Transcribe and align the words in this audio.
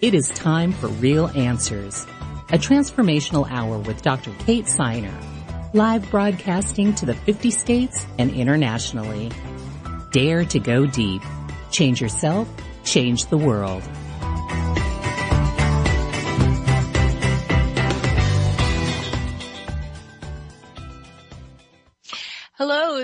It 0.00 0.14
is 0.14 0.30
time 0.30 0.72
for 0.72 0.86
Real 0.86 1.28
Answers, 1.34 2.06
a 2.48 2.56
transformational 2.56 3.46
hour 3.50 3.76
with 3.76 4.00
Dr. 4.00 4.32
Kate 4.46 4.64
Siner, 4.64 5.12
live 5.74 6.10
broadcasting 6.10 6.94
to 6.94 7.04
the 7.04 7.12
50 7.12 7.50
states 7.50 8.06
and 8.18 8.30
internationally. 8.30 9.30
Dare 10.10 10.46
to 10.46 10.58
go 10.58 10.86
deep. 10.86 11.20
Change 11.70 12.00
yourself, 12.00 12.48
change 12.82 13.26
the 13.26 13.36
world. 13.36 13.82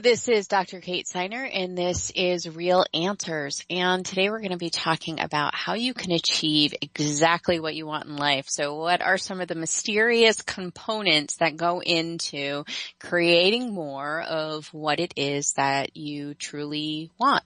This 0.02 0.28
is 0.28 0.46
Dr. 0.46 0.80
Kate 0.80 1.06
Siner 1.06 1.48
and 1.50 1.77
this 1.77 2.10
is 2.14 2.46
Real 2.46 2.84
Answers. 2.92 3.64
And 3.70 4.04
today 4.04 4.28
we're 4.28 4.41
going 4.41 4.50
to 4.50 4.59
be 4.59 4.68
talking 4.68 5.20
about 5.20 5.54
how 5.54 5.73
you 5.73 5.95
can 5.95 6.12
achieve 6.12 6.74
exactly 6.82 7.60
what 7.60 7.74
you 7.74 7.87
want 7.87 8.04
in 8.04 8.16
life. 8.16 8.45
So 8.46 8.74
what 8.74 9.01
are 9.01 9.16
some 9.16 9.40
of 9.40 9.48
the 9.48 9.54
mysterious 9.54 10.42
components 10.42 11.37
that 11.37 11.57
go 11.57 11.80
into 11.80 12.65
creating 13.01 13.73
more 13.73 14.20
of 14.20 14.66
what 14.74 15.01
it 15.01 15.15
is 15.16 15.54
that 15.54 15.96
you 15.96 16.35
truly 16.35 17.10
want? 17.18 17.42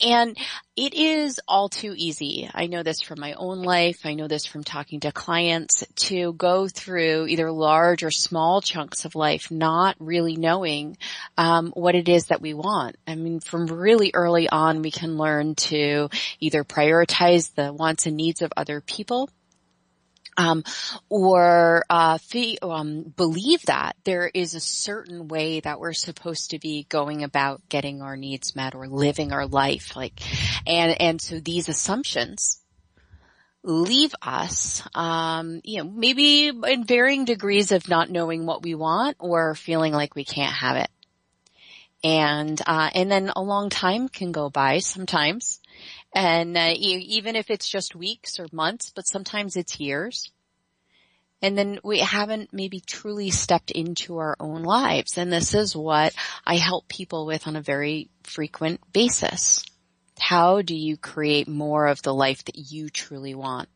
And 0.00 0.36
it 0.76 0.92
is 0.94 1.40
all 1.48 1.68
too 1.68 1.94
easy. 1.96 2.50
I 2.52 2.66
know 2.66 2.82
this 2.82 3.00
from 3.00 3.20
my 3.20 3.32
own 3.32 3.62
life. 3.62 4.00
I 4.04 4.14
know 4.14 4.28
this 4.28 4.44
from 4.44 4.62
talking 4.62 5.00
to 5.00 5.12
clients 5.12 5.84
to 6.08 6.32
go 6.34 6.68
through 6.68 7.26
either 7.28 7.50
large 7.50 8.02
or 8.02 8.10
small 8.10 8.60
chunks 8.60 9.04
of 9.04 9.14
life, 9.14 9.50
not 9.50 9.96
really 9.98 10.36
knowing 10.36 10.98
um, 11.38 11.70
what 11.74 11.94
it 11.94 12.08
is 12.08 12.26
that 12.26 12.42
we 12.42 12.52
want. 12.52 12.96
I 13.06 13.14
mean, 13.14 13.40
from 13.40 13.66
really 13.66 14.10
early 14.12 14.48
on, 14.48 14.82
we 14.82 14.90
can 14.90 15.16
learn 15.16 15.54
to 15.54 16.10
either 16.40 16.62
prioritize 16.62 17.54
the 17.54 17.72
wants 17.72 18.06
and 18.06 18.16
needs 18.16 18.42
of 18.42 18.52
other 18.56 18.80
people 18.80 19.30
um, 20.36 20.64
or 21.08 21.84
uh, 21.88 22.18
fee, 22.18 22.58
um, 22.62 23.02
believe 23.16 23.62
that 23.62 23.96
there 24.04 24.30
is 24.32 24.54
a 24.54 24.60
certain 24.60 25.28
way 25.28 25.60
that 25.60 25.80
we're 25.80 25.92
supposed 25.92 26.50
to 26.50 26.58
be 26.58 26.86
going 26.88 27.22
about 27.22 27.68
getting 27.68 28.02
our 28.02 28.16
needs 28.16 28.54
met 28.54 28.74
or 28.74 28.86
living 28.86 29.32
our 29.32 29.46
life, 29.46 29.96
like, 29.96 30.20
and 30.66 31.00
and 31.00 31.20
so 31.20 31.40
these 31.40 31.68
assumptions 31.68 32.60
leave 33.66 34.14
us, 34.22 34.82
um, 34.94 35.60
you 35.64 35.82
know, 35.82 35.90
maybe 35.90 36.48
in 36.48 36.84
varying 36.84 37.24
degrees 37.24 37.72
of 37.72 37.88
not 37.88 38.08
knowing 38.08 38.46
what 38.46 38.62
we 38.62 38.74
want 38.76 39.16
or 39.18 39.56
feeling 39.56 39.92
like 39.92 40.14
we 40.14 40.24
can't 40.24 40.54
have 40.54 40.76
it. 40.76 40.88
And, 42.04 42.60
uh, 42.66 42.90
and 42.94 43.10
then 43.10 43.32
a 43.34 43.42
long 43.42 43.68
time 43.68 44.08
can 44.08 44.30
go 44.30 44.48
by 44.48 44.78
sometimes 44.78 45.60
and 46.16 46.56
uh, 46.56 46.72
even 46.74 47.36
if 47.36 47.50
it's 47.50 47.68
just 47.68 47.94
weeks 47.94 48.40
or 48.40 48.46
months, 48.50 48.90
but 48.94 49.06
sometimes 49.06 49.54
it's 49.54 49.78
years. 49.78 50.32
And 51.42 51.58
then 51.58 51.78
we 51.84 51.98
haven't 51.98 52.54
maybe 52.54 52.80
truly 52.80 53.30
stepped 53.30 53.70
into 53.70 54.16
our 54.16 54.34
own 54.40 54.62
lives. 54.62 55.18
And 55.18 55.30
this 55.30 55.52
is 55.52 55.76
what 55.76 56.14
I 56.46 56.56
help 56.56 56.88
people 56.88 57.26
with 57.26 57.46
on 57.46 57.54
a 57.54 57.60
very 57.60 58.08
frequent 58.22 58.80
basis. 58.94 59.62
How 60.18 60.62
do 60.62 60.74
you 60.74 60.96
create 60.96 61.48
more 61.48 61.86
of 61.86 62.00
the 62.00 62.14
life 62.14 62.42
that 62.46 62.56
you 62.56 62.88
truly 62.88 63.34
want? 63.34 63.68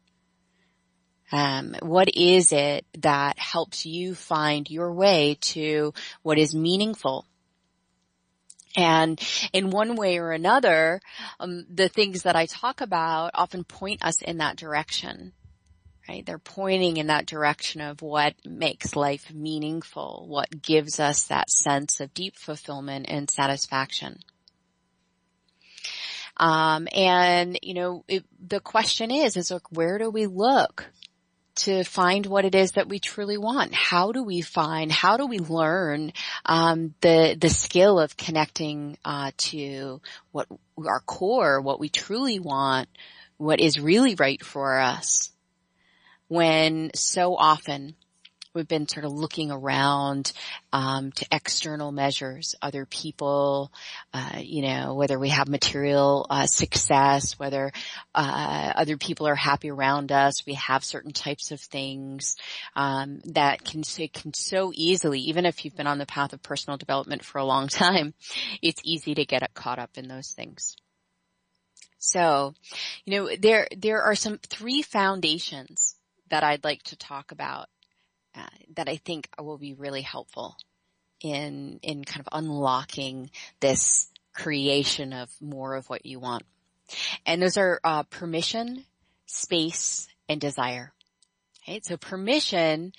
Um, 1.30 1.76
what 1.82 2.08
is 2.16 2.52
it 2.52 2.86
that 3.00 3.38
helps 3.38 3.84
you 3.84 4.14
find 4.14 4.68
your 4.70 4.92
way 4.94 5.36
to 5.42 5.92
what 6.22 6.38
is 6.38 6.54
meaningful 6.54 7.26
and 8.76 9.20
in 9.52 9.70
one 9.70 9.96
way 9.96 10.18
or 10.18 10.32
another, 10.32 11.00
um, 11.38 11.66
the 11.72 11.88
things 11.88 12.22
that 12.22 12.36
I 12.36 12.46
talk 12.46 12.80
about 12.80 13.32
often 13.34 13.64
point 13.64 14.04
us 14.04 14.22
in 14.22 14.38
that 14.38 14.56
direction. 14.56 15.32
Right? 16.08 16.26
They're 16.26 16.38
pointing 16.38 16.96
in 16.96 17.06
that 17.06 17.26
direction 17.26 17.80
of 17.80 18.02
what 18.02 18.34
makes 18.44 18.96
life 18.96 19.32
meaningful, 19.32 20.24
what 20.28 20.62
gives 20.62 20.98
us 20.98 21.24
that 21.24 21.50
sense 21.50 22.00
of 22.00 22.14
deep 22.14 22.36
fulfillment 22.36 23.06
and 23.08 23.30
satisfaction. 23.30 24.18
Um, 26.36 26.88
and 26.92 27.58
you 27.62 27.74
know, 27.74 28.04
it, 28.08 28.24
the 28.44 28.60
question 28.60 29.10
is, 29.10 29.36
is 29.36 29.50
like, 29.50 29.70
where 29.70 29.98
do 29.98 30.10
we 30.10 30.26
look 30.26 30.86
to 31.56 31.84
find 31.84 32.26
what 32.26 32.44
it 32.44 32.54
is 32.54 32.72
that 32.72 32.88
we 32.88 32.98
truly 32.98 33.36
want. 33.36 33.74
How 33.74 34.12
do 34.12 34.22
we 34.22 34.40
find, 34.40 34.90
how 34.90 35.16
do 35.16 35.26
we 35.26 35.38
learn 35.38 36.12
um, 36.46 36.94
the 37.00 37.36
the 37.38 37.50
skill 37.50 37.98
of 37.98 38.16
connecting 38.16 38.96
uh, 39.04 39.32
to 39.36 40.00
what 40.32 40.48
our 40.78 41.00
core, 41.00 41.60
what 41.60 41.80
we 41.80 41.88
truly 41.88 42.40
want, 42.40 42.88
what 43.36 43.60
is 43.60 43.80
really 43.80 44.14
right 44.14 44.42
for 44.44 44.78
us? 44.78 45.30
When 46.28 46.90
so 46.94 47.36
often 47.36 47.96
we've 48.54 48.68
been 48.68 48.88
sort 48.88 49.04
of 49.04 49.12
looking 49.12 49.50
around 49.50 50.32
um, 50.72 51.12
to 51.12 51.26
external 51.30 51.92
measures, 51.92 52.54
other 52.60 52.86
people, 52.86 53.72
uh, 54.12 54.38
you 54.38 54.62
know, 54.62 54.94
whether 54.94 55.18
we 55.18 55.28
have 55.28 55.48
material 55.48 56.26
uh, 56.30 56.46
success, 56.46 57.38
whether 57.38 57.72
uh, 58.14 58.72
other 58.76 58.96
people 58.96 59.26
are 59.26 59.34
happy 59.34 59.70
around 59.70 60.10
us, 60.12 60.46
we 60.46 60.54
have 60.54 60.84
certain 60.84 61.12
types 61.12 61.52
of 61.52 61.60
things 61.60 62.36
um, 62.74 63.20
that 63.24 63.64
can 63.64 63.82
can 64.12 64.34
so 64.34 64.72
easily, 64.74 65.20
even 65.20 65.46
if 65.46 65.64
you've 65.64 65.76
been 65.76 65.86
on 65.86 65.98
the 65.98 66.06
path 66.06 66.32
of 66.32 66.42
personal 66.42 66.76
development 66.76 67.24
for 67.24 67.38
a 67.38 67.44
long 67.44 67.68
time, 67.68 68.14
it's 68.62 68.80
easy 68.84 69.14
to 69.14 69.24
get 69.24 69.42
caught 69.54 69.78
up 69.78 69.96
in 69.96 70.08
those 70.08 70.32
things. 70.32 70.76
So, 71.98 72.54
you 73.04 73.14
know, 73.14 73.36
there 73.38 73.68
there 73.76 74.02
are 74.02 74.14
some 74.14 74.38
three 74.38 74.82
foundations 74.82 75.96
that 76.30 76.42
I'd 76.42 76.64
like 76.64 76.82
to 76.84 76.96
talk 76.96 77.32
about 77.32 77.68
uh, 78.36 78.46
that 78.76 78.88
I 78.88 78.96
think 78.96 79.28
will 79.38 79.58
be 79.58 79.74
really 79.74 80.02
helpful 80.02 80.56
in 81.20 81.80
in 81.82 82.04
kind 82.04 82.20
of 82.20 82.28
unlocking 82.32 83.30
this 83.60 84.10
creation 84.32 85.12
of 85.12 85.30
more 85.40 85.74
of 85.74 85.88
what 85.88 86.06
you 86.06 86.20
want. 86.20 86.44
And 87.26 87.42
those 87.42 87.56
are 87.56 87.80
uh, 87.84 88.02
permission, 88.04 88.84
space, 89.26 90.08
and 90.28 90.40
desire. 90.40 90.92
Okay, 91.62 91.80
so 91.82 91.96
permission 91.96 92.92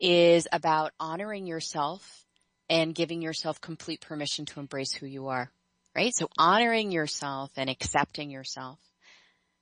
is 0.00 0.48
about 0.52 0.92
honoring 0.98 1.46
yourself 1.46 2.24
and 2.68 2.94
giving 2.94 3.22
yourself 3.22 3.60
complete 3.60 4.00
permission 4.00 4.44
to 4.46 4.60
embrace 4.60 4.92
who 4.92 5.06
you 5.06 5.28
are. 5.28 5.50
Right? 5.94 6.14
So 6.14 6.28
honoring 6.36 6.92
yourself 6.92 7.50
and 7.56 7.70
accepting 7.70 8.30
yourself 8.30 8.78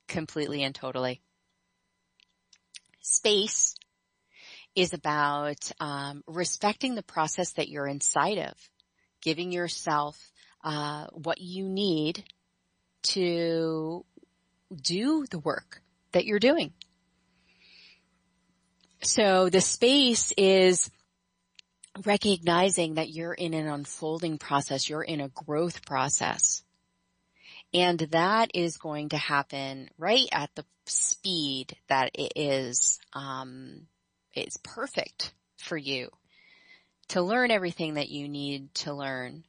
completely 0.09 0.63
and 0.63 0.75
totally. 0.75 1.21
Space 3.01 3.77
is 4.77 4.93
about 4.93 5.73
um, 5.81 6.23
respecting 6.27 6.95
the 6.95 7.03
process 7.03 7.53
that 7.53 7.69
you're 7.69 7.87
inside 7.87 8.39
of, 8.39 8.55
giving 9.23 9.51
yourself 9.51 10.31
uh, 10.63 11.07
what 11.13 11.41
you 11.41 11.67
need 11.69 12.23
to 13.03 14.05
do 14.81 15.25
the 15.31 15.39
work 15.39 15.81
that 16.13 16.27
you're 16.27 16.39
doing. 16.39 16.73
So 19.03 19.49
the 19.49 19.61
space 19.61 20.33
is 20.37 20.91
recognizing 22.05 22.95
that 22.95 23.09
you're 23.09 23.33
in 23.33 23.55
an 23.55 23.67
unfolding 23.69 24.37
process, 24.37 24.89
you're 24.89 25.03
in 25.03 25.21
a 25.21 25.29
growth 25.29 25.87
process. 25.87 26.63
And 27.73 27.99
that 27.99 28.51
is 28.55 28.77
going 28.77 29.11
to 29.11 29.17
happen 29.17 29.89
right 29.99 30.29
at 30.33 30.55
the 30.55 30.65
speed 30.87 31.77
that 31.89 32.11
it 32.15 32.33
is 32.37 32.99
um, 33.13 33.87
it's 34.37 34.59
perfect 34.59 35.33
for 35.57 35.77
you 35.77 36.11
to 37.09 37.23
learn 37.23 37.51
everything 37.51 37.95
that 37.95 38.09
you 38.09 38.29
need 38.29 38.75
to 38.75 38.93
learn. 38.93 39.45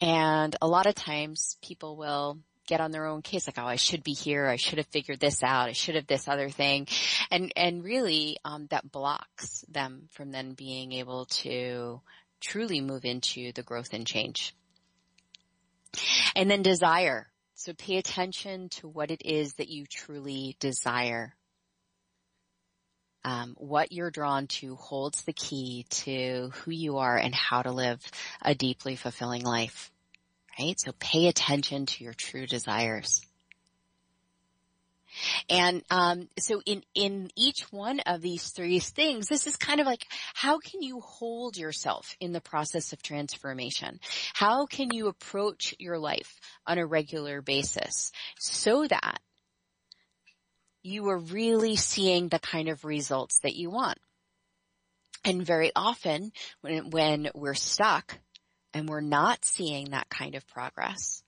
And 0.00 0.54
a 0.62 0.68
lot 0.68 0.86
of 0.86 0.94
times 0.94 1.56
people 1.62 1.96
will 1.96 2.38
get 2.66 2.80
on 2.80 2.92
their 2.92 3.06
own 3.06 3.20
case 3.22 3.46
like, 3.46 3.58
oh, 3.58 3.66
I 3.66 3.76
should 3.76 4.04
be 4.04 4.12
here. 4.12 4.46
I 4.46 4.56
should 4.56 4.78
have 4.78 4.86
figured 4.86 5.20
this 5.20 5.42
out. 5.42 5.68
I 5.68 5.72
should 5.72 5.96
have 5.96 6.06
this 6.06 6.28
other 6.28 6.48
thing. 6.48 6.86
And, 7.30 7.52
and 7.56 7.82
really, 7.82 8.36
um, 8.44 8.66
that 8.70 8.90
blocks 8.90 9.64
them 9.68 10.08
from 10.12 10.30
then 10.30 10.52
being 10.52 10.92
able 10.92 11.26
to 11.42 12.00
truly 12.40 12.80
move 12.80 13.04
into 13.04 13.52
the 13.52 13.62
growth 13.62 13.92
and 13.92 14.06
change. 14.06 14.54
And 16.36 16.50
then 16.50 16.62
desire. 16.62 17.26
So 17.54 17.72
pay 17.74 17.98
attention 17.98 18.68
to 18.70 18.88
what 18.88 19.10
it 19.10 19.22
is 19.24 19.54
that 19.54 19.68
you 19.68 19.84
truly 19.86 20.56
desire 20.60 21.34
um, 23.24 23.54
what 23.58 23.92
you're 23.92 24.10
drawn 24.10 24.46
to 24.46 24.76
holds 24.76 25.22
the 25.22 25.32
key 25.32 25.86
to 25.90 26.50
who 26.54 26.70
you 26.70 26.98
are 26.98 27.16
and 27.16 27.34
how 27.34 27.62
to 27.62 27.72
live 27.72 28.00
a 28.42 28.54
deeply 28.54 28.96
fulfilling 28.96 29.44
life. 29.44 29.90
Right? 30.58 30.78
So 30.78 30.92
pay 30.98 31.28
attention 31.28 31.86
to 31.86 32.04
your 32.04 32.14
true 32.14 32.46
desires. 32.46 33.22
And 35.48 35.82
um, 35.90 36.28
so 36.38 36.62
in 36.64 36.82
in 36.94 37.30
each 37.36 37.62
one 37.72 38.00
of 38.00 38.20
these 38.20 38.50
three 38.50 38.78
things, 38.78 39.26
this 39.26 39.46
is 39.46 39.56
kind 39.56 39.80
of 39.80 39.86
like 39.86 40.06
how 40.34 40.58
can 40.58 40.82
you 40.82 41.00
hold 41.00 41.56
yourself 41.56 42.16
in 42.20 42.32
the 42.32 42.40
process 42.40 42.92
of 42.92 43.02
transformation? 43.02 44.00
How 44.34 44.66
can 44.66 44.88
you 44.92 45.08
approach 45.08 45.74
your 45.78 45.98
life 45.98 46.38
on 46.66 46.78
a 46.78 46.86
regular 46.86 47.42
basis 47.42 48.12
so 48.38 48.86
that 48.86 49.20
you 50.82 51.08
are 51.08 51.18
really 51.18 51.76
seeing 51.76 52.28
the 52.28 52.38
kind 52.38 52.68
of 52.68 52.84
results 52.84 53.38
that 53.40 53.56
you 53.56 53.70
want? 53.70 53.98
And 55.24 55.44
very 55.44 55.70
often 55.76 56.32
when 56.62 56.90
when 56.90 57.30
we're 57.34 57.54
stuck 57.54 58.18
and 58.72 58.88
we're 58.88 59.00
not 59.00 59.44
seeing 59.44 59.90
that 59.90 60.08
kind 60.08 60.34
of 60.34 60.46
progress, 60.46 61.22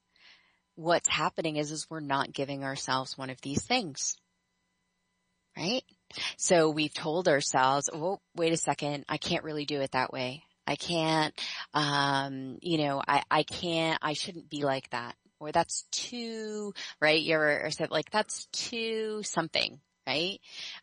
what's 0.76 1.08
happening 1.08 1.56
is, 1.56 1.70
is 1.70 1.90
we're 1.90 2.00
not 2.00 2.32
giving 2.32 2.64
ourselves 2.64 3.18
one 3.18 3.30
of 3.30 3.40
these 3.42 3.62
things. 3.62 4.16
Right? 5.56 5.82
So 6.38 6.70
we've 6.70 6.92
told 6.94 7.28
ourselves, 7.28 7.90
oh, 7.92 8.20
wait 8.34 8.52
a 8.52 8.56
second, 8.56 9.04
I 9.08 9.18
can't 9.18 9.44
really 9.44 9.66
do 9.66 9.80
it 9.80 9.92
that 9.92 10.12
way. 10.12 10.44
I 10.66 10.76
can't, 10.76 11.34
um, 11.74 12.58
you 12.62 12.78
know, 12.78 13.02
I, 13.06 13.22
I 13.30 13.42
can't, 13.42 13.98
I 14.00 14.12
shouldn't 14.12 14.48
be 14.48 14.64
like 14.64 14.88
that. 14.90 15.14
Or 15.42 15.50
that's 15.50 15.82
too, 15.90 16.72
right? 17.00 17.20
You're, 17.20 17.64
or 17.64 17.70
said 17.72 17.90
like, 17.90 18.12
that's 18.12 18.46
too 18.52 19.22
something, 19.24 19.80
right? 20.06 20.38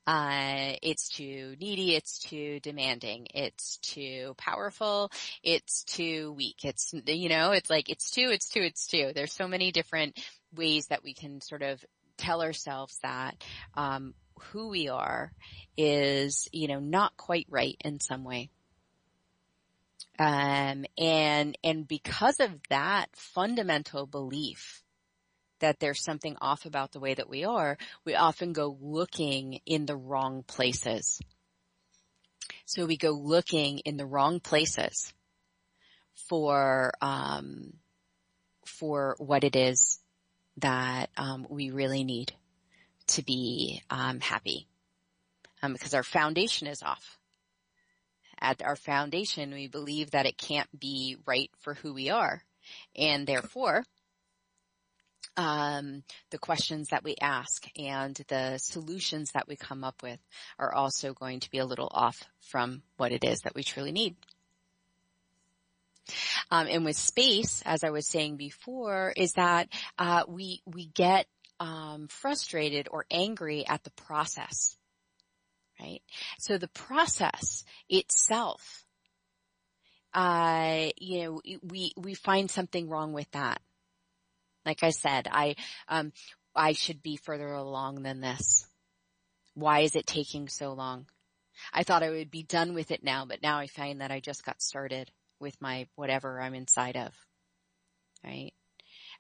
Uh, 0.06 0.76
it's 0.84 1.08
too 1.08 1.56
needy, 1.62 1.96
it's 1.96 2.20
too 2.20 2.60
demanding, 2.60 3.28
it's 3.34 3.78
too 3.78 4.34
powerful, 4.38 5.12
it's 5.44 5.86
too 5.86 6.34
weak. 6.34 6.66
It's, 6.66 6.94
you 7.06 7.30
know, 7.30 7.52
it's 7.52 7.70
like, 7.70 7.90
it's 7.90 8.12
too, 8.12 8.32
it's 8.32 8.50
too, 8.50 8.62
it's 8.62 8.86
too. 8.88 9.12
There's 9.16 9.32
so 9.32 9.48
many 9.48 9.72
different 9.72 10.20
ways 10.54 10.88
that 10.88 11.06
we 11.06 11.14
can 11.14 11.40
sort 11.40 11.62
of 11.62 11.84
tell 12.18 12.42
ourselves 12.42 13.00
that, 13.02 13.42
um, 13.76 14.14
who 14.52 14.68
we 14.68 14.90
are 14.90 15.32
is, 15.78 16.50
you 16.52 16.68
know, 16.68 16.80
not 16.80 17.16
quite 17.16 17.48
right 17.50 17.78
in 17.86 18.02
some 18.02 18.26
way. 18.26 18.50
Um, 20.20 20.86
and, 20.98 21.58
and 21.64 21.88
because 21.88 22.42
of 22.42 22.52
that 22.70 23.08
fundamental 23.16 24.06
belief, 24.06 24.84
that 25.60 25.80
there's 25.80 26.04
something 26.04 26.36
off 26.42 26.66
about 26.66 26.92
the 26.92 27.00
way 27.00 27.14
that 27.14 27.30
we 27.30 27.46
are, 27.46 27.78
we 28.06 28.16
often 28.16 28.54
go 28.54 28.78
looking 28.82 29.62
in 29.66 29.86
the 29.86 29.96
wrong 29.96 30.44
places. 30.44 31.20
So 32.66 32.86
we 32.86 32.98
go 32.98 33.12
looking 33.12 33.80
in 33.80 33.98
the 33.98 34.06
wrong 34.06 34.40
places 34.40 35.14
for 36.28 36.92
um, 37.02 37.74
for 38.66 39.16
what 39.20 39.44
it 39.44 39.56
is 39.56 40.00
that 40.58 41.10
um, 41.18 41.48
we 41.50 41.72
really 41.72 42.04
need 42.04 42.34
to 43.08 43.24
be 43.24 43.82
um, 43.90 44.20
happy, 44.20 44.68
um, 45.64 45.74
because 45.74 45.94
our 45.94 46.04
foundation 46.04 46.68
is 46.68 46.84
off. 46.84 47.19
At 48.42 48.62
our 48.62 48.76
foundation, 48.76 49.54
we 49.54 49.68
believe 49.68 50.12
that 50.12 50.26
it 50.26 50.38
can't 50.38 50.70
be 50.78 51.18
right 51.26 51.52
for 51.60 51.74
who 51.74 51.94
we 51.94 52.10
are, 52.10 52.44
and 52.96 53.28
therefore 53.28 53.84
um, 55.40 56.04
the 56.32 56.38
questions 56.38 56.90
that 56.90 57.04
we 57.04 57.16
ask 57.22 57.66
and 57.78 58.20
the 58.28 58.58
solutions 58.58 59.32
that 59.32 59.48
we 59.48 59.56
come 59.56 59.84
up 59.84 60.04
with 60.04 60.20
are 60.58 60.74
also 60.74 61.14
going 61.14 61.40
to 61.40 61.50
be 61.50 61.60
a 61.60 61.66
little 61.66 61.90
off 61.92 62.24
from 62.42 62.82
what 62.98 63.14
it 63.14 63.24
is 63.24 63.42
that 63.42 63.56
we 63.56 63.64
truly 63.64 63.94
need. 63.94 64.16
Um, 66.52 66.68
and 66.68 66.84
with 66.84 66.98
space, 66.98 67.62
as 67.66 67.84
I 67.84 67.92
was 67.92 68.08
saying 68.08 68.36
before, 68.36 69.14
is 69.16 69.34
that 69.34 69.70
uh, 69.98 70.24
we 70.28 70.62
we 70.66 70.88
get 70.88 71.28
um, 71.60 72.08
frustrated 72.10 72.88
or 72.92 73.06
angry 73.12 73.66
at 73.68 73.84
the 73.84 73.92
process, 73.92 74.76
right? 75.80 76.02
So 76.38 76.58
the 76.58 76.68
process 76.68 77.64
itself, 77.88 78.86
uh, 80.14 80.90
you 80.98 81.24
know, 81.24 81.42
we 81.64 81.94
we 81.98 82.14
find 82.14 82.50
something 82.50 82.90
wrong 82.90 83.14
with 83.14 83.30
that. 83.32 83.62
Like 84.66 84.84
I 84.84 84.90
said, 84.90 85.28
I, 85.32 85.56
um, 85.88 86.12
I 86.56 86.74
should 86.74 87.02
be 87.02 87.16
further 87.16 87.48
along 87.48 88.04
than 88.04 88.22
this. 88.22 88.68
Why 89.54 89.80
is 89.80 89.96
it 89.96 90.06
taking 90.06 90.48
so 90.48 90.74
long? 90.74 91.08
I 91.74 91.84
thought 91.84 92.04
I 92.04 92.10
would 92.10 92.32
be 92.32 92.44
done 92.44 92.74
with 92.74 92.92
it 92.92 93.04
now, 93.04 93.26
but 93.26 93.42
now 93.42 93.58
I 93.58 93.68
find 93.68 94.02
that 94.02 94.12
I 94.12 94.20
just 94.20 94.46
got 94.46 94.62
started 94.62 95.12
with 95.40 95.60
my 95.62 95.88
whatever 95.96 96.42
I'm 96.42 96.54
inside 96.54 96.98
of. 96.98 97.14
Right? 98.24 98.54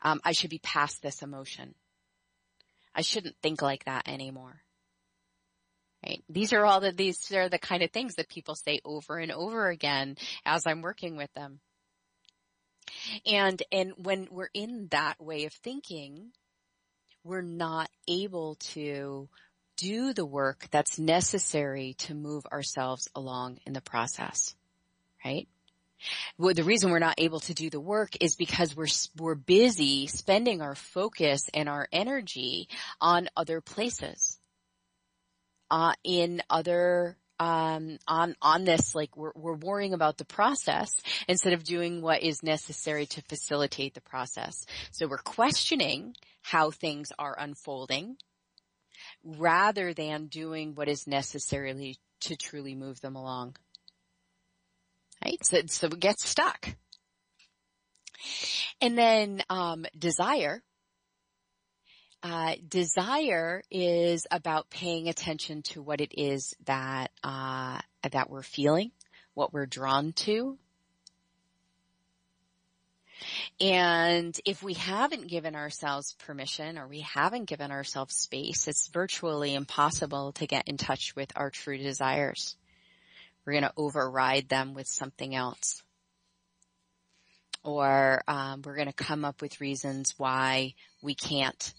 Um, 0.01 0.21
I 0.23 0.33
should 0.33 0.49
be 0.49 0.59
past 0.59 1.01
this 1.01 1.21
emotion. 1.21 1.75
I 2.95 3.01
shouldn't 3.01 3.35
think 3.41 3.61
like 3.61 3.85
that 3.85 4.07
anymore. 4.07 4.61
Right? 6.05 6.23
These 6.29 6.53
are 6.53 6.65
all 6.65 6.79
the, 6.79 6.91
these 6.91 7.31
are 7.33 7.49
the 7.49 7.59
kind 7.59 7.83
of 7.83 7.91
things 7.91 8.15
that 8.15 8.29
people 8.29 8.55
say 8.55 8.79
over 8.85 9.17
and 9.17 9.31
over 9.31 9.69
again 9.69 10.15
as 10.45 10.65
I'm 10.65 10.81
working 10.81 11.17
with 11.17 11.33
them. 11.33 11.59
And, 13.25 13.61
and 13.71 13.93
when 13.97 14.27
we're 14.31 14.49
in 14.53 14.87
that 14.91 15.21
way 15.21 15.45
of 15.45 15.53
thinking, 15.53 16.31
we're 17.23 17.41
not 17.41 17.89
able 18.07 18.55
to 18.55 19.29
do 19.77 20.13
the 20.13 20.25
work 20.25 20.67
that's 20.71 20.99
necessary 20.99 21.95
to 21.99 22.13
move 22.13 22.45
ourselves 22.45 23.07
along 23.15 23.59
in 23.65 23.73
the 23.73 23.81
process. 23.81 24.55
Right? 25.23 25.47
Well, 26.37 26.53
the 26.53 26.63
reason 26.63 26.91
we're 26.91 26.99
not 26.99 27.19
able 27.19 27.41
to 27.41 27.53
do 27.53 27.69
the 27.69 27.79
work 27.79 28.11
is 28.21 28.35
because 28.35 28.75
we're, 28.75 28.87
we're 29.17 29.35
busy 29.35 30.07
spending 30.07 30.61
our 30.61 30.75
focus 30.75 31.49
and 31.53 31.67
our 31.67 31.87
energy 31.91 32.69
on 33.01 33.29
other 33.35 33.59
places, 33.61 34.38
uh, 35.71 35.93
in 36.03 36.41
other 36.49 37.17
um, 37.39 37.97
on 38.07 38.35
on 38.41 38.65
this, 38.65 38.93
like 38.93 39.15
we're 39.15 39.31
we're 39.35 39.55
worrying 39.55 39.93
about 39.93 40.17
the 40.17 40.25
process 40.25 40.89
instead 41.27 41.53
of 41.53 41.63
doing 41.63 42.01
what 42.01 42.21
is 42.21 42.43
necessary 42.43 43.05
to 43.05 43.21
facilitate 43.21 43.93
the 43.93 44.01
process. 44.01 44.65
So 44.91 45.07
we're 45.07 45.19
questioning 45.19 46.15
how 46.41 46.71
things 46.71 47.11
are 47.17 47.37
unfolding 47.39 48.17
rather 49.23 49.93
than 49.93 50.27
doing 50.27 50.75
what 50.75 50.89
is 50.89 51.07
necessarily 51.07 51.97
to 52.21 52.35
truly 52.35 52.75
move 52.75 52.99
them 53.01 53.15
along. 53.15 53.55
Right? 55.23 55.39
So, 55.43 55.61
so 55.67 55.87
it 55.87 55.99
gets 55.99 56.27
stuck. 56.27 56.75
And 58.81 58.97
then 58.97 59.43
um, 59.49 59.85
desire 59.97 60.61
uh, 62.21 62.55
desire 62.67 63.61
is 63.71 64.27
about 64.29 64.69
paying 64.69 65.07
attention 65.07 65.61
to 65.61 65.81
what 65.81 66.01
it 66.01 66.13
is 66.17 66.55
that 66.65 67.11
uh, 67.23 67.79
that 68.11 68.29
we're 68.29 68.43
feeling, 68.43 68.91
what 69.33 69.53
we're 69.53 69.65
drawn 69.65 70.11
to. 70.13 70.57
And 73.59 74.37
if 74.45 74.63
we 74.63 74.73
haven't 74.73 75.27
given 75.27 75.55
ourselves 75.55 76.15
permission 76.25 76.77
or 76.77 76.87
we 76.87 77.01
haven't 77.01 77.45
given 77.45 77.71
ourselves 77.71 78.15
space, 78.15 78.67
it's 78.67 78.87
virtually 78.87 79.55
impossible 79.55 80.31
to 80.33 80.47
get 80.47 80.67
in 80.67 80.77
touch 80.77 81.15
with 81.15 81.31
our 81.35 81.49
true 81.49 81.77
desires. 81.77 82.55
We're 83.45 83.53
going 83.53 83.63
to 83.63 83.73
override 83.75 84.47
them 84.47 84.73
with 84.73 84.87
something 84.87 85.35
else. 85.35 85.83
Or 87.63 88.23
um, 88.27 88.61
we're 88.63 88.75
going 88.75 88.87
to 88.87 88.93
come 88.93 89.25
up 89.25 89.41
with 89.41 89.59
reasons 89.59 90.13
why 90.17 90.75
we 91.01 91.13
can't 91.13 91.73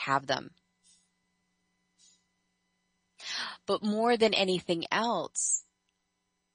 have 0.00 0.26
them. 0.26 0.50
But 3.66 3.82
more 3.82 4.16
than 4.16 4.34
anything 4.34 4.84
else, 4.90 5.64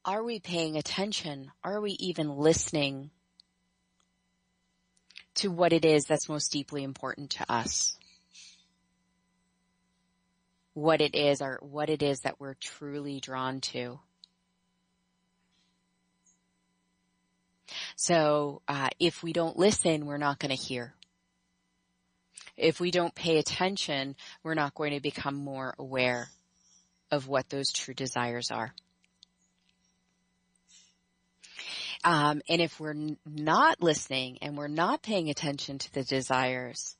are 0.04 0.24
we 0.24 0.40
paying 0.40 0.78
attention? 0.78 1.52
Are 1.64 1.82
we 1.82 1.92
even 1.92 2.30
listening 2.30 3.12
to 5.36 5.50
what 5.50 5.74
it 5.74 5.86
is 5.86 6.06
that's 6.06 6.30
most 6.30 6.52
deeply 6.52 6.84
important 6.84 7.32
to 7.32 7.52
us? 7.52 7.98
What 10.74 11.02
it 11.02 11.16
is 11.16 11.42
or 11.42 11.60
what 11.62 11.90
it 11.90 12.04
is 12.04 12.22
that 12.22 12.40
we're 12.40 12.56
truly 12.56 13.20
drawn 13.20 13.62
to. 13.62 14.00
So, 17.96 18.62
uh, 18.68 18.90
if 19.00 19.24
we 19.24 19.34
don't 19.34 19.58
listen, 19.58 20.06
we're 20.06 20.18
not 20.18 20.38
going 20.38 20.56
to 20.56 20.62
hear 20.62 20.94
if 22.58 22.80
we 22.80 22.92
don't 22.92 23.14
pay 23.14 23.38
attention, 23.38 24.16
we're 24.44 24.54
not 24.54 24.74
going 24.76 24.94
to 24.94 25.02
become 25.02 25.36
more 25.36 25.76
aware 25.78 26.30
of 27.12 27.28
what 27.28 27.50
those 27.50 27.72
true 27.72 27.94
desires 27.94 28.52
are. 28.52 28.74
Um, 32.04 32.42
and 32.48 32.62
if 32.62 32.80
we're 32.80 33.16
not 33.26 33.82
listening 33.82 34.38
and 34.42 34.58
we're 34.58 34.68
not 34.68 35.02
paying 35.02 35.30
attention 35.30 35.80
to 35.80 35.94
the 35.94 36.04
desires, 36.04 36.96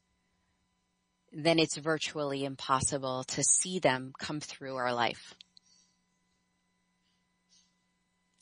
then 1.32 1.60
it's 1.60 1.78
virtually 1.78 2.44
impossible 2.44 3.24
to 3.26 3.44
see 3.44 3.80
them 3.80 4.14
come 4.18 4.40
through 4.40 4.76
our 4.78 4.94
life. 4.94 5.36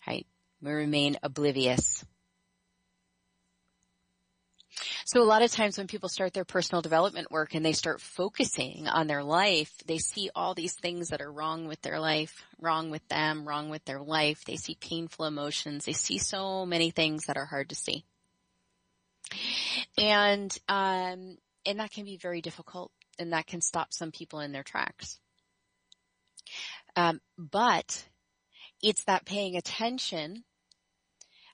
Right? 0.08 0.25
We 0.62 0.72
remain 0.72 1.17
oblivious 1.22 2.05
so 5.06 5.22
a 5.22 5.26
lot 5.26 5.42
of 5.42 5.52
times 5.52 5.78
when 5.78 5.88
people 5.88 6.10
start 6.10 6.34
their 6.34 6.46
personal 6.46 6.82
development 6.82 7.32
work 7.32 7.56
and 7.56 7.66
they 7.66 7.74
start 7.74 8.00
focusing 8.00 8.88
on 8.88 9.08
their 9.08 9.24
life, 9.24 9.72
they 9.86 9.98
see 9.98 10.30
all 10.34 10.54
these 10.54 10.74
things 10.74 11.10
that 11.10 11.22
are 11.22 11.32
wrong 11.32 11.68
with 11.68 11.82
their 11.82 12.00
life, 12.00 12.44
wrong 12.60 12.90
with 12.90 13.06
them, 13.10 13.48
wrong 13.48 13.70
with 13.70 13.84
their 13.86 14.02
life. 14.02 14.46
They 14.46 14.56
see 14.56 14.76
painful 14.80 15.26
emotions. 15.26 15.86
They 15.86 15.94
see 15.94 16.18
so 16.18 16.66
many 16.66 16.92
things 16.92 17.26
that 17.26 17.38
are 17.38 17.46
hard 17.46 17.70
to 17.70 17.76
see. 17.76 18.06
And, 19.98 20.56
um, 20.70 21.38
and 21.66 21.80
that 21.80 21.92
can 21.92 22.06
be 22.06 22.18
very 22.18 22.42
difficult 22.42 22.92
and 23.20 23.34
that 23.34 23.48
can 23.48 23.62
stop 23.62 23.94
some 23.94 24.12
people 24.12 24.40
in 24.40 24.52
their 24.52 24.64
tracks. 24.64 25.20
Um, 26.96 27.22
but 27.38 28.06
it's 28.82 29.04
that 29.06 29.26
paying 29.26 29.56
attention 29.56 30.44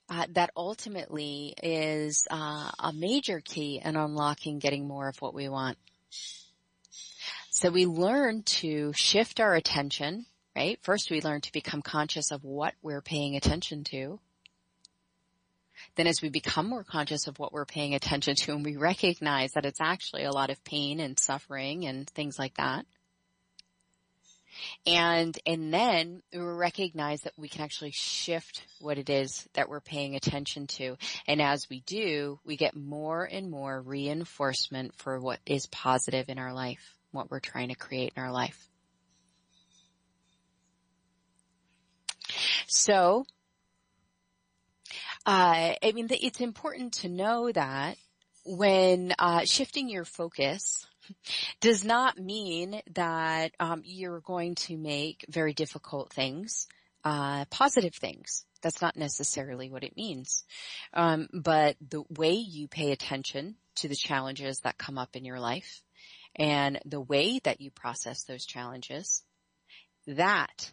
uh, 0.10 0.26
that 0.34 0.52
ultimately 0.56 1.54
is 1.62 2.26
uh, 2.32 2.72
a 2.80 2.92
major 2.94 3.42
key 3.44 3.82
in 3.84 3.96
unlocking 3.96 4.60
getting 4.60 4.88
more 4.88 5.08
of 5.08 5.22
what 5.22 5.34
we 5.34 5.50
want. 5.50 5.78
So 7.52 7.70
we 7.70 7.86
learn 7.86 8.44
to 8.44 8.94
shift 8.94 9.40
our 9.40 9.54
attention, 9.54 10.26
right? 10.56 10.80
First 10.82 11.12
we 11.12 11.22
learn 11.22 11.42
to 11.42 11.52
become 11.52 11.82
conscious 11.82 12.32
of 12.32 12.44
what 12.44 12.74
we're 12.82 13.02
paying 13.02 13.36
attention 13.36 13.84
to. 13.86 14.20
Then 15.96 16.08
as 16.08 16.22
we 16.22 16.30
become 16.30 16.68
more 16.68 16.84
conscious 16.84 17.28
of 17.28 17.38
what 17.40 17.52
we're 17.52 17.66
paying 17.66 17.94
attention 17.94 18.36
to 18.36 18.54
and 18.54 18.66
we 18.66 18.78
recognize 18.78 19.52
that 19.52 19.66
it's 19.66 19.82
actually 19.82 20.24
a 20.24 20.32
lot 20.32 20.50
of 20.50 20.64
pain 20.64 21.00
and 21.00 21.20
suffering 21.20 21.86
and 21.86 22.10
things 22.10 22.40
like 22.40 22.56
that, 22.56 22.86
and, 24.86 25.38
and 25.46 25.74
then 25.74 26.22
we 26.34 26.40
recognize 26.40 27.22
that 27.22 27.34
we 27.38 27.50
can 27.50 27.62
actually 27.62 27.92
shift 27.92 28.64
what 28.80 28.98
it 28.98 29.10
is 29.10 29.48
that 29.54 29.70
we're 29.70 29.80
paying 29.80 30.16
attention 30.16 30.68
to. 30.68 30.98
And 31.28 31.42
as 31.42 31.70
we 31.70 31.82
do, 31.82 32.40
we 32.46 32.58
get 32.58 32.76
more 32.76 33.24
and 33.24 33.50
more 33.50 33.82
reinforcement 33.82 34.96
for 34.96 35.20
what 35.20 35.40
is 35.46 35.68
positive 35.68 36.30
in 36.30 36.40
our 36.40 36.54
life, 36.54 36.96
what 37.12 37.30
we're 37.30 37.40
trying 37.40 37.70
to 37.70 37.76
create 37.76 38.14
in 38.16 38.24
our 38.24 38.32
life. 38.32 38.70
So, 42.68 43.26
uh, 45.26 45.74
I 45.84 45.92
mean, 45.94 46.08
it's 46.10 46.40
important 46.40 46.94
to 46.94 47.10
know 47.10 47.52
that 47.52 47.98
when 48.46 49.14
uh, 49.20 49.46
shifting 49.46 49.90
your 49.90 50.06
focus 50.06 50.86
does 51.62 51.84
not 51.84 52.18
mean 52.18 52.82
that 52.94 53.52
um, 53.60 53.82
you're 53.86 54.22
going 54.22 54.56
to 54.56 54.78
make 54.78 55.26
very 55.30 55.54
difficult 55.54 56.12
things 56.14 56.68
uh, 57.04 57.46
positive 57.50 57.96
things. 57.96 58.46
That's 58.62 58.82
not 58.82 58.98
necessarily 58.98 59.70
what 59.70 59.84
it 59.84 59.96
means. 59.96 60.44
Um, 60.94 61.28
but 61.34 61.78
the 61.88 62.04
way 62.10 62.34
you 62.34 62.68
pay 62.68 62.92
attention 62.92 63.56
to 63.76 63.88
the 63.88 63.96
challenges 63.96 64.60
that 64.62 64.78
come 64.78 64.98
up 64.98 65.16
in 65.16 65.24
your 65.24 65.40
life 65.40 65.82
and 66.36 66.80
the 66.86 67.00
way 67.00 67.40
that 67.44 67.62
you 67.62 67.72
process 67.72 68.24
those 68.24 68.46
challenges, 68.46 69.24
that 70.08 70.72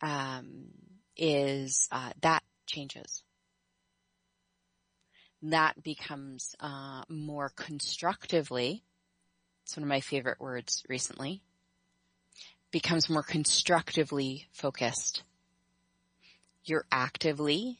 um, 0.00 0.66
is 1.16 1.88
uh, 1.90 2.10
that 2.20 2.42
changes 2.66 3.22
that 5.42 5.82
becomes 5.82 6.54
uh, 6.60 7.02
more 7.08 7.50
constructively. 7.54 8.82
It's 9.64 9.76
one 9.76 9.82
of 9.82 9.88
my 9.88 10.00
favorite 10.00 10.40
words 10.40 10.82
recently. 10.88 11.42
Becomes 12.70 13.08
more 13.08 13.22
constructively 13.22 14.48
focused. 14.52 15.22
You're 16.64 16.86
actively 16.90 17.78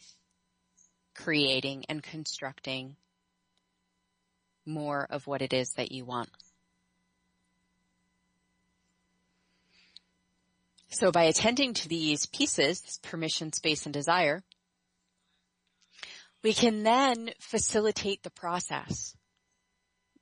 creating 1.15 1.85
and 1.89 2.03
constructing 2.03 2.97
more 4.65 5.07
of 5.11 5.27
what 5.27 5.43
it 5.43 5.53
is 5.53 5.73
that 5.75 5.93
you 5.93 6.05
want. 6.05 6.31
So 10.89 11.11
by 11.11 11.25
attending 11.25 11.75
to 11.75 11.89
these 11.89 12.27
pieces, 12.27 12.99
permission, 13.03 13.53
space, 13.53 13.87
and 13.87 13.93
desire, 13.93 14.43
we 16.43 16.53
can 16.53 16.83
then 16.83 17.31
facilitate 17.41 18.23
the 18.23 18.31
process. 18.31 19.15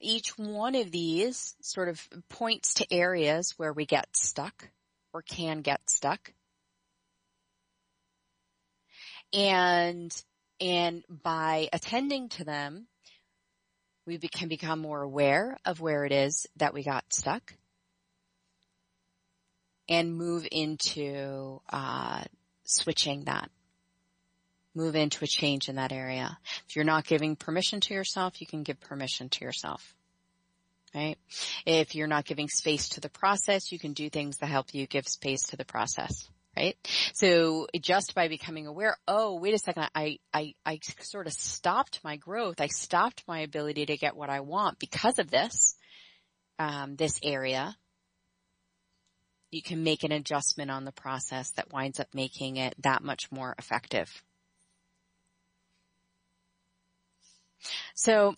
Each 0.01 0.37
one 0.39 0.75
of 0.75 0.91
these 0.91 1.55
sort 1.61 1.89
of 1.89 2.01
points 2.29 2.75
to 2.75 2.93
areas 2.93 3.55
where 3.57 3.73
we 3.73 3.87
get 3.87 4.09
stuck 4.17 4.69
or 5.13 5.23
can 5.23 5.61
get 5.61 5.89
stuck. 5.89 6.33
And, 9.33 10.15
and 10.61 11.05
by 11.09 11.69
attending 11.73 12.29
to 12.31 12.45
them, 12.45 12.87
we 14.07 14.19
can 14.19 14.49
become 14.49 14.81
more 14.81 15.03
aware 15.03 15.57
of 15.65 15.81
where 15.81 16.05
it 16.05 16.13
is 16.13 16.47
that 16.57 16.75
we 16.75 16.83
got 16.83 17.05
stuck 17.13 17.55
and 19.89 20.17
move 20.17 20.47
into 20.51 21.61
uh, 21.71 22.23
switching 22.65 23.25
that 23.25 23.51
move 24.75 24.97
into 24.97 25.25
a 25.25 25.29
change 25.29 25.69
in 25.69 25.77
that 25.77 25.93
area. 25.93 26.39
If 26.69 26.77
you're 26.77 26.85
not 26.85 27.07
giving 27.07 27.37
permission 27.37 27.81
to 27.81 27.95
yourself, 27.95 28.41
you 28.41 28.47
can 28.47 28.63
give 28.63 28.81
permission 28.81 29.29
to 29.31 29.45
yourself. 29.45 29.95
Right? 30.95 31.17
If 31.67 31.95
you're 31.95 32.07
not 32.07 32.25
giving 32.25 32.49
space 32.49 32.91
to 32.91 33.01
the 33.01 33.09
process, 33.09 33.73
you 33.73 33.79
can 33.79 33.95
do 33.95 34.09
things 34.09 34.39
that 34.39 34.47
help 34.47 34.73
you 34.75 34.87
give 34.87 35.09
space 35.09 35.43
to 35.49 35.57
the 35.57 35.65
process. 35.65 36.29
Right? 36.57 36.77
So 37.15 37.67
just 37.81 38.15
by 38.15 38.29
becoming 38.29 38.69
aware, 38.69 38.97
oh, 39.09 39.41
wait 39.41 39.55
a 39.55 39.59
second, 39.59 39.89
I, 39.93 40.19
I, 40.33 40.55
I 40.65 40.79
sort 41.01 41.27
of 41.27 41.33
stopped 41.33 41.99
my 42.05 42.17
growth. 42.17 42.61
I 42.61 42.69
stopped 42.69 43.25
my 43.27 43.41
ability 43.41 43.87
to 43.87 43.97
get 43.97 44.15
what 44.15 44.31
I 44.31 44.41
want 44.41 44.79
because 44.79 45.19
of 45.19 45.31
this, 45.31 45.75
um, 46.61 46.95
this 46.95 47.19
area. 47.25 47.77
You 49.51 49.63
can 49.63 49.83
make 49.83 50.05
an 50.05 50.13
adjustment 50.13 50.71
on 50.71 50.85
the 50.85 50.93
process 50.93 51.51
that 51.53 51.73
winds 51.73 51.99
up 51.99 52.09
making 52.15 52.57
it 52.57 52.75
that 52.83 53.03
much 53.03 53.33
more 53.33 53.57
effective. 53.59 54.23
So, 57.95 58.35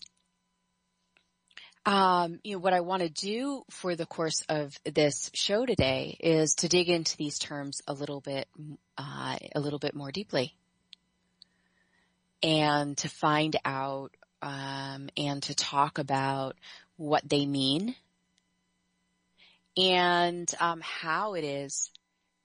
um, 1.85 2.39
you 2.43 2.53
know, 2.53 2.59
what 2.59 2.73
I 2.73 2.81
want 2.81 3.03
to 3.03 3.09
do 3.09 3.63
for 3.69 3.95
the 3.95 4.05
course 4.05 4.43
of 4.49 4.77
this 4.83 5.31
show 5.33 5.65
today 5.65 6.17
is 6.19 6.55
to 6.55 6.67
dig 6.67 6.89
into 6.89 7.15
these 7.17 7.39
terms 7.39 7.81
a 7.87 7.93
little 7.93 8.19
bit, 8.19 8.47
uh, 8.97 9.37
a 9.55 9.59
little 9.59 9.79
bit 9.79 9.95
more 9.95 10.11
deeply, 10.11 10.53
and 12.43 12.97
to 12.97 13.09
find 13.09 13.55
out 13.63 14.15
um, 14.41 15.09
and 15.15 15.41
to 15.43 15.55
talk 15.55 15.97
about 15.97 16.55
what 16.97 17.27
they 17.27 17.45
mean 17.45 17.95
and 19.77 20.51
um, 20.59 20.81
how 20.81 21.35
it 21.35 21.43
is 21.43 21.91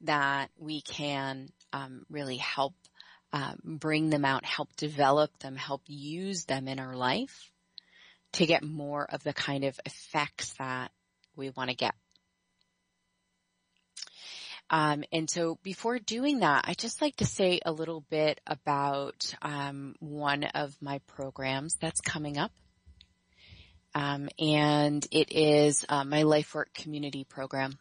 that 0.03 0.51
we 0.59 0.83
can 0.83 1.49
um, 1.73 2.05
really 2.11 2.37
help 2.37 2.75
um, 3.33 3.59
bring 3.65 4.11
them 4.11 4.25
out, 4.25 4.45
help 4.45 4.75
develop 4.77 5.37
them, 5.39 5.57
help 5.57 5.83
use 5.87 6.45
them 6.45 6.69
in 6.69 6.79
our 6.79 6.95
life 6.95 7.51
to 8.33 8.47
get 8.47 8.63
more 8.63 9.05
of 9.05 9.23
the 9.23 9.33
kind 9.33 9.65
of 9.65 9.79
effects 9.87 10.55
that 10.59 10.91
we 11.37 11.51
want 11.51 11.71
to 11.71 11.77
get. 11.77 11.95
Um, 14.71 15.05
and 15.13 15.29
so 15.29 15.59
before 15.63 15.99
doing 15.99 16.41
that, 16.41 16.65
I 16.67 16.73
just 16.73 17.03
like 17.03 17.17
to 17.17 17.27
say 17.27 17.61
a 17.65 17.73
little 17.73 18.05
bit 18.09 18.41
about 18.47 19.35
um, 19.43 19.95
one 20.01 20.45
of 20.45 20.75
my 20.81 21.01
programs 21.07 21.77
that's 21.77 22.01
coming 22.01 22.39
up. 22.39 22.53
Um, 23.95 24.31
and 24.39 25.07
it 25.11 25.31
is 25.31 25.85
uh, 25.91 26.05
my 26.05 26.23
life 26.23 26.55
work 26.55 26.73
community 26.73 27.25
program. 27.25 27.79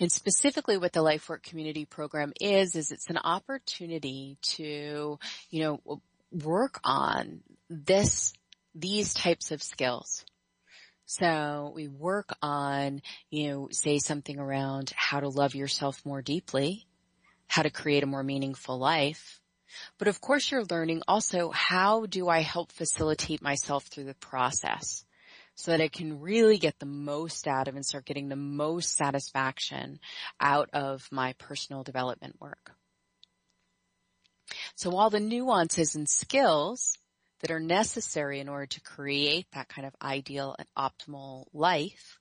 And 0.00 0.12
specifically 0.12 0.78
what 0.78 0.92
the 0.92 1.02
LifeWork 1.02 1.42
community 1.42 1.84
program 1.84 2.32
is, 2.40 2.76
is 2.76 2.92
it's 2.92 3.10
an 3.10 3.18
opportunity 3.18 4.38
to, 4.54 5.18
you 5.50 5.60
know, 5.60 6.00
work 6.30 6.78
on 6.84 7.40
this, 7.68 8.32
these 8.74 9.12
types 9.14 9.50
of 9.50 9.62
skills. 9.62 10.24
So 11.06 11.72
we 11.74 11.88
work 11.88 12.30
on, 12.42 13.00
you 13.30 13.48
know, 13.48 13.68
say 13.72 13.98
something 13.98 14.38
around 14.38 14.92
how 14.94 15.20
to 15.20 15.28
love 15.28 15.54
yourself 15.54 16.04
more 16.04 16.22
deeply, 16.22 16.86
how 17.46 17.62
to 17.62 17.70
create 17.70 18.02
a 18.02 18.06
more 18.06 18.22
meaningful 18.22 18.78
life. 18.78 19.40
But 19.98 20.08
of 20.08 20.20
course 20.20 20.50
you're 20.50 20.64
learning 20.64 21.02
also 21.08 21.50
how 21.50 22.06
do 22.06 22.28
I 22.28 22.40
help 22.40 22.72
facilitate 22.72 23.42
myself 23.42 23.86
through 23.86 24.04
the 24.04 24.14
process? 24.14 25.04
So 25.58 25.72
that 25.72 25.80
I 25.80 25.88
can 25.88 26.20
really 26.20 26.56
get 26.56 26.78
the 26.78 26.86
most 26.86 27.48
out 27.48 27.66
of 27.66 27.74
and 27.74 27.84
start 27.84 28.04
getting 28.04 28.28
the 28.28 28.36
most 28.36 28.94
satisfaction 28.94 29.98
out 30.40 30.70
of 30.72 31.08
my 31.10 31.32
personal 31.32 31.82
development 31.82 32.36
work. 32.40 32.70
So 34.76 34.94
all 34.96 35.10
the 35.10 35.18
nuances 35.18 35.96
and 35.96 36.08
skills 36.08 36.96
that 37.40 37.50
are 37.50 37.58
necessary 37.58 38.38
in 38.38 38.48
order 38.48 38.66
to 38.66 38.80
create 38.82 39.46
that 39.52 39.68
kind 39.68 39.84
of 39.84 39.96
ideal 40.00 40.54
and 40.56 40.68
optimal 40.78 41.46
life 41.52 42.20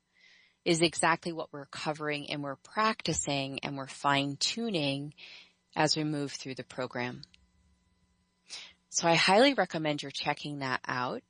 is 0.65 0.82
exactly 0.82 1.32
what 1.32 1.53
we're 1.53 1.67
covering 1.67 2.32
and 2.32 2.41
we're 2.41 2.56
practicing 2.56 3.60
and 3.60 3.77
we're 3.77 3.86
fine 3.86 4.38
tuning 4.39 5.13
as 5.75 5.96
we 5.96 6.03
move 6.03 6.32
through 6.32 6.56
the 6.56 6.63
program. 6.63 7.22
So 8.89 9.08
I 9.08 9.13
highly 9.13 9.53
recommend 9.53 10.01
you're 10.01 10.10
checking 10.10 10.60
that 10.60 10.79
out. 10.88 11.22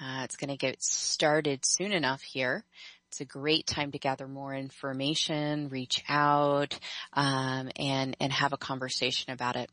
Uh, 0.00 0.22
it's 0.24 0.36
going 0.36 0.50
to 0.50 0.56
get 0.56 0.82
started 0.82 1.64
soon 1.64 1.92
enough 1.92 2.22
here. 2.22 2.64
It's 3.08 3.20
a 3.20 3.24
great 3.24 3.66
time 3.66 3.92
to 3.92 3.98
gather 3.98 4.26
more 4.26 4.52
information, 4.52 5.68
reach 5.68 6.02
out, 6.08 6.76
um, 7.12 7.70
and 7.76 8.16
and 8.18 8.32
have 8.32 8.52
a 8.52 8.56
conversation 8.56 9.32
about 9.32 9.54
it. 9.54 9.70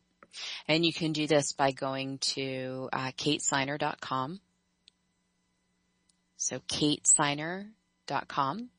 And 0.67 0.85
you 0.85 0.93
can 0.93 1.11
do 1.11 1.25
this 1.25 1.53
by 1.53 1.71
going 1.71 2.19
to 2.19 2.87
uh, 2.93 3.11
katesiner.com. 3.17 4.39
So 6.37 6.59
katesiner.com. 6.59 8.69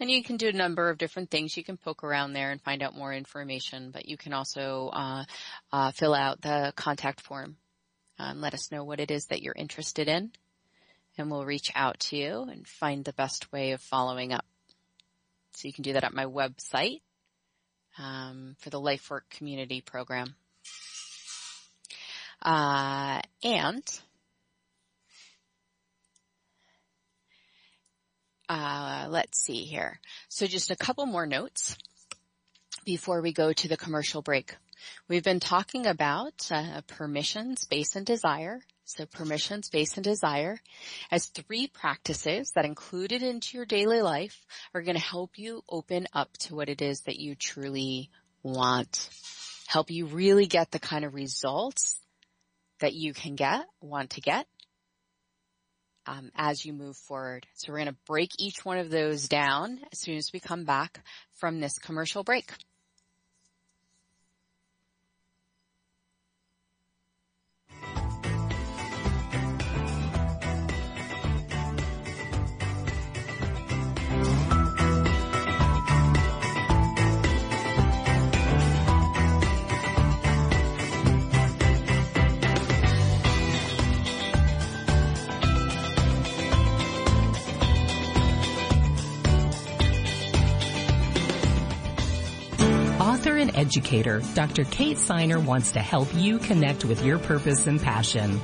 And 0.00 0.10
you 0.10 0.22
can 0.22 0.36
do 0.36 0.48
a 0.48 0.52
number 0.52 0.90
of 0.90 0.98
different 0.98 1.30
things. 1.30 1.56
You 1.56 1.64
can 1.64 1.76
poke 1.76 2.04
around 2.04 2.32
there 2.32 2.50
and 2.50 2.60
find 2.60 2.82
out 2.82 2.96
more 2.96 3.12
information, 3.12 3.90
but 3.92 4.08
you 4.08 4.16
can 4.16 4.32
also 4.32 4.90
uh, 4.92 5.24
uh, 5.72 5.90
fill 5.92 6.14
out 6.14 6.40
the 6.40 6.72
contact 6.76 7.20
form 7.20 7.56
and 8.18 8.40
let 8.40 8.54
us 8.54 8.72
know 8.72 8.84
what 8.84 9.00
it 9.00 9.10
is 9.10 9.26
that 9.26 9.42
you're 9.42 9.54
interested 9.56 10.08
in, 10.08 10.32
and 11.16 11.30
we'll 11.30 11.44
reach 11.44 11.70
out 11.74 12.00
to 12.00 12.16
you 12.16 12.42
and 12.42 12.66
find 12.66 13.04
the 13.04 13.12
best 13.12 13.52
way 13.52 13.72
of 13.72 13.80
following 13.80 14.32
up. 14.32 14.44
So 15.54 15.68
you 15.68 15.74
can 15.74 15.82
do 15.82 15.92
that 15.94 16.04
at 16.04 16.14
my 16.14 16.24
website 16.24 17.00
um, 17.98 18.54
for 18.58 18.70
the 18.70 18.80
LifeWork 18.80 19.22
Community 19.30 19.80
Program. 19.80 20.34
Uh, 22.40 23.20
and 23.42 23.82
uh, 28.48 29.06
let's 29.10 29.42
see 29.42 29.64
here. 29.64 30.00
So 30.28 30.46
just 30.46 30.70
a 30.70 30.76
couple 30.76 31.06
more 31.06 31.26
notes 31.26 31.76
before 32.84 33.20
we 33.20 33.32
go 33.32 33.52
to 33.52 33.68
the 33.68 33.76
commercial 33.76 34.22
break. 34.22 34.54
We've 35.08 35.24
been 35.24 35.40
talking 35.40 35.86
about 35.86 36.48
uh, 36.50 36.80
permission, 36.86 37.56
space, 37.56 37.96
and 37.96 38.06
desire. 38.06 38.60
So 38.84 39.04
permission, 39.04 39.62
space, 39.62 39.96
and 39.96 40.04
desire 40.04 40.58
as 41.10 41.26
three 41.26 41.66
practices 41.66 42.52
that 42.54 42.64
included 42.64 43.22
into 43.22 43.58
your 43.58 43.66
daily 43.66 44.00
life 44.00 44.46
are 44.72 44.80
going 44.80 44.96
to 44.96 45.02
help 45.02 45.32
you 45.36 45.62
open 45.68 46.06
up 46.14 46.32
to 46.38 46.54
what 46.54 46.70
it 46.70 46.80
is 46.80 47.02
that 47.02 47.18
you 47.18 47.34
truly 47.34 48.10
want. 48.42 49.10
Help 49.66 49.90
you 49.90 50.06
really 50.06 50.46
get 50.46 50.70
the 50.70 50.78
kind 50.78 51.04
of 51.04 51.14
results 51.14 52.00
that 52.80 52.94
you 52.94 53.12
can 53.12 53.34
get, 53.34 53.66
want 53.82 54.10
to 54.10 54.22
get, 54.22 54.46
um, 56.06 56.30
as 56.34 56.64
you 56.64 56.72
move 56.72 56.96
forward. 56.96 57.46
So 57.54 57.70
we're 57.72 57.80
going 57.80 57.88
to 57.88 57.96
break 58.06 58.30
each 58.38 58.64
one 58.64 58.78
of 58.78 58.90
those 58.90 59.28
down 59.28 59.80
as 59.92 59.98
soon 59.98 60.16
as 60.16 60.32
we 60.32 60.40
come 60.40 60.64
back 60.64 61.04
from 61.34 61.60
this 61.60 61.78
commercial 61.78 62.24
break. 62.24 62.50
And 93.38 93.56
educator, 93.56 94.22
Dr. 94.34 94.64
Kate 94.64 94.96
Siner 94.96 95.42
wants 95.42 95.72
to 95.72 95.80
help 95.80 96.08
you 96.14 96.38
connect 96.38 96.84
with 96.84 97.04
your 97.04 97.18
purpose 97.18 97.66
and 97.66 97.80
passion. 97.80 98.40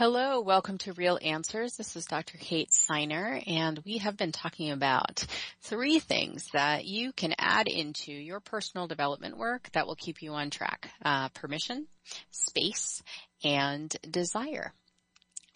Hello, 0.08 0.40
welcome 0.40 0.78
to 0.78 0.94
Real 0.94 1.18
Answers. 1.20 1.78
This 1.78 1.96
is 1.96 2.06
Dr. 2.06 2.38
Kate 2.38 2.70
Siner, 2.70 3.42
and 3.48 3.82
we 3.84 3.98
have 3.98 4.16
been 4.16 4.32
talking 4.32 4.70
about 4.70 5.26
three 5.62 5.98
things 5.98 6.48
that 6.54 6.86
you 6.86 7.12
can 7.12 7.34
add 7.40 7.68
into 7.68 8.12
your 8.12 8.40
personal 8.40 8.86
development 8.86 9.36
work 9.36 9.68
that 9.74 9.88
will 9.88 9.96
keep 9.96 10.22
you 10.22 10.34
on 10.34 10.52
track. 10.52 10.92
Uh, 11.04 11.30
permission, 11.30 11.88
space, 12.30 13.02
and 13.44 13.96
desire. 14.08 14.74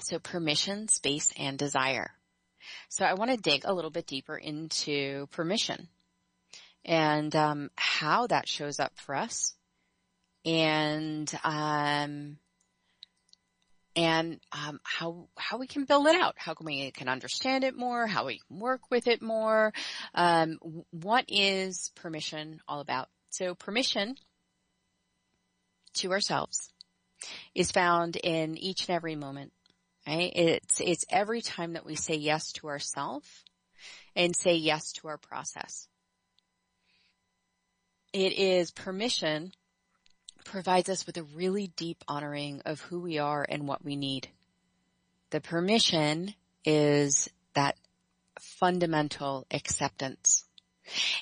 So 0.02 0.18
permission, 0.18 0.88
space, 0.88 1.32
and 1.38 1.56
desire. 1.56 2.10
So 2.88 3.06
I 3.06 3.14
want 3.14 3.30
to 3.30 3.38
dig 3.38 3.66
a 3.66 3.74
little 3.76 3.92
bit 3.92 4.08
deeper 4.08 4.36
into 4.36 5.28
permission 5.28 5.90
and 6.84 7.36
um, 7.36 7.70
how 7.76 8.26
that 8.26 8.48
shows 8.48 8.80
up 8.80 8.94
for 8.96 9.14
us 9.14 9.54
and 10.44 11.32
um, 11.44 12.38
and 14.00 14.40
um, 14.54 14.80
how 14.84 15.28
how 15.38 15.58
we 15.58 15.68
can 15.68 15.84
build 15.84 16.08
it 16.08 16.16
out, 16.16 16.36
how 16.38 16.54
can 16.54 16.66
we 16.66 16.90
can 16.92 17.10
understand 17.10 17.66
it 17.66 17.76
more, 17.76 18.08
how 18.08 18.28
we 18.28 18.40
can 18.48 18.60
work 18.60 18.80
with 18.90 19.08
it 19.08 19.22
more. 19.22 19.74
Um, 20.16 20.58
what 20.92 21.26
is 21.28 21.92
permission 21.96 22.62
all 22.66 22.80
about? 22.80 23.10
So 23.30 23.56
permission 23.56 24.16
to 25.96 26.14
ourselves 26.14 26.72
is 27.54 27.74
found 27.74 28.16
in 28.16 28.58
each 28.58 28.88
and 28.88 28.96
every 28.96 29.18
moment. 29.18 29.52
Right? 30.08 30.32
It's 30.34 30.80
it's 30.80 31.04
every 31.10 31.42
time 31.42 31.74
that 31.74 31.86
we 31.86 31.96
say 31.96 32.16
yes 32.16 32.54
to 32.54 32.68
ourselves 32.68 33.28
and 34.16 34.34
say 34.34 34.56
yes 34.56 34.94
to 34.94 35.10
our 35.10 35.18
process. 35.18 35.90
It 38.14 38.32
is 38.32 38.72
permission 38.72 39.52
provides 40.50 40.90
us 40.90 41.06
with 41.06 41.18
a 41.18 41.24
really 41.24 41.68
deep 41.76 42.04
honoring 42.08 42.62
of 42.66 42.82
who 42.82 43.00
we 43.00 43.20
are 43.20 43.46
and 43.48 43.68
what 43.68 43.86
we 43.86 43.96
need. 43.96 44.28
The 45.30 45.40
permission 45.40 46.34
is 46.66 47.30
that 47.54 47.78
fundamental 48.42 49.46
acceptance. 49.52 50.46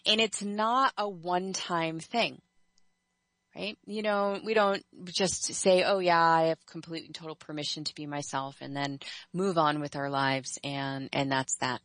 And 0.06 0.22
it's 0.22 0.42
not 0.42 0.94
a 0.98 1.10
one-time 1.10 2.00
thing. 2.00 2.42
Right? 3.54 3.78
You 3.86 4.02
know, 4.04 4.40
we 4.46 4.54
don't 4.54 4.86
just 5.06 5.44
say, 5.56 5.84
oh 5.84 6.00
yeah, 6.00 6.22
I 6.22 6.44
have 6.50 6.66
complete 6.66 7.06
and 7.06 7.16
total 7.16 7.36
permission 7.36 7.84
to 7.86 7.96
be 7.96 8.06
myself 8.06 8.56
and 8.62 8.76
then 8.76 9.00
move 9.34 9.58
on 9.58 9.82
with 9.82 9.96
our 9.96 10.10
lives 10.10 10.60
and, 10.64 11.10
and 11.12 11.32
that's 11.32 11.58
that. 11.58 11.82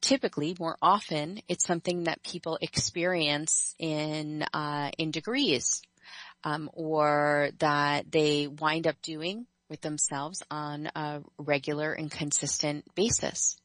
Typically, 0.00 0.56
more 0.58 0.76
often, 0.82 1.40
it's 1.46 1.66
something 1.66 2.04
that 2.04 2.24
people 2.24 2.58
experience 2.60 3.76
in, 3.78 4.44
uh, 4.54 4.90
in 4.98 5.12
degrees 5.12 5.82
um, 6.44 6.70
or 6.72 7.50
that 7.58 8.10
they 8.10 8.46
wind 8.46 8.86
up 8.86 9.00
doing 9.02 9.46
with 9.68 9.80
themselves 9.80 10.42
on 10.50 10.90
a 10.94 11.20
regular 11.38 11.92
and 11.92 12.10
consistent 12.10 12.84
basis. 12.94 13.56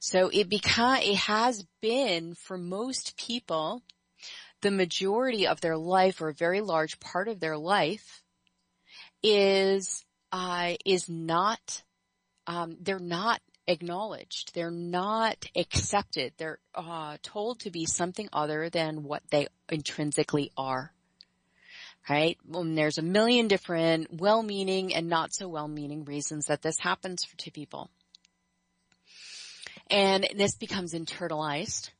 So 0.00 0.30
it 0.32 0.48
beca- 0.48 1.06
it 1.06 1.16
has 1.16 1.64
been 1.80 2.34
for 2.34 2.56
most 2.56 3.16
people 3.18 3.82
the 4.60 4.70
majority 4.70 5.46
of 5.46 5.60
their 5.60 5.76
life 5.76 6.20
or 6.20 6.30
a 6.30 6.34
very 6.34 6.60
large 6.60 6.98
part 6.98 7.28
of 7.28 7.40
their 7.40 7.56
life 7.56 8.22
is 9.22 10.04
uh, 10.32 10.74
is 10.84 11.08
not 11.08 11.82
um, 12.46 12.76
they're 12.80 12.98
not 12.98 13.40
acknowledged. 13.66 14.54
They're 14.54 14.70
not 14.70 15.44
accepted. 15.54 16.32
They're 16.38 16.58
uh, 16.74 17.18
told 17.22 17.60
to 17.60 17.70
be 17.70 17.84
something 17.84 18.28
other 18.32 18.70
than 18.70 19.02
what 19.02 19.22
they 19.30 19.48
intrinsically 19.68 20.50
are 20.56 20.92
right? 22.08 22.38
There's 22.46 22.98
a 22.98 23.02
million 23.02 23.48
different 23.48 24.20
well-meaning 24.20 24.94
and 24.94 25.08
not 25.08 25.34
so 25.34 25.48
well-meaning 25.48 26.04
reasons 26.04 26.46
that 26.46 26.62
this 26.62 26.78
happens 26.78 27.24
to 27.38 27.50
people. 27.50 27.90
And 29.90 30.26
this 30.36 30.56
becomes 30.56 30.94
internalized 30.94 31.90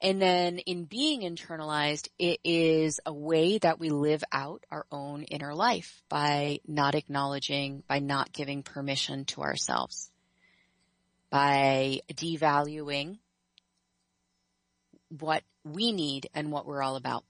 And 0.00 0.22
then 0.22 0.58
in 0.58 0.84
being 0.84 1.22
internalized, 1.22 2.08
it 2.18 2.38
is 2.44 3.00
a 3.04 3.12
way 3.12 3.58
that 3.58 3.80
we 3.80 3.90
live 3.90 4.22
out 4.30 4.64
our 4.70 4.86
own 4.92 5.24
inner 5.24 5.54
life 5.54 6.02
by 6.08 6.60
not 6.66 6.94
acknowledging, 6.94 7.82
by 7.88 7.98
not 7.98 8.32
giving 8.32 8.62
permission 8.62 9.24
to 9.26 9.42
ourselves, 9.42 10.10
by 11.30 12.00
devaluing 12.12 13.18
what 15.18 15.42
we 15.64 15.90
need 15.90 16.28
and 16.32 16.52
what 16.52 16.64
we're 16.64 16.82
all 16.82 16.94
about. 16.96 17.24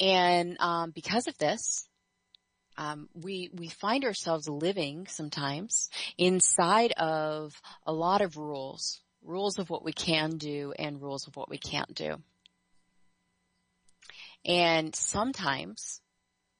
And 0.00 0.56
um, 0.60 0.90
because 0.90 1.28
of 1.28 1.38
this, 1.38 1.88
um, 2.76 3.08
we 3.14 3.50
we 3.52 3.68
find 3.68 4.04
ourselves 4.04 4.48
living 4.48 5.06
sometimes 5.06 5.90
inside 6.18 6.92
of 6.92 7.60
a 7.86 7.92
lot 7.92 8.20
of 8.20 8.36
rules, 8.36 9.00
rules 9.22 9.58
of 9.58 9.70
what 9.70 9.84
we 9.84 9.92
can 9.92 10.38
do 10.38 10.72
and 10.78 11.00
rules 11.00 11.28
of 11.28 11.36
what 11.36 11.48
we 11.48 11.58
can't 11.58 11.94
do. 11.94 12.16
And 14.44 14.94
sometimes 14.94 16.00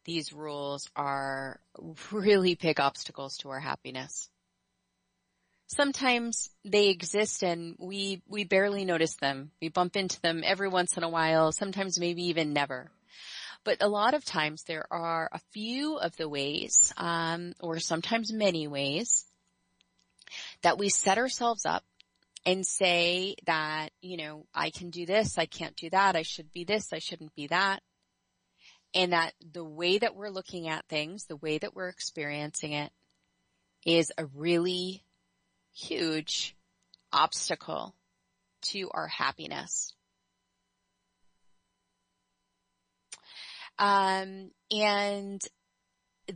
these 0.05 0.33
rules 0.33 0.88
are 0.97 1.61
really 2.12 2.55
big 2.55 2.81
obstacles 2.81 3.38
to 3.38 3.51
our 3.51 3.61
happiness. 3.61 4.29
Sometimes 5.66 6.51
they 6.64 6.88
exist 6.88 7.42
and 7.42 7.75
we, 7.79 8.23
we 8.29 8.44
barely 8.44 8.85
notice 8.85 9.14
them. 9.14 9.51
We 9.61 9.70
bump 9.70 9.97
into 9.97 10.20
them 10.20 10.42
every 10.44 10.68
once 10.68 10.97
in 10.97 11.03
a 11.03 11.09
while, 11.09 11.53
sometimes 11.53 11.99
maybe 11.99 12.25
even 12.25 12.53
never. 12.53 12.90
But 13.64 13.83
a 13.83 13.88
lot 13.88 14.14
of 14.14 14.24
times 14.24 14.62
there 14.64 14.87
are 14.90 15.31
a 15.33 15.40
few 15.53 15.96
of 15.96 16.16
the 16.16 16.29
ways, 16.29 16.92
um, 16.96 17.55
or 17.61 17.79
sometimes 17.81 18.33
many 18.33 18.68
ways, 18.68 19.24
that 20.62 20.79
we 20.79 20.90
set 20.90 21.18
ourselves 21.18 21.64
up 21.64 21.83
and 22.46 22.66
say 22.66 23.37
that, 23.46 23.90
you 24.03 24.18
know, 24.18 24.46
I 24.55 24.70
can 24.70 24.90
do 24.90 25.07
this, 25.07 25.38
I 25.38 25.46
can't 25.46 25.77
do 25.77 25.88
that, 25.90 26.14
I 26.14 26.22
should 26.22 26.53
be 26.53 26.64
this, 26.64 26.92
I 26.92 26.98
shouldn't 26.98 27.35
be 27.35 27.46
that. 27.46 27.83
And 28.92 29.12
that 29.12 29.33
the 29.53 29.64
way 29.64 29.98
that 29.98 30.14
we're 30.14 30.29
looking 30.29 30.68
at 30.68 30.87
things, 30.87 31.24
the 31.24 31.37
way 31.37 31.59
that 31.59 31.74
we're 31.74 31.88
experiencing 31.88 32.72
it 32.72 32.92
is 33.85 34.12
a 34.16 34.27
really 34.27 35.05
huge 35.72 36.55
obstacle 37.12 37.96
to 38.62 38.90
our 38.92 39.09
happiness. 39.09 39.93
Um, 43.78 44.50
and 44.70 45.40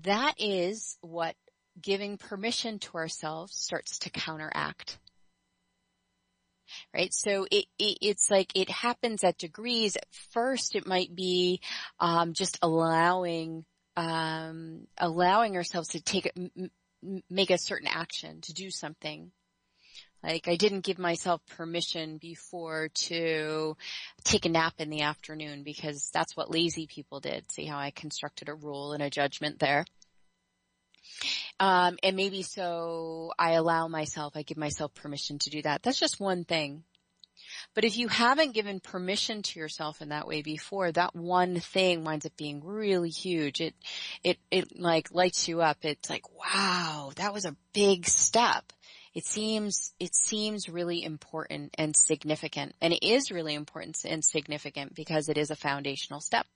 that 0.02 0.34
is 0.38 0.96
what 1.00 1.34
giving 1.80 2.18
permission 2.18 2.78
to 2.80 2.96
ourselves 2.96 3.54
starts 3.54 4.00
to 4.00 4.10
counteract. 4.10 4.98
Right? 6.92 7.14
So 7.14 7.46
it, 7.50 7.64
it, 7.78 7.98
it's 8.02 8.30
like 8.30 8.52
it 8.54 8.68
happens 8.68 9.24
at 9.24 9.38
degrees. 9.38 9.96
At 9.96 10.06
first 10.32 10.76
it 10.76 10.86
might 10.86 11.14
be, 11.14 11.60
um, 11.98 12.34
just 12.34 12.58
allowing, 12.60 13.64
um, 13.96 14.86
allowing 14.98 15.56
ourselves 15.56 15.88
to 15.90 16.02
take, 16.02 16.30
m- 16.36 17.22
make 17.30 17.50
a 17.50 17.58
certain 17.58 17.88
action, 17.88 18.40
to 18.42 18.52
do 18.52 18.70
something. 18.70 19.32
Like 20.22 20.48
I 20.48 20.56
didn't 20.56 20.84
give 20.84 20.98
myself 20.98 21.40
permission 21.56 22.18
before 22.18 22.88
to 22.88 23.76
take 24.24 24.46
a 24.46 24.48
nap 24.48 24.74
in 24.78 24.90
the 24.90 25.02
afternoon 25.02 25.62
because 25.62 26.10
that's 26.12 26.36
what 26.36 26.50
lazy 26.50 26.86
people 26.86 27.20
did. 27.20 27.50
See 27.52 27.66
how 27.66 27.78
I 27.78 27.90
constructed 27.90 28.48
a 28.48 28.54
rule 28.54 28.92
and 28.92 29.02
a 29.02 29.10
judgment 29.10 29.58
there. 29.58 29.84
Um, 31.60 31.98
and 32.02 32.16
maybe 32.16 32.42
so 32.42 33.32
I 33.38 33.52
allow 33.52 33.88
myself, 33.88 34.36
I 34.36 34.42
give 34.42 34.58
myself 34.58 34.94
permission 34.94 35.38
to 35.40 35.50
do 35.50 35.62
that. 35.62 35.82
That's 35.82 35.98
just 35.98 36.20
one 36.20 36.44
thing. 36.44 36.84
But 37.74 37.84
if 37.84 37.96
you 37.96 38.08
haven't 38.08 38.54
given 38.54 38.80
permission 38.80 39.42
to 39.42 39.60
yourself 39.60 40.02
in 40.02 40.08
that 40.08 40.26
way 40.26 40.42
before, 40.42 40.90
that 40.92 41.14
one 41.14 41.60
thing 41.60 42.04
winds 42.04 42.26
up 42.26 42.36
being 42.36 42.64
really 42.64 43.10
huge. 43.10 43.60
It, 43.60 43.74
it, 44.24 44.38
it 44.50 44.78
like 44.78 45.12
lights 45.12 45.48
you 45.48 45.62
up. 45.62 45.78
It's 45.82 46.10
like, 46.10 46.24
wow, 46.36 47.12
that 47.16 47.32
was 47.32 47.44
a 47.44 47.56
big 47.72 48.06
step 48.06 48.72
it 49.18 49.26
seems, 49.26 49.92
it 49.98 50.14
seems 50.14 50.68
really 50.68 51.02
important 51.02 51.74
and 51.76 51.96
significant. 51.96 52.76
And 52.80 52.92
it 52.92 53.04
is 53.04 53.32
really 53.32 53.56
important 53.56 53.98
and 54.04 54.24
significant 54.24 54.94
because 54.94 55.28
it 55.28 55.36
is 55.36 55.50
a 55.50 55.56
foundational 55.56 56.20
step. 56.20 56.46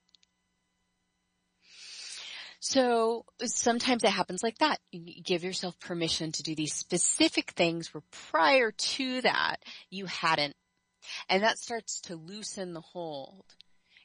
So 2.61 3.25
sometimes 3.43 4.05
it 4.05 4.11
happens 4.11 4.43
like 4.43 4.59
that. 4.59 4.79
You 4.93 5.21
give 5.21 5.43
yourself 5.43 5.77
permission 5.81 6.31
to 6.31 6.41
do 6.41 6.55
these 6.55 6.73
specific 6.73 7.51
things 7.51 7.93
where 7.93 8.03
prior 8.31 8.71
to 8.71 9.19
that 9.23 9.57
you 9.89 10.05
hadn't. 10.05 10.55
And 11.27 11.43
that 11.43 11.59
starts 11.59 11.99
to 12.03 12.15
loosen 12.15 12.71
the 12.71 12.79
hold. 12.79 13.43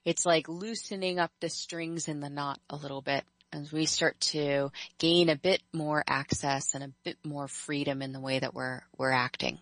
It's 0.05 0.27
like 0.27 0.49
loosening 0.49 1.21
up 1.21 1.31
the 1.41 1.49
strings 1.49 2.09
in 2.09 2.19
the 2.19 2.29
knot 2.29 2.59
a 2.69 2.75
little 2.75 3.03
bit 3.03 3.23
as 3.53 3.73
we 3.73 3.87
start 3.87 4.21
to 4.21 4.71
gain 4.99 5.29
a 5.29 5.37
bit 5.37 5.63
more 5.73 6.05
access 6.07 6.75
and 6.75 6.85
a 6.85 6.93
bit 7.05 7.17
more 7.25 7.49
freedom 7.49 8.03
in 8.03 8.13
the 8.13 8.21
way 8.21 8.39
that 8.39 8.55
we're, 8.55 8.83
we're 8.97 9.13
acting. 9.13 9.59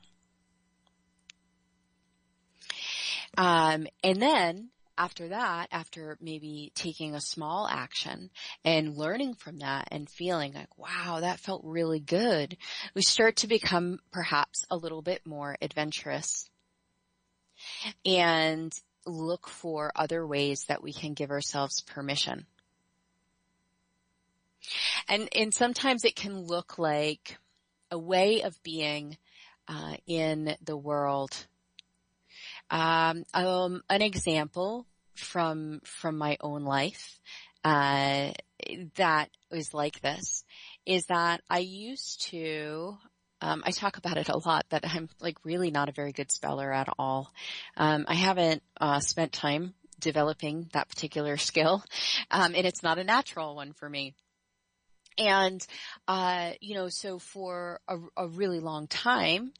Um, 3.36 3.86
and 4.02 4.20
then 4.20 4.70
after 4.98 5.28
that, 5.28 5.68
after 5.70 6.16
maybe 6.20 6.72
taking 6.74 7.14
a 7.14 7.20
small 7.20 7.68
action 7.68 8.30
and 8.64 8.96
learning 8.96 9.34
from 9.34 9.58
that 9.58 9.88
and 9.90 10.08
feeling 10.08 10.54
like, 10.54 10.78
wow, 10.78 11.18
that 11.20 11.40
felt 11.40 11.62
really 11.64 12.00
good, 12.00 12.56
we 12.94 13.02
start 13.02 13.36
to 13.36 13.46
become 13.46 13.98
perhaps 14.10 14.64
a 14.70 14.76
little 14.76 15.02
bit 15.02 15.26
more 15.26 15.56
adventurous 15.60 16.48
and 18.04 18.72
look 19.06 19.48
for 19.48 19.92
other 19.94 20.26
ways 20.26 20.64
that 20.68 20.82
we 20.82 20.92
can 20.92 21.14
give 21.14 21.30
ourselves 21.30 21.82
permission. 21.82 22.46
And, 25.08 25.28
and 25.34 25.52
sometimes 25.52 26.04
it 26.04 26.16
can 26.16 26.38
look 26.40 26.78
like 26.78 27.38
a 27.90 27.98
way 27.98 28.42
of 28.42 28.62
being 28.62 29.16
uh, 29.68 29.94
in 30.06 30.56
the 30.62 30.76
world. 30.76 31.46
Um, 32.70 33.24
um, 33.34 33.82
an 33.88 34.02
example 34.02 34.86
from 35.14 35.80
from 35.84 36.18
my 36.18 36.36
own 36.40 36.64
life 36.64 37.20
uh, 37.64 38.32
that 38.96 39.30
was 39.50 39.72
like 39.74 40.00
this 40.00 40.44
is 40.84 41.06
that 41.06 41.40
I 41.50 41.58
used 41.60 42.28
to. 42.30 42.96
Um, 43.42 43.62
I 43.66 43.70
talk 43.70 43.98
about 43.98 44.16
it 44.16 44.30
a 44.30 44.38
lot 44.38 44.64
that 44.70 44.84
I'm 44.86 45.10
like 45.20 45.36
really 45.44 45.70
not 45.70 45.88
a 45.88 45.92
very 45.92 46.12
good 46.12 46.32
speller 46.32 46.72
at 46.72 46.88
all. 46.98 47.32
Um, 47.76 48.06
I 48.08 48.14
haven't 48.14 48.62
uh, 48.80 49.00
spent 49.00 49.32
time 49.32 49.74
developing 50.00 50.68
that 50.72 50.88
particular 50.88 51.36
skill, 51.36 51.84
um, 52.30 52.54
and 52.54 52.66
it's 52.66 52.82
not 52.82 52.98
a 52.98 53.04
natural 53.04 53.56
one 53.56 53.72
for 53.72 53.88
me. 53.88 54.14
And, 55.18 55.66
uh, 56.06 56.52
you 56.60 56.74
know, 56.74 56.88
so 56.88 57.18
for 57.18 57.80
a, 57.88 57.96
a 58.16 58.28
really 58.28 58.60
long 58.60 58.86
time, 58.86 59.52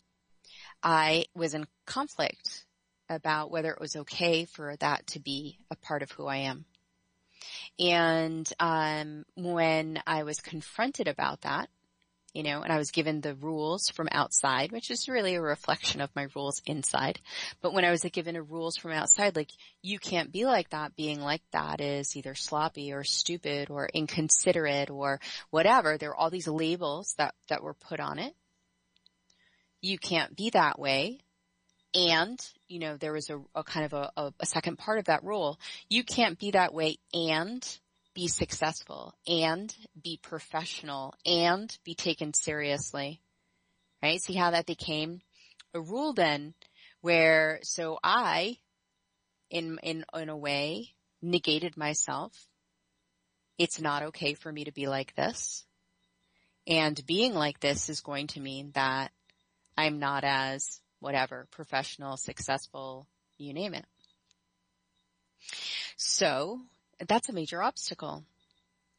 I 0.82 1.26
was 1.34 1.54
in 1.54 1.66
conflict 1.86 2.66
about 3.08 3.50
whether 3.50 3.70
it 3.70 3.80
was 3.80 3.96
okay 3.96 4.44
for 4.44 4.76
that 4.76 5.06
to 5.08 5.20
be 5.20 5.58
a 5.70 5.76
part 5.76 6.02
of 6.02 6.10
who 6.10 6.26
I 6.26 6.38
am. 6.38 6.64
And 7.78 8.50
um, 8.58 9.24
when 9.34 10.02
I 10.06 10.24
was 10.24 10.40
confronted 10.40 11.08
about 11.08 11.42
that, 11.42 11.68
you 12.36 12.42
know, 12.42 12.60
and 12.60 12.70
I 12.70 12.76
was 12.76 12.90
given 12.90 13.22
the 13.22 13.34
rules 13.34 13.88
from 13.88 14.10
outside, 14.12 14.70
which 14.70 14.90
is 14.90 15.08
really 15.08 15.36
a 15.36 15.40
reflection 15.40 16.02
of 16.02 16.14
my 16.14 16.26
rules 16.34 16.60
inside. 16.66 17.18
But 17.62 17.72
when 17.72 17.86
I 17.86 17.90
was 17.90 18.02
given 18.02 18.36
a 18.36 18.42
rules 18.42 18.76
from 18.76 18.92
outside, 18.92 19.34
like, 19.34 19.48
you 19.80 19.98
can't 19.98 20.30
be 20.30 20.44
like 20.44 20.68
that, 20.68 20.94
being 20.96 21.22
like 21.22 21.40
that 21.52 21.80
is 21.80 22.14
either 22.14 22.34
sloppy 22.34 22.92
or 22.92 23.04
stupid 23.04 23.70
or 23.70 23.88
inconsiderate 23.88 24.90
or 24.90 25.18
whatever. 25.48 25.96
There 25.96 26.10
are 26.10 26.16
all 26.16 26.28
these 26.28 26.46
labels 26.46 27.14
that, 27.16 27.34
that 27.48 27.62
were 27.62 27.72
put 27.72 28.00
on 28.00 28.18
it. 28.18 28.34
You 29.80 29.96
can't 29.96 30.36
be 30.36 30.50
that 30.50 30.78
way. 30.78 31.20
And, 31.94 32.38
you 32.68 32.80
know, 32.80 32.98
there 32.98 33.14
was 33.14 33.30
a, 33.30 33.40
a 33.54 33.64
kind 33.64 33.86
of 33.86 33.94
a, 33.94 34.34
a 34.38 34.44
second 34.44 34.76
part 34.76 34.98
of 34.98 35.06
that 35.06 35.24
rule. 35.24 35.58
You 35.88 36.04
can't 36.04 36.38
be 36.38 36.50
that 36.50 36.74
way 36.74 36.98
and 37.14 37.66
be 38.16 38.28
successful 38.28 39.14
and 39.28 39.76
be 40.02 40.18
professional 40.22 41.14
and 41.26 41.76
be 41.84 41.94
taken 41.94 42.32
seriously. 42.32 43.20
Right? 44.02 44.20
See 44.22 44.32
how 44.32 44.52
that 44.52 44.64
became 44.64 45.20
a 45.74 45.80
rule 45.80 46.14
then 46.14 46.54
where 47.02 47.60
so 47.62 47.98
I 48.02 48.56
in 49.50 49.78
in 49.82 50.06
in 50.14 50.30
a 50.30 50.36
way 50.36 50.94
negated 51.20 51.76
myself. 51.76 52.32
It's 53.58 53.80
not 53.80 54.02
okay 54.04 54.32
for 54.32 54.50
me 54.50 54.64
to 54.64 54.72
be 54.72 54.86
like 54.86 55.14
this. 55.14 55.66
And 56.66 56.98
being 57.06 57.34
like 57.34 57.60
this 57.60 57.90
is 57.90 58.00
going 58.00 58.28
to 58.28 58.40
mean 58.40 58.70
that 58.74 59.12
I'm 59.76 59.98
not 59.98 60.24
as 60.24 60.80
whatever, 61.00 61.46
professional, 61.50 62.16
successful, 62.16 63.06
you 63.36 63.52
name 63.52 63.74
it. 63.74 63.84
So 65.96 66.60
that's 67.06 67.28
a 67.28 67.32
major 67.32 67.62
obstacle. 67.62 68.24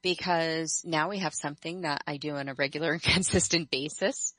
because 0.03 0.83
now 0.85 1.09
we 1.09 1.19
have 1.19 1.33
something 1.33 1.81
that 1.81 2.01
I 2.07 2.17
do 2.17 2.35
on 2.35 2.47
a 2.47 2.53
regular 2.53 2.93
and 2.93 3.01
consistent 3.01 3.69
basis, 3.71 4.33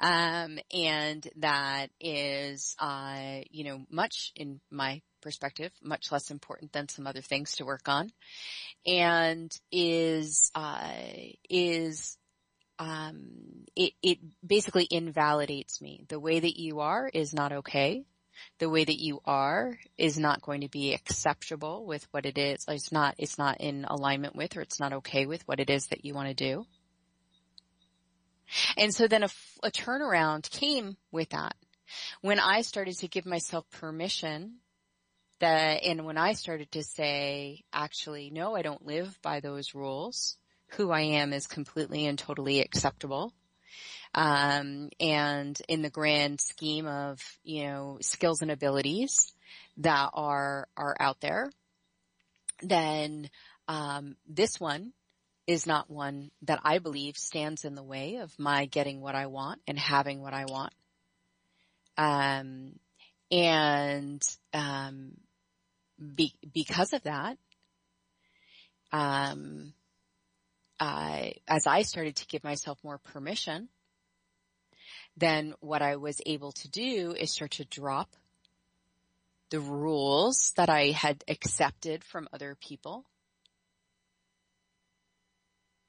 um, 0.00 0.58
and 0.72 1.26
that 1.36 1.88
is, 2.00 2.76
uh, 2.78 3.40
you 3.50 3.64
know, 3.64 3.86
much 3.90 4.32
in 4.36 4.60
my 4.70 5.00
perspective, 5.22 5.72
much 5.82 6.12
less 6.12 6.30
important 6.30 6.72
than 6.72 6.88
some 6.88 7.06
other 7.06 7.22
things 7.22 7.56
to 7.56 7.64
work 7.64 7.88
on, 7.88 8.10
and 8.86 9.50
is 9.72 10.50
uh, 10.54 10.90
is 11.48 12.18
um, 12.78 13.64
it, 13.74 13.92
it 14.02 14.18
basically 14.46 14.86
invalidates 14.90 15.80
me. 15.80 16.04
The 16.08 16.20
way 16.20 16.40
that 16.40 16.60
you 16.60 16.80
are 16.80 17.08
is 17.12 17.32
not 17.32 17.52
okay 17.52 18.04
the 18.58 18.70
way 18.70 18.84
that 18.84 19.00
you 19.00 19.20
are 19.24 19.78
is 19.98 20.18
not 20.18 20.42
going 20.42 20.62
to 20.62 20.68
be 20.68 20.94
acceptable 20.94 21.86
with 21.86 22.06
what 22.10 22.26
it 22.26 22.38
is. 22.38 22.64
It's 22.68 22.92
not, 22.92 23.14
it's 23.18 23.38
not 23.38 23.60
in 23.60 23.84
alignment 23.84 24.36
with 24.36 24.56
or 24.56 24.60
it's 24.60 24.80
not 24.80 24.92
okay 24.94 25.26
with 25.26 25.46
what 25.46 25.60
it 25.60 25.70
is 25.70 25.88
that 25.88 26.04
you 26.04 26.14
want 26.14 26.28
to 26.28 26.34
do. 26.34 26.66
And 28.76 28.94
so 28.94 29.08
then 29.08 29.24
a, 29.24 29.28
a 29.62 29.70
turnaround 29.70 30.50
came 30.50 30.96
with 31.10 31.30
that. 31.30 31.54
When 32.20 32.38
I 32.38 32.62
started 32.62 32.96
to 32.98 33.08
give 33.08 33.26
myself 33.26 33.68
permission 33.70 34.56
that, 35.40 35.84
and 35.84 36.04
when 36.04 36.18
I 36.18 36.32
started 36.32 36.70
to 36.72 36.82
say, 36.82 37.64
actually, 37.72 38.30
no, 38.30 38.54
I 38.54 38.62
don't 38.62 38.86
live 38.86 39.18
by 39.22 39.40
those 39.40 39.74
rules. 39.74 40.36
Who 40.70 40.90
I 40.90 41.02
am 41.02 41.32
is 41.32 41.46
completely 41.46 42.06
and 42.06 42.18
totally 42.18 42.60
acceptable. 42.60 43.32
Um, 44.14 44.88
and 44.98 45.60
in 45.68 45.82
the 45.82 45.90
grand 45.90 46.40
scheme 46.40 46.86
of, 46.86 47.20
you 47.44 47.64
know, 47.64 47.98
skills 48.00 48.42
and 48.42 48.50
abilities 48.50 49.32
that 49.78 50.10
are, 50.14 50.68
are 50.76 50.96
out 50.98 51.20
there, 51.20 51.50
then, 52.62 53.28
um, 53.68 54.16
this 54.26 54.58
one 54.58 54.92
is 55.46 55.66
not 55.66 55.90
one 55.90 56.30
that 56.42 56.60
I 56.64 56.78
believe 56.78 57.16
stands 57.16 57.64
in 57.64 57.74
the 57.74 57.82
way 57.82 58.16
of 58.16 58.36
my 58.38 58.66
getting 58.66 59.00
what 59.00 59.14
I 59.14 59.26
want 59.26 59.60
and 59.66 59.78
having 59.78 60.20
what 60.22 60.34
I 60.34 60.46
want. 60.46 60.72
Um, 61.98 62.78
and, 63.30 64.22
um, 64.54 65.12
be, 66.14 66.34
because 66.52 66.92
of 66.92 67.02
that, 67.02 67.38
um, 68.92 69.72
I, 70.78 71.34
as 71.48 71.66
I 71.66 71.82
started 71.82 72.16
to 72.16 72.26
give 72.26 72.44
myself 72.44 72.78
more 72.82 72.98
permission, 72.98 73.68
then 75.16 75.54
what 75.60 75.82
I 75.82 75.96
was 75.96 76.20
able 76.26 76.52
to 76.52 76.68
do 76.68 77.14
is 77.18 77.32
start 77.32 77.52
to 77.52 77.64
drop 77.64 78.10
the 79.50 79.60
rules 79.60 80.52
that 80.56 80.68
I 80.68 80.90
had 80.90 81.24
accepted 81.28 82.04
from 82.04 82.28
other 82.32 82.56
people. 82.60 83.04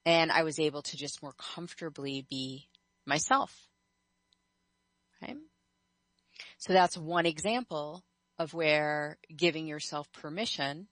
And 0.06 0.32
I 0.32 0.44
was 0.44 0.60
able 0.60 0.84
to 0.84 0.98
just 0.98 1.22
more 1.22 1.34
comfortably 1.38 2.26
be 2.30 2.68
myself. 3.06 3.68
Okay. 5.22 5.36
So 6.60 6.72
that's 6.74 6.98
one 6.98 7.26
example 7.26 8.04
of 8.38 8.54
where 8.54 9.18
giving 9.36 9.68
yourself 9.68 10.10
permission 10.14 10.88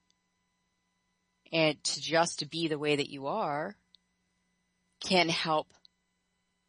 and 1.51 1.81
to 1.83 2.01
just 2.01 2.49
be 2.49 2.67
the 2.67 2.79
way 2.79 2.95
that 2.95 3.09
you 3.09 3.27
are 3.27 3.75
can 5.05 5.29
help 5.29 5.67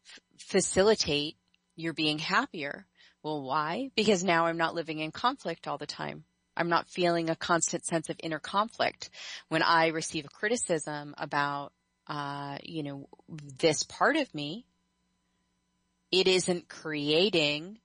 f- 0.05 0.19
facilitate 0.37 1.35
your 1.75 1.93
being 1.93 2.19
happier. 2.19 2.85
Well, 3.23 3.43
why? 3.43 3.89
Because 3.95 4.23
now 4.23 4.45
I'm 4.45 4.57
not 4.57 4.75
living 4.75 4.99
in 4.99 5.11
conflict 5.11 5.67
all 5.67 5.77
the 5.77 5.85
time. 5.85 6.23
I'm 6.55 6.69
not 6.69 6.89
feeling 6.89 7.29
a 7.29 7.35
constant 7.35 7.85
sense 7.85 8.09
of 8.09 8.17
inner 8.23 8.39
conflict. 8.39 9.09
When 9.49 9.61
I 9.61 9.87
receive 9.87 10.25
a 10.25 10.29
criticism 10.29 11.13
about, 11.17 11.71
uh, 12.07 12.57
you 12.63 12.83
know, 12.83 13.09
this 13.59 13.83
part 13.83 14.17
of 14.17 14.33
me, 14.33 14.65
it 16.11 16.27
isn't 16.27 16.67
creating 16.67 17.79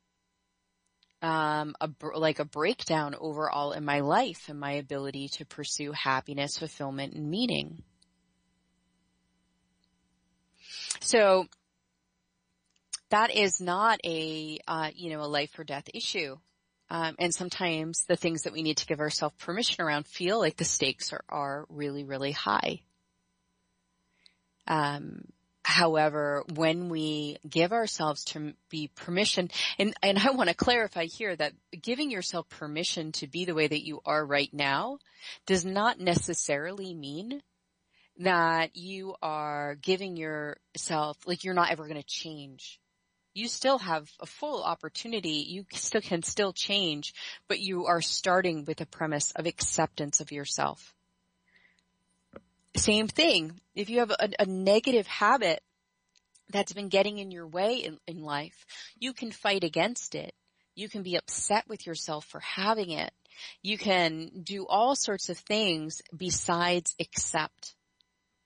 um, 1.22 1.74
a, 1.80 1.88
like 2.14 2.40
a 2.40 2.44
breakdown 2.44 3.14
overall 3.18 3.72
in 3.72 3.84
my 3.84 4.00
life 4.00 4.48
and 4.48 4.58
my 4.58 4.72
ability 4.72 5.28
to 5.28 5.46
pursue 5.46 5.92
happiness, 5.92 6.58
fulfillment, 6.58 7.14
and 7.14 7.30
meaning. 7.30 7.82
So 11.00 11.46
that 13.10 13.34
is 13.34 13.60
not 13.60 14.00
a, 14.04 14.58
uh, 14.66 14.90
you 14.94 15.10
know, 15.10 15.20
a 15.20 15.28
life 15.28 15.58
or 15.58 15.64
death 15.64 15.88
issue. 15.92 16.36
Um, 16.90 17.14
and 17.18 17.34
sometimes 17.34 18.04
the 18.06 18.16
things 18.16 18.42
that 18.42 18.52
we 18.52 18.62
need 18.62 18.78
to 18.78 18.86
give 18.86 19.00
ourselves 19.00 19.34
permission 19.38 19.82
around 19.82 20.06
feel 20.06 20.38
like 20.38 20.56
the 20.56 20.64
stakes 20.64 21.12
are, 21.12 21.24
are 21.28 21.66
really, 21.68 22.04
really 22.04 22.32
high. 22.32 22.80
Um, 24.66 25.24
however, 25.64 26.44
when 26.54 26.88
we 26.88 27.38
give 27.48 27.72
ourselves 27.72 28.24
to 28.24 28.52
be 28.68 28.90
permission, 28.94 29.50
and, 29.78 29.94
and 30.02 30.18
I 30.18 30.30
want 30.32 30.48
to 30.48 30.54
clarify 30.54 31.04
here 31.04 31.34
that 31.36 31.52
giving 31.80 32.10
yourself 32.10 32.48
permission 32.48 33.12
to 33.12 33.26
be 33.26 33.44
the 33.44 33.54
way 33.54 33.68
that 33.68 33.86
you 33.86 34.00
are 34.04 34.24
right 34.24 34.52
now 34.52 34.98
does 35.46 35.64
not 35.64 35.98
necessarily 35.98 36.94
mean 36.94 37.42
that 38.18 38.76
you 38.76 39.14
are 39.22 39.76
giving 39.76 40.16
yourself, 40.16 41.18
like 41.26 41.44
you're 41.44 41.54
not 41.54 41.70
ever 41.70 41.88
going 41.88 42.00
to 42.00 42.06
change 42.06 42.80
you 43.34 43.48
still 43.48 43.78
have 43.78 44.10
a 44.20 44.26
full 44.26 44.62
opportunity. 44.62 45.46
You 45.48 45.64
still 45.72 46.00
can 46.00 46.22
still 46.22 46.52
change, 46.52 47.14
but 47.48 47.60
you 47.60 47.86
are 47.86 48.02
starting 48.02 48.64
with 48.64 48.80
a 48.80 48.86
premise 48.86 49.32
of 49.32 49.46
acceptance 49.46 50.20
of 50.20 50.32
yourself. 50.32 50.94
Same 52.76 53.08
thing. 53.08 53.60
If 53.74 53.90
you 53.90 54.00
have 54.00 54.10
a, 54.10 54.30
a 54.38 54.46
negative 54.46 55.06
habit 55.06 55.62
that's 56.50 56.72
been 56.72 56.88
getting 56.88 57.18
in 57.18 57.30
your 57.30 57.46
way 57.46 57.76
in, 57.76 57.98
in 58.06 58.22
life, 58.22 58.66
you 58.98 59.12
can 59.12 59.30
fight 59.30 59.64
against 59.64 60.14
it. 60.14 60.34
You 60.74 60.88
can 60.88 61.02
be 61.02 61.16
upset 61.16 61.64
with 61.68 61.86
yourself 61.86 62.24
for 62.26 62.40
having 62.40 62.90
it. 62.90 63.12
You 63.62 63.78
can 63.78 64.42
do 64.42 64.66
all 64.66 64.94
sorts 64.94 65.28
of 65.28 65.38
things 65.38 66.02
besides 66.16 66.94
accept 67.00 67.74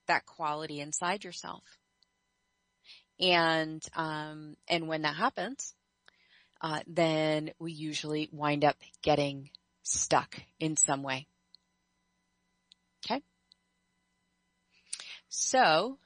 that 0.06 0.26
quality 0.26 0.80
inside 0.80 1.24
yourself. 1.24 1.62
And, 3.18 3.82
um, 3.94 4.56
and 4.68 4.88
when 4.88 5.02
that 5.02 5.16
happens, 5.16 5.74
uh, 6.60 6.80
then 6.86 7.50
we 7.58 7.72
usually 7.72 8.28
wind 8.32 8.64
up 8.64 8.76
getting 9.02 9.50
stuck 9.82 10.36
in 10.60 10.76
some 10.76 11.02
way. 11.02 11.26
Okay. 13.04 13.22
So, 15.28 15.98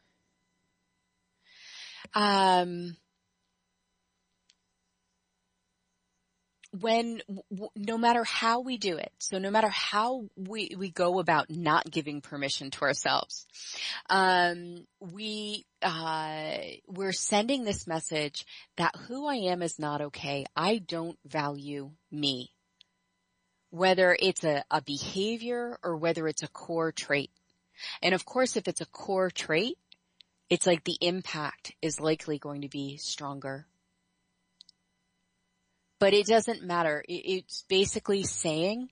um, 2.14 2.96
when 6.78 7.20
no 7.74 7.98
matter 7.98 8.22
how 8.22 8.60
we 8.60 8.78
do 8.78 8.96
it 8.96 9.10
so 9.18 9.38
no 9.38 9.50
matter 9.50 9.68
how 9.68 10.24
we 10.36 10.70
we 10.78 10.88
go 10.88 11.18
about 11.18 11.50
not 11.50 11.90
giving 11.90 12.20
permission 12.20 12.70
to 12.70 12.82
ourselves 12.82 13.46
um, 14.08 14.86
we 15.00 15.64
uh, 15.82 16.58
we're 16.86 17.12
sending 17.12 17.64
this 17.64 17.86
message 17.88 18.46
that 18.76 18.94
who 19.08 19.26
i 19.26 19.34
am 19.34 19.62
is 19.62 19.78
not 19.78 20.00
okay. 20.00 20.44
I 20.54 20.78
don't 20.78 21.18
value 21.26 21.90
me. 22.10 22.52
Whether 23.70 24.16
it's 24.18 24.44
a, 24.44 24.64
a 24.70 24.82
behavior 24.82 25.78
or 25.82 25.96
whether 25.96 26.26
it's 26.26 26.42
a 26.42 26.48
core 26.48 26.92
trait. 26.92 27.30
And 28.02 28.14
of 28.14 28.24
course 28.24 28.56
if 28.56 28.68
it's 28.68 28.80
a 28.80 28.86
core 28.86 29.30
trait 29.30 29.78
it's 30.50 30.66
like 30.66 30.82
the 30.82 30.98
impact 31.00 31.72
is 31.80 32.00
likely 32.00 32.38
going 32.38 32.62
to 32.62 32.68
be 32.68 32.96
stronger 32.96 33.66
but 36.00 36.14
it 36.14 36.26
doesn't 36.26 36.64
matter. 36.64 37.04
It's 37.06 37.64
basically 37.68 38.24
saying, 38.24 38.88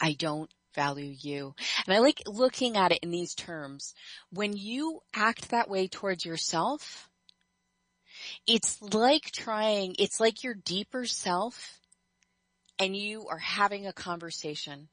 I 0.00 0.12
don't 0.12 0.50
value 0.74 1.14
you. 1.18 1.54
And 1.86 1.96
I 1.96 1.98
like 1.98 2.22
looking 2.26 2.76
at 2.76 2.92
it 2.92 3.00
in 3.02 3.10
these 3.10 3.34
terms. 3.34 3.94
When 4.30 4.56
you 4.56 5.00
act 5.14 5.50
that 5.50 5.68
way 5.68 5.88
towards 5.88 6.24
yourself, 6.24 7.08
it's 8.46 8.80
like 8.82 9.32
trying, 9.32 9.96
it's 9.98 10.20
like 10.20 10.44
your 10.44 10.54
deeper 10.54 11.06
self 11.06 11.80
and 12.78 12.94
you 12.94 13.26
are 13.28 13.38
having 13.38 13.86
a 13.86 13.92
conversation. 13.92 14.88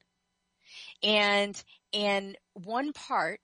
And, 1.03 1.61
and 1.93 2.37
one 2.53 2.93
part, 2.93 3.41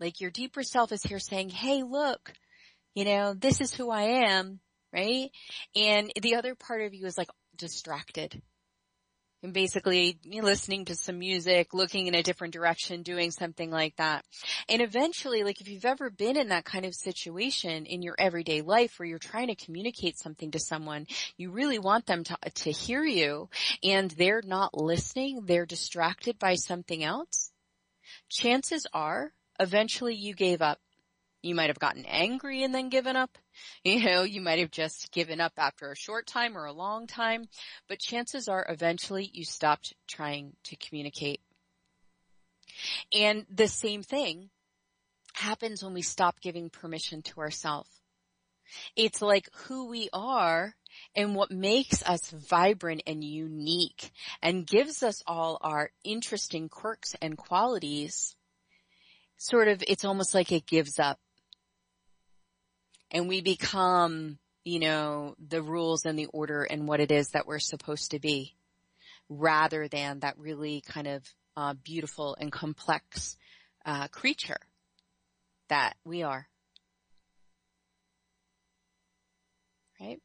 like 0.00 0.20
your 0.20 0.30
deeper 0.30 0.64
self 0.64 0.90
is 0.90 1.02
here 1.04 1.20
saying, 1.20 1.50
hey 1.50 1.84
look, 1.84 2.32
you 2.94 3.04
know, 3.04 3.32
this 3.34 3.60
is 3.60 3.72
who 3.72 3.90
I 3.90 4.26
am 4.28 4.60
right? 4.92 5.30
And 5.76 6.12
the 6.20 6.36
other 6.36 6.54
part 6.54 6.82
of 6.82 6.94
you 6.94 7.06
is 7.06 7.18
like 7.18 7.28
distracted. 7.56 8.40
And 9.42 9.54
basically 9.54 10.18
listening 10.26 10.84
to 10.84 10.94
some 10.94 11.18
music, 11.18 11.72
looking 11.72 12.06
in 12.06 12.14
a 12.14 12.22
different 12.22 12.52
direction, 12.52 13.02
doing 13.02 13.30
something 13.30 13.70
like 13.70 13.96
that. 13.96 14.26
And 14.68 14.82
eventually, 14.82 15.44
like 15.44 15.62
if 15.62 15.68
you've 15.68 15.86
ever 15.86 16.10
been 16.10 16.36
in 16.36 16.48
that 16.48 16.66
kind 16.66 16.84
of 16.84 16.94
situation 16.94 17.86
in 17.86 18.02
your 18.02 18.14
everyday 18.18 18.60
life 18.60 18.98
where 18.98 19.08
you're 19.08 19.18
trying 19.18 19.46
to 19.46 19.54
communicate 19.54 20.18
something 20.18 20.50
to 20.50 20.58
someone, 20.58 21.06
you 21.38 21.52
really 21.52 21.78
want 21.78 22.04
them 22.04 22.22
to, 22.24 22.36
to 22.56 22.70
hear 22.70 23.02
you 23.02 23.48
and 23.82 24.10
they're 24.10 24.42
not 24.44 24.76
listening, 24.76 25.46
they're 25.46 25.64
distracted 25.64 26.38
by 26.38 26.56
something 26.56 27.02
else. 27.02 27.50
Chances 28.28 28.86
are 28.92 29.32
eventually 29.58 30.16
you 30.16 30.34
gave 30.34 30.60
up. 30.60 30.80
You 31.42 31.54
might 31.54 31.70
have 31.70 31.78
gotten 31.78 32.04
angry 32.04 32.62
and 32.62 32.74
then 32.74 32.90
given 32.90 33.16
up. 33.16 33.38
You 33.84 34.04
know, 34.04 34.22
you 34.24 34.42
might 34.42 34.58
have 34.58 34.70
just 34.70 35.10
given 35.10 35.40
up 35.40 35.52
after 35.56 35.90
a 35.90 35.96
short 35.96 36.26
time 36.26 36.56
or 36.56 36.66
a 36.66 36.72
long 36.72 37.06
time, 37.06 37.48
but 37.88 37.98
chances 37.98 38.46
are 38.46 38.66
eventually 38.68 39.30
you 39.32 39.44
stopped 39.44 39.94
trying 40.06 40.52
to 40.64 40.76
communicate. 40.76 41.40
And 43.12 43.46
the 43.50 43.68
same 43.68 44.02
thing 44.02 44.50
happens 45.32 45.82
when 45.82 45.94
we 45.94 46.02
stop 46.02 46.40
giving 46.40 46.70
permission 46.70 47.22
to 47.22 47.40
ourselves. 47.40 47.88
It's 48.96 49.20
like 49.20 49.48
who 49.54 49.88
we 49.88 50.08
are 50.12 50.74
and 51.14 51.34
what 51.34 51.50
makes 51.50 52.02
us 52.02 52.30
vibrant 52.30 53.02
and 53.06 53.24
unique 53.24 54.10
and 54.42 54.66
gives 54.66 55.02
us 55.02 55.22
all 55.26 55.58
our 55.60 55.90
interesting 56.04 56.68
quirks 56.68 57.14
and 57.20 57.36
qualities. 57.36 58.36
Sort 59.38 59.68
of, 59.68 59.82
it's 59.88 60.04
almost 60.04 60.34
like 60.34 60.52
it 60.52 60.66
gives 60.66 60.98
up. 60.98 61.18
And 63.10 63.28
we 63.28 63.40
become, 63.40 64.38
you 64.64 64.78
know, 64.78 65.34
the 65.44 65.62
rules 65.62 66.04
and 66.04 66.18
the 66.18 66.26
order 66.26 66.62
and 66.62 66.86
what 66.86 67.00
it 67.00 67.10
is 67.10 67.30
that 67.30 67.46
we're 67.46 67.58
supposed 67.58 68.12
to 68.12 68.20
be 68.20 68.54
rather 69.28 69.88
than 69.88 70.20
that 70.20 70.38
really 70.38 70.82
kind 70.86 71.06
of 71.06 71.24
uh, 71.56 71.74
beautiful 71.74 72.36
and 72.40 72.52
complex 72.52 73.36
uh, 73.84 74.08
creature 74.08 74.60
that 75.68 75.94
we 76.04 76.22
are. 76.22 76.46
Right? 80.00 80.20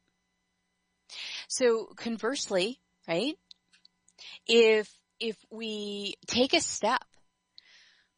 So 1.48 1.86
conversely, 1.96 2.80
right? 3.06 3.36
If, 4.46 4.90
if 5.20 5.36
we 5.50 6.14
take 6.26 6.54
a 6.54 6.60
step 6.60 7.04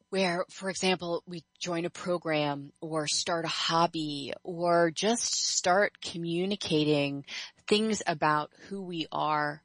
where, 0.09 0.45
for 0.49 0.69
example, 0.69 1.23
we 1.27 1.43
join 1.59 1.85
a 1.85 1.89
program 1.89 2.71
or 2.81 3.07
start 3.07 3.45
a 3.45 3.49
hobby 3.49 4.33
or 4.43 4.91
just 4.91 5.55
start 5.55 6.01
communicating 6.01 7.25
things 7.67 8.01
about 8.07 8.51
who 8.67 8.81
we 8.81 9.07
are, 9.11 9.61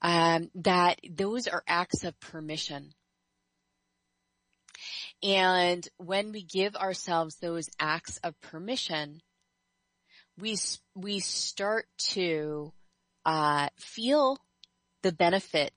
um, 0.00 0.50
that 0.54 1.00
those 1.10 1.48
are 1.48 1.62
acts 1.66 2.04
of 2.04 2.18
permission. 2.18 2.92
And 5.22 5.86
when 5.98 6.32
we 6.32 6.42
give 6.42 6.74
ourselves 6.74 7.36
those 7.36 7.68
acts 7.78 8.18
of 8.24 8.40
permission, 8.40 9.20
we 10.38 10.56
we 10.94 11.20
start 11.20 11.86
to 11.98 12.72
uh, 13.24 13.68
feel 13.76 14.38
the 15.02 15.12
benefit 15.12 15.72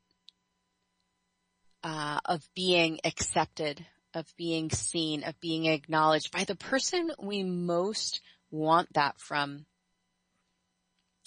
uh, 1.85 2.19
of 2.25 2.41
being 2.55 2.99
accepted, 3.05 3.85
of 4.15 4.25
being 4.37 4.71
seen, 4.71 5.23
of 5.23 5.39
being 5.39 5.65
acknowledged 5.67 6.31
by 6.31 6.43
the 6.43 6.55
person 6.55 7.11
we 7.19 7.43
most 7.43 8.21
want 8.49 8.91
that 8.93 9.19
from. 9.19 9.67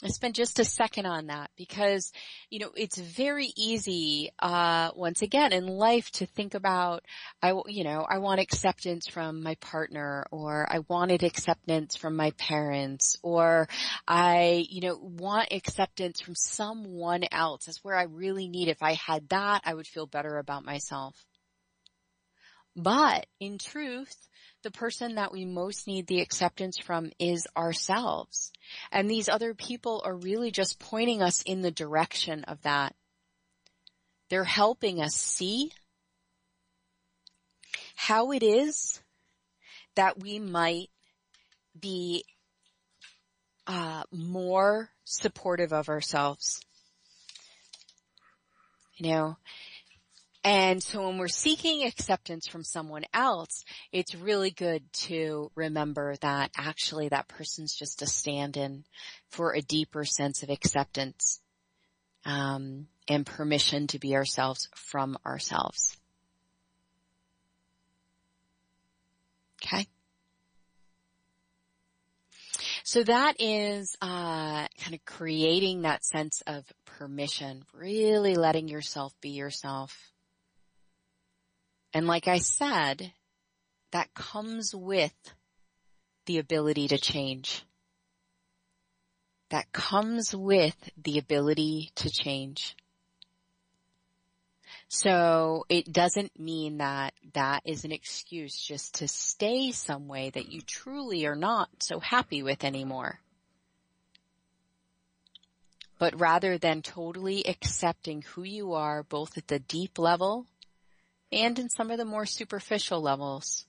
I 0.05 0.09
spend 0.09 0.37
just 0.37 0.61
a 0.61 0.65
second 0.65 1.07
on 1.07 1.27
that 1.27 1.51
because, 1.57 2.13
you 2.51 2.61
know, 2.61 2.71
it's 2.77 2.97
very 2.99 3.53
easy, 3.57 4.31
uh, 4.39 4.93
once 4.95 5.23
again 5.23 5.53
in 5.53 5.67
life 5.67 6.09
to 6.13 6.27
think 6.27 6.55
about, 6.55 7.05
I, 7.43 7.53
you 7.67 7.83
know, 7.83 8.07
I 8.09 8.19
want 8.19 8.41
acceptance 8.41 9.09
from 9.09 9.43
my 9.43 9.57
partner 9.57 10.25
or 10.31 10.69
I 10.71 10.81
wanted 10.87 11.25
acceptance 11.25 11.97
from 11.97 12.15
my 12.15 12.31
parents 12.39 13.17
or 13.25 13.69
I, 14.07 14.67
you 14.71 14.83
know, 14.83 14.97
want 15.03 15.49
acceptance 15.51 16.21
from 16.21 16.37
someone 16.37 17.25
else. 17.33 17.65
That's 17.65 17.83
where 17.83 17.97
I 17.97 18.05
really 18.05 18.47
need. 18.47 18.69
If 18.69 18.85
I 18.85 18.93
had 18.93 19.29
that, 19.31 19.63
I 19.65 19.75
would 19.75 19.89
feel 19.89 20.07
better 20.07 20.39
about 20.39 20.65
myself. 20.65 21.17
But 22.79 23.27
in 23.41 23.59
truth, 23.59 24.15
the 24.63 24.71
person 24.71 25.17
that 25.17 25.33
we 25.33 25.45
most 25.45 25.89
need 25.89 26.07
the 26.07 26.21
acceptance 26.21 26.79
from 26.79 27.11
is 27.19 27.45
ourselves. 27.57 28.53
And 28.93 29.11
these 29.11 29.29
other 29.29 29.53
people 29.53 30.01
are 30.05 30.15
really 30.15 30.53
just 30.53 30.79
pointing 30.79 31.21
us 31.21 31.43
in 31.43 31.61
the 31.61 31.73
direction 31.73 32.45
of 32.45 32.63
that. 32.63 32.95
They're 34.31 34.45
helping 34.45 35.01
us 35.01 35.15
see 35.15 35.73
how 37.97 38.31
it 38.31 38.45
is 38.45 39.01
that 39.97 40.21
we 40.21 40.39
might 40.39 40.91
be 41.79 42.25
uh, 43.67 44.05
more 44.13 44.91
supportive 45.03 45.73
of 45.73 45.89
ourselves. 45.89 46.61
You 48.99 49.11
know, 49.11 49.37
and 50.45 50.83
so 50.83 51.07
when 51.07 51.19
we're 51.19 51.29
seeking 51.29 51.85
acceptance 51.85 52.47
from 52.47 52.63
someone 52.63 53.05
else, 53.13 53.65
it's 53.93 54.15
really 54.15 54.51
good 54.51 54.83
to 55.05 55.51
remember 55.55 56.15
that 56.21 56.51
actually 56.57 57.09
that 57.09 57.29
person's 57.29 57.75
just 57.75 58.03
a 58.03 58.07
stand-in 58.07 58.85
for 59.31 59.53
a 59.55 59.61
deeper 59.61 60.05
sense 60.05 60.43
of 60.43 60.51
acceptance 60.51 61.41
um, 62.25 62.87
and 63.09 63.27
permission 63.27 63.89
to 63.89 63.99
be 63.99 64.15
ourselves 64.15 64.69
from 64.75 65.19
ourselves. 65.27 65.97
Okay. 69.63 69.87
So 72.85 73.03
that 73.03 73.41
is 73.41 73.97
uh, 74.01 74.67
kind 74.81 74.95
of 74.95 75.05
creating 75.05 75.83
that 75.83 76.05
sense 76.05 76.43
of 76.47 76.65
permission, 76.87 77.65
really 77.75 78.35
letting 78.35 78.69
yourself 78.69 79.13
be 79.21 79.31
yourself. 79.31 80.13
And 81.95 82.07
like 82.07 82.29
I 82.29 82.39
said, 82.39 83.13
that 83.93 84.13
comes 84.15 84.75
with 84.75 85.15
the 86.27 86.39
ability 86.39 86.89
to 86.89 86.99
change. 86.99 87.65
That 89.51 89.73
comes 89.73 90.35
with 90.35 90.77
the 91.03 91.19
ability 91.19 91.91
to 91.97 92.11
change. 92.11 92.77
So 94.89 95.65
it 95.69 95.91
doesn't 95.91 96.39
mean 96.39 96.79
that 96.79 97.15
that 97.35 97.63
is 97.65 97.85
an 97.85 97.93
excuse 97.93 98.59
just 98.59 98.97
to 98.97 99.09
stay 99.09 99.73
some 99.73 100.09
way 100.09 100.31
that 100.31 100.51
you 100.51 100.63
truly 100.63 101.27
are 101.27 101.37
not 101.37 101.69
so 101.83 102.01
happy 102.01 102.43
with 102.43 102.65
anymore. 102.65 103.21
But 105.99 106.21
rather 106.21 106.59
than 106.59 106.83
totally 106.83 107.47
accepting 107.47 108.23
who 108.23 108.45
you 108.45 108.75
are 108.75 109.03
both 109.03 109.37
at 109.37 109.49
the 109.49 109.59
deep 109.59 109.99
level 109.99 110.47
and 111.31 111.59
in 111.59 111.69
some 111.69 111.91
of 111.91 111.99
the 111.99 112.05
more 112.05 112.27
superficial 112.27 113.01
levels, 113.01 113.67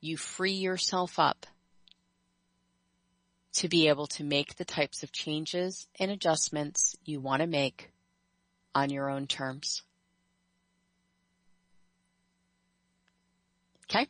you 0.00 0.16
free 0.16 0.52
yourself 0.52 1.18
up 1.18 1.46
to 3.54 3.68
be 3.68 3.88
able 3.88 4.06
to 4.06 4.24
make 4.24 4.56
the 4.56 4.64
types 4.64 5.02
of 5.02 5.12
changes 5.12 5.88
and 5.98 6.10
adjustments 6.10 6.94
you 7.04 7.20
want 7.20 7.40
to 7.40 7.48
make 7.48 7.90
on 8.74 8.90
your 8.90 9.10
own 9.10 9.26
terms. 9.26 9.82
Okay? 13.90 14.06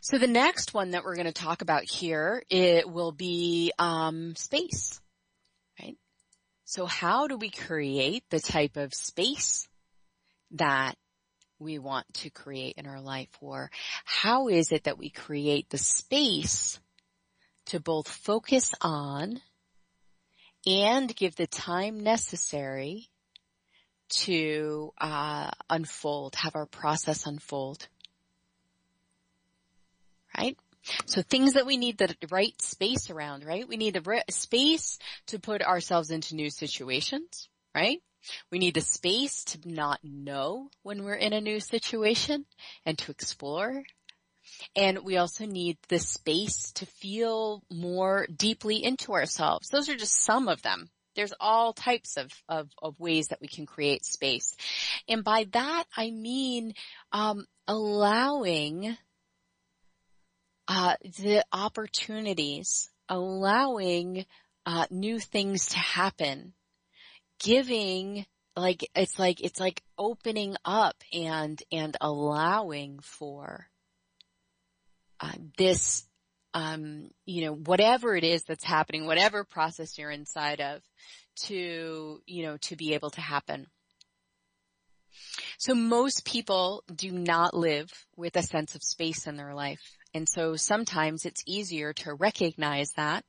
So 0.00 0.16
the 0.16 0.26
next 0.26 0.72
one 0.72 0.92
that 0.92 1.04
we're 1.04 1.16
going 1.16 1.26
to 1.26 1.32
talk 1.32 1.60
about 1.60 1.84
here, 1.84 2.42
it 2.48 2.88
will 2.88 3.12
be 3.12 3.72
um, 3.78 4.34
space, 4.36 5.00
right? 5.82 5.96
So 6.64 6.86
how 6.86 7.26
do 7.26 7.36
we 7.36 7.50
create 7.50 8.24
the 8.30 8.40
type 8.40 8.76
of 8.76 8.94
space 8.94 9.68
that 10.52 10.96
we 11.58 11.78
want 11.78 12.12
to 12.14 12.30
create 12.30 12.74
in 12.78 12.86
our 12.86 13.00
life 13.00 13.28
or 13.40 13.70
how 14.04 14.48
is 14.48 14.72
it 14.72 14.84
that 14.84 14.98
we 14.98 15.10
create 15.10 15.68
the 15.70 15.78
space 15.78 16.80
to 17.66 17.78
both 17.78 18.08
focus 18.08 18.74
on 18.80 19.40
and 20.66 21.14
give 21.14 21.36
the 21.36 21.46
time 21.46 22.00
necessary 22.00 23.08
to 24.08 24.92
uh, 25.00 25.50
unfold, 25.68 26.34
have 26.34 26.56
our 26.56 26.66
process 26.66 27.26
unfold. 27.26 27.86
Right? 30.36 30.56
So 31.06 31.22
things 31.22 31.54
that 31.54 31.66
we 31.66 31.76
need 31.76 31.98
the 31.98 32.14
right 32.30 32.60
space 32.60 33.10
around, 33.10 33.44
right? 33.44 33.68
We 33.68 33.76
need 33.76 33.94
the 33.94 34.24
space 34.30 34.98
to 35.26 35.38
put 35.38 35.62
ourselves 35.62 36.10
into 36.10 36.34
new 36.34 36.50
situations, 36.50 37.48
right? 37.74 38.00
We 38.50 38.58
need 38.58 38.74
the 38.74 38.80
space 38.80 39.44
to 39.44 39.58
not 39.64 40.00
know 40.02 40.70
when 40.82 41.04
we're 41.04 41.14
in 41.14 41.32
a 41.32 41.40
new 41.40 41.60
situation 41.60 42.46
and 42.84 42.98
to 42.98 43.10
explore. 43.10 43.82
And 44.74 45.00
we 45.04 45.16
also 45.16 45.46
need 45.46 45.78
the 45.88 45.98
space 45.98 46.72
to 46.72 46.86
feel 46.86 47.62
more 47.70 48.26
deeply 48.34 48.82
into 48.82 49.12
ourselves. 49.12 49.68
Those 49.68 49.88
are 49.88 49.96
just 49.96 50.24
some 50.24 50.48
of 50.48 50.62
them. 50.62 50.90
There's 51.16 51.34
all 51.40 51.72
types 51.72 52.16
of, 52.16 52.30
of, 52.48 52.68
of 52.80 52.98
ways 53.00 53.28
that 53.28 53.40
we 53.40 53.48
can 53.48 53.66
create 53.66 54.04
space. 54.04 54.56
And 55.08 55.24
by 55.24 55.46
that 55.52 55.84
I 55.96 56.10
mean 56.10 56.74
um, 57.12 57.46
allowing 57.66 58.96
uh, 60.68 60.94
the 61.02 61.44
opportunities, 61.52 62.90
allowing 63.08 64.24
uh, 64.66 64.86
new 64.90 65.18
things 65.18 65.66
to 65.70 65.78
happen 65.78 66.54
giving 67.40 68.24
like, 68.56 68.88
it's 68.94 69.18
like, 69.18 69.40
it's 69.40 69.60
like 69.60 69.82
opening 69.96 70.56
up 70.64 70.96
and, 71.12 71.60
and 71.72 71.96
allowing 72.00 72.98
for, 73.00 73.66
uh, 75.20 75.32
this, 75.56 76.04
um, 76.52 77.10
you 77.26 77.44
know, 77.44 77.54
whatever 77.54 78.16
it 78.16 78.24
is 78.24 78.42
that's 78.44 78.64
happening, 78.64 79.06
whatever 79.06 79.44
process 79.44 79.96
you're 79.98 80.10
inside 80.10 80.60
of 80.60 80.82
to, 81.36 82.20
you 82.26 82.42
know, 82.42 82.56
to 82.58 82.76
be 82.76 82.94
able 82.94 83.10
to 83.10 83.20
happen. 83.20 83.66
So 85.58 85.74
most 85.74 86.24
people 86.24 86.82
do 86.94 87.10
not 87.12 87.54
live 87.54 87.90
with 88.16 88.36
a 88.36 88.42
sense 88.42 88.74
of 88.74 88.82
space 88.82 89.26
in 89.26 89.36
their 89.36 89.54
life. 89.54 89.96
And 90.12 90.28
so 90.28 90.56
sometimes 90.56 91.24
it's 91.24 91.44
easier 91.46 91.92
to 91.94 92.14
recognize 92.14 92.92
that, 92.96 93.24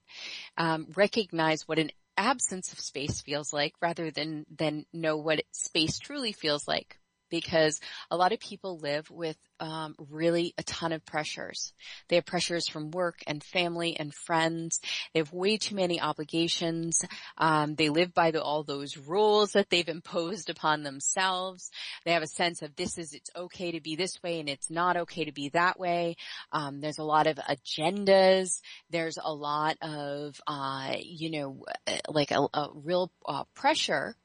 um, 0.58 0.88
recognize 0.96 1.68
what 1.68 1.80
an 1.80 1.92
absence 2.18 2.72
of 2.74 2.80
space 2.80 3.22
feels 3.22 3.52
like 3.54 3.74
rather 3.82 4.12
than, 4.12 4.46
than 4.56 4.86
know 4.94 5.18
what 5.18 5.44
space 5.52 6.00
truly 6.00 6.32
feels 6.32 6.68
like 6.68 6.98
because 7.32 7.80
a 8.12 8.18
lot 8.18 8.34
of 8.34 8.40
people 8.40 8.78
live 8.78 9.10
with 9.10 9.38
um, 9.60 9.96
really 10.10 10.54
a 10.58 10.64
ton 10.64 10.92
of 10.92 11.06
pressures. 11.06 11.74
They 12.10 12.18
have 12.18 12.26
pressures 12.26 12.68
from 12.68 12.92
work 12.92 13.20
and 13.28 13.44
family 13.44 13.96
and 13.98 14.14
friends. 14.14 14.82
They 15.14 15.20
have 15.20 15.32
way 15.32 15.58
too 15.58 15.76
many 15.76 16.02
obligations. 16.02 17.04
Um, 17.38 17.76
they 17.76 17.90
live 17.90 18.14
by 18.14 18.32
the, 18.32 18.42
all 18.42 18.64
those 18.64 18.98
rules 18.98 19.54
that 19.54 19.70
they've 19.70 19.88
imposed 19.88 20.50
upon 20.50 20.84
themselves. 20.84 21.72
They 22.06 22.12
have 22.12 22.24
a 22.24 22.28
sense 22.28 22.62
of 22.62 22.76
this 22.76 22.98
is 22.98 23.14
it's 23.14 23.30
okay 23.36 23.72
to 23.72 23.82
be 23.82 23.96
this 23.96 24.22
way 24.22 24.40
and 24.40 24.50
it's 24.50 24.70
not 24.70 24.98
okay 24.98 25.26
to 25.26 25.32
be 25.32 25.50
that 25.50 25.80
way. 25.80 26.18
Um, 26.52 26.82
there's 26.82 27.00
a 27.00 27.04
lot 27.04 27.28
of 27.28 27.38
agendas. 27.38 28.62
There's 28.90 29.18
a 29.24 29.34
lot 29.34 29.78
of 29.82 30.40
uh, 30.48 30.96
you 31.00 31.32
know 31.32 31.64
like 32.10 32.32
a, 32.32 32.48
a 32.54 32.70
real 32.74 33.12
uh, 33.26 33.44
pressure 33.56 34.16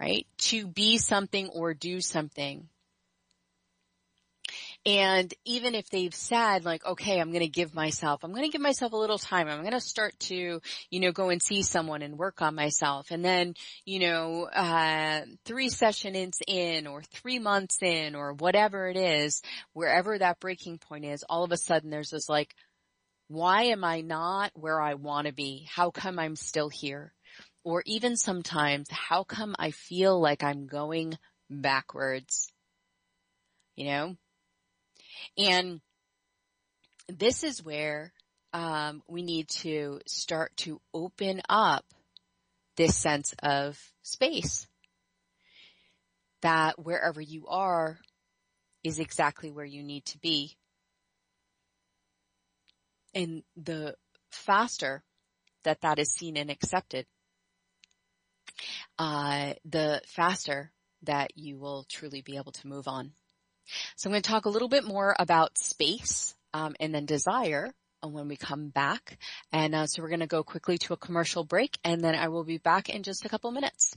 right? 0.00 0.26
To 0.38 0.66
be 0.66 0.98
something 0.98 1.48
or 1.48 1.74
do 1.74 2.00
something. 2.00 2.68
And 4.86 5.32
even 5.46 5.74
if 5.74 5.88
they've 5.88 6.14
said 6.14 6.66
like, 6.66 6.84
okay, 6.84 7.18
I'm 7.18 7.30
going 7.30 7.40
to 7.40 7.48
give 7.48 7.74
myself, 7.74 8.22
I'm 8.22 8.32
going 8.32 8.44
to 8.44 8.50
give 8.50 8.60
myself 8.60 8.92
a 8.92 8.98
little 8.98 9.18
time. 9.18 9.48
I'm 9.48 9.62
going 9.62 9.72
to 9.72 9.80
start 9.80 10.18
to, 10.20 10.60
you 10.90 11.00
know, 11.00 11.10
go 11.10 11.30
and 11.30 11.42
see 11.42 11.62
someone 11.62 12.02
and 12.02 12.18
work 12.18 12.42
on 12.42 12.54
myself. 12.54 13.10
And 13.10 13.24
then, 13.24 13.54
you 13.86 14.00
know, 14.00 14.44
uh, 14.44 15.22
three 15.46 15.70
sessions 15.70 16.38
in 16.46 16.86
or 16.86 17.02
three 17.02 17.38
months 17.38 17.78
in 17.80 18.14
or 18.14 18.34
whatever 18.34 18.88
it 18.88 18.98
is, 18.98 19.40
wherever 19.72 20.18
that 20.18 20.40
breaking 20.40 20.78
point 20.78 21.06
is, 21.06 21.24
all 21.30 21.44
of 21.44 21.52
a 21.52 21.56
sudden 21.56 21.88
there's 21.88 22.10
this 22.10 22.28
like, 22.28 22.54
why 23.28 23.64
am 23.64 23.84
I 23.84 24.02
not 24.02 24.50
where 24.54 24.80
I 24.80 24.94
want 24.94 25.28
to 25.28 25.32
be? 25.32 25.66
How 25.70 25.90
come 25.90 26.18
I'm 26.18 26.36
still 26.36 26.68
here? 26.68 27.14
Or 27.64 27.82
even 27.86 28.16
sometimes, 28.16 28.88
how 28.90 29.24
come 29.24 29.54
I 29.58 29.70
feel 29.70 30.20
like 30.20 30.44
I'm 30.44 30.66
going 30.66 31.18
backwards? 31.48 32.52
You 33.74 33.86
know? 33.86 34.16
And 35.38 35.80
this 37.08 37.42
is 37.42 37.64
where 37.64 38.12
um, 38.52 39.02
we 39.08 39.22
need 39.22 39.48
to 39.48 40.00
start 40.06 40.56
to 40.58 40.80
open 40.92 41.40
up 41.48 41.84
this 42.76 42.96
sense 42.96 43.34
of 43.42 43.78
space. 44.02 44.66
That 46.42 46.78
wherever 46.78 47.20
you 47.20 47.46
are 47.48 47.98
is 48.84 48.98
exactly 48.98 49.50
where 49.50 49.64
you 49.64 49.82
need 49.82 50.04
to 50.06 50.18
be. 50.18 50.56
And 53.14 53.42
the 53.56 53.94
faster 54.30 55.02
that 55.62 55.80
that 55.80 55.98
is 55.98 56.12
seen 56.12 56.36
and 56.36 56.50
accepted, 56.50 57.06
uh, 58.98 59.54
the 59.64 60.00
faster 60.06 60.70
that 61.02 61.36
you 61.36 61.58
will 61.58 61.84
truly 61.88 62.22
be 62.22 62.36
able 62.36 62.52
to 62.52 62.66
move 62.66 62.88
on. 62.88 63.12
So 63.96 64.08
I'm 64.08 64.12
going 64.12 64.22
to 64.22 64.28
talk 64.28 64.44
a 64.44 64.50
little 64.50 64.68
bit 64.68 64.84
more 64.84 65.14
about 65.18 65.58
space 65.58 66.34
um, 66.52 66.74
and 66.80 66.94
then 66.94 67.06
desire 67.06 67.72
when 68.02 68.28
we 68.28 68.36
come 68.36 68.68
back. 68.68 69.18
And 69.52 69.74
uh, 69.74 69.86
so 69.86 70.02
we're 70.02 70.08
going 70.08 70.20
to 70.20 70.26
go 70.26 70.42
quickly 70.42 70.78
to 70.78 70.92
a 70.92 70.98
commercial 70.98 71.44
break, 71.44 71.78
and 71.84 72.02
then 72.02 72.14
I 72.14 72.28
will 72.28 72.44
be 72.44 72.58
back 72.58 72.88
in 72.88 73.02
just 73.02 73.24
a 73.24 73.28
couple 73.28 73.50
minutes. 73.50 73.96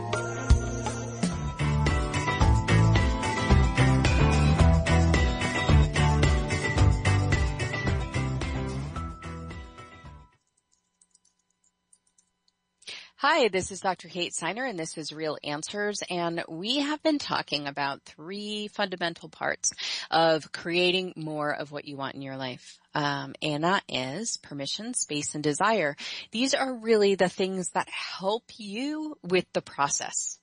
Hi, 13.24 13.49
this 13.49 13.72
is 13.72 13.82
Dr. 13.82 14.07
Kate 14.07 14.34
Siner 14.34 14.67
and 14.67 14.80
this 14.80 14.97
is 14.97 15.13
Real 15.13 15.38
Answers 15.43 16.01
and 16.09 16.43
we 16.49 16.80
have 16.80 17.03
been 17.03 17.19
talking 17.19 17.67
about 17.67 18.01
three 18.01 18.67
fundamental 18.69 19.30
parts 19.30 19.69
of 20.09 20.51
creating 20.51 21.13
more 21.15 21.53
of 21.53 21.72
what 21.72 21.86
you 21.86 21.97
want 21.97 22.15
in 22.15 22.24
your 22.24 22.36
life. 22.36 22.80
Um, 22.95 23.36
and 23.43 23.63
that 23.63 23.84
is 23.88 24.38
permission, 24.38 24.95
space, 24.95 25.36
and 25.36 25.43
desire. 25.43 25.95
These 26.32 26.55
are 26.55 26.74
really 26.74 27.13
the 27.13 27.30
things 27.30 27.69
that 27.76 27.88
help 27.89 28.45
you 28.57 29.15
with 29.22 29.45
the 29.53 29.61
process. 29.61 30.39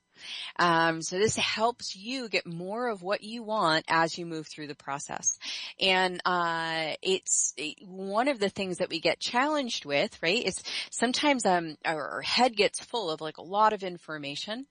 Um, 0.59 1.03
so 1.03 1.19
this 1.19 1.37
helps 1.37 1.97
you 1.97 2.29
get 2.29 2.47
more 2.47 2.89
of 2.89 3.03
what 3.03 3.23
you 3.23 3.43
want 3.43 3.85
as 3.89 4.19
you 4.19 4.27
move 4.27 4.47
through 4.47 4.67
the 4.67 4.75
process. 4.75 5.39
And 5.81 6.21
uh, 6.25 6.95
it's 7.03 7.55
one 7.83 8.29
of 8.29 8.39
the 8.39 8.49
things 8.49 8.79
that 8.79 8.91
we 8.91 9.01
get 9.01 9.21
challenged 9.21 9.85
with, 9.85 10.19
right? 10.23 10.45
Is 10.45 10.63
sometimes 10.91 11.47
um, 11.47 11.77
our 11.85 12.23
head 12.23 12.57
gets 12.57 12.81
full 12.81 13.11
of 13.11 13.21
like 13.21 13.39
a 13.39 13.43
lot 13.43 13.73
of 13.73 13.83
information, 13.83 14.67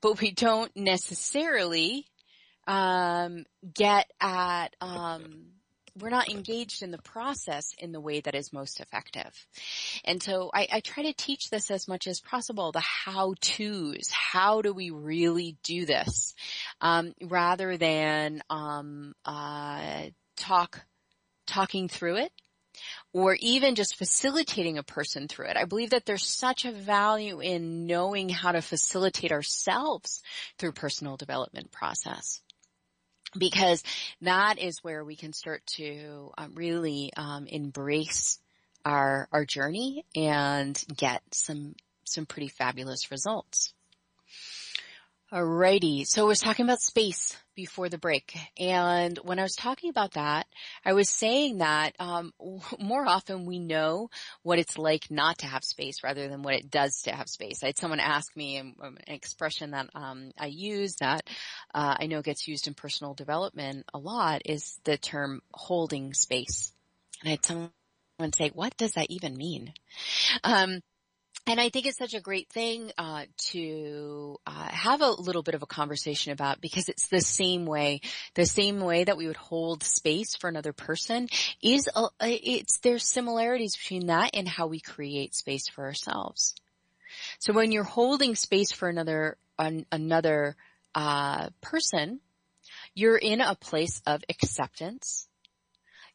but 0.00 0.20
we 0.20 0.30
don't 0.30 0.74
necessarily 0.76 2.06
um, 2.66 3.44
get 3.74 4.10
at 4.20 4.74
um, 4.80 5.46
we're 6.00 6.10
not 6.10 6.28
engaged 6.28 6.82
in 6.82 6.90
the 6.90 7.02
process 7.02 7.74
in 7.78 7.92
the 7.92 8.00
way 8.00 8.20
that 8.20 8.34
is 8.34 8.52
most 8.52 8.80
effective. 8.80 9.46
And 10.04 10.22
so 10.22 10.50
I, 10.52 10.68
I 10.72 10.80
try 10.80 11.04
to 11.04 11.12
teach 11.12 11.50
this 11.50 11.70
as 11.70 11.88
much 11.88 12.06
as 12.06 12.20
possible, 12.20 12.72
the 12.72 12.80
how-tos. 12.80 14.10
How 14.10 14.62
do 14.62 14.72
we 14.72 14.90
really 14.90 15.56
do 15.62 15.86
this? 15.86 16.34
Um, 16.80 17.14
rather 17.22 17.76
than 17.76 18.42
um, 18.50 19.14
uh, 19.24 20.06
talk 20.36 20.84
talking 21.46 21.88
through 21.88 22.16
it 22.16 22.32
or 23.12 23.36
even 23.40 23.74
just 23.74 23.96
facilitating 23.96 24.78
a 24.78 24.82
person 24.82 25.26
through 25.26 25.46
it. 25.46 25.56
I 25.56 25.64
believe 25.64 25.90
that 25.90 26.06
there's 26.06 26.26
such 26.26 26.64
a 26.64 26.72
value 26.72 27.40
in 27.40 27.86
knowing 27.86 28.28
how 28.28 28.52
to 28.52 28.62
facilitate 28.62 29.32
ourselves 29.32 30.22
through 30.58 30.72
personal 30.72 31.16
development 31.16 31.72
process 31.72 32.40
because 33.36 33.82
that 34.22 34.58
is 34.58 34.82
where 34.82 35.04
we 35.04 35.16
can 35.16 35.32
start 35.32 35.64
to 35.66 36.32
um, 36.36 36.52
really 36.54 37.12
um, 37.16 37.46
embrace 37.46 38.38
our 38.84 39.28
our 39.32 39.44
journey 39.44 40.04
and 40.16 40.82
get 40.96 41.22
some 41.32 41.74
some 42.04 42.26
pretty 42.26 42.48
fabulous 42.48 43.10
results. 43.10 43.72
Alrighty, 45.32 46.06
so 46.06 46.26
we're 46.26 46.34
talking 46.34 46.64
about 46.64 46.80
space 46.80 47.36
before 47.60 47.88
the 47.90 47.98
break. 47.98 48.36
And 48.58 49.18
when 49.22 49.38
I 49.38 49.42
was 49.42 49.56
talking 49.56 49.90
about 49.90 50.12
that, 50.14 50.46
I 50.84 50.94
was 50.94 51.10
saying 51.10 51.58
that 51.58 51.94
um, 52.00 52.32
more 52.80 53.06
often 53.06 53.46
we 53.46 53.58
know 53.58 54.10
what 54.42 54.58
it's 54.58 54.78
like 54.78 55.10
not 55.10 55.38
to 55.38 55.46
have 55.46 55.64
space 55.64 56.02
rather 56.04 56.28
than 56.28 56.42
what 56.42 56.54
it 56.54 56.70
does 56.70 57.02
to 57.02 57.12
have 57.12 57.28
space. 57.28 57.62
I 57.62 57.66
had 57.68 57.78
someone 57.78 58.00
ask 58.00 58.34
me 58.36 58.58
um, 58.58 58.74
an 58.82 59.14
expression 59.14 59.72
that 59.72 59.90
um, 59.94 60.32
I 60.38 60.46
use 60.46 60.96
that 60.96 61.22
uh, 61.74 61.96
I 62.00 62.06
know 62.06 62.22
gets 62.22 62.48
used 62.48 62.66
in 62.66 62.74
personal 62.74 63.14
development 63.14 63.84
a 63.94 63.98
lot 63.98 64.42
is 64.46 64.78
the 64.84 64.96
term 64.98 65.42
holding 65.52 66.14
space. 66.14 66.72
And 67.22 67.28
I 67.28 67.32
had 67.32 67.44
someone 67.46 67.72
say, 68.36 68.50
what 68.54 68.76
does 68.78 68.92
that 68.92 69.10
even 69.10 69.36
mean? 69.36 69.72
Um, 70.44 70.80
and 71.46 71.60
I 71.60 71.68
think 71.68 71.86
it's 71.86 71.98
such 71.98 72.14
a 72.14 72.20
great 72.20 72.48
thing 72.50 72.92
uh, 72.98 73.24
to 73.50 74.36
uh, 74.46 74.68
have 74.68 75.00
a 75.00 75.10
little 75.10 75.42
bit 75.42 75.54
of 75.54 75.62
a 75.62 75.66
conversation 75.66 76.32
about 76.32 76.60
because 76.60 76.88
it's 76.88 77.08
the 77.08 77.20
same 77.20 77.66
way, 77.66 78.02
the 78.34 78.46
same 78.46 78.80
way 78.80 79.04
that 79.04 79.16
we 79.16 79.26
would 79.26 79.36
hold 79.36 79.82
space 79.82 80.36
for 80.36 80.48
another 80.48 80.72
person 80.72 81.28
is 81.62 81.88
a, 81.94 82.08
it's 82.20 82.78
there's 82.78 83.06
similarities 83.06 83.76
between 83.76 84.06
that 84.06 84.30
and 84.34 84.46
how 84.46 84.66
we 84.66 84.80
create 84.80 85.34
space 85.34 85.68
for 85.68 85.84
ourselves. 85.84 86.54
So 87.38 87.52
when 87.52 87.72
you're 87.72 87.84
holding 87.84 88.36
space 88.36 88.70
for 88.70 88.88
another 88.88 89.36
an, 89.58 89.86
another 89.90 90.56
uh, 90.94 91.48
person, 91.60 92.20
you're 92.94 93.16
in 93.16 93.40
a 93.40 93.54
place 93.54 94.02
of 94.06 94.22
acceptance. 94.28 95.26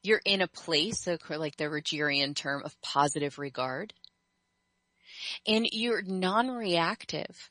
You're 0.01 0.21
in 0.23 0.41
a 0.41 0.47
place, 0.47 1.07
like 1.07 1.57
the 1.57 1.65
Rogerian 1.65 2.35
term, 2.35 2.61
of 2.63 2.79
positive 2.81 3.39
regard 3.39 3.93
and 5.47 5.67
you're 5.71 6.01
non-reactive. 6.01 7.49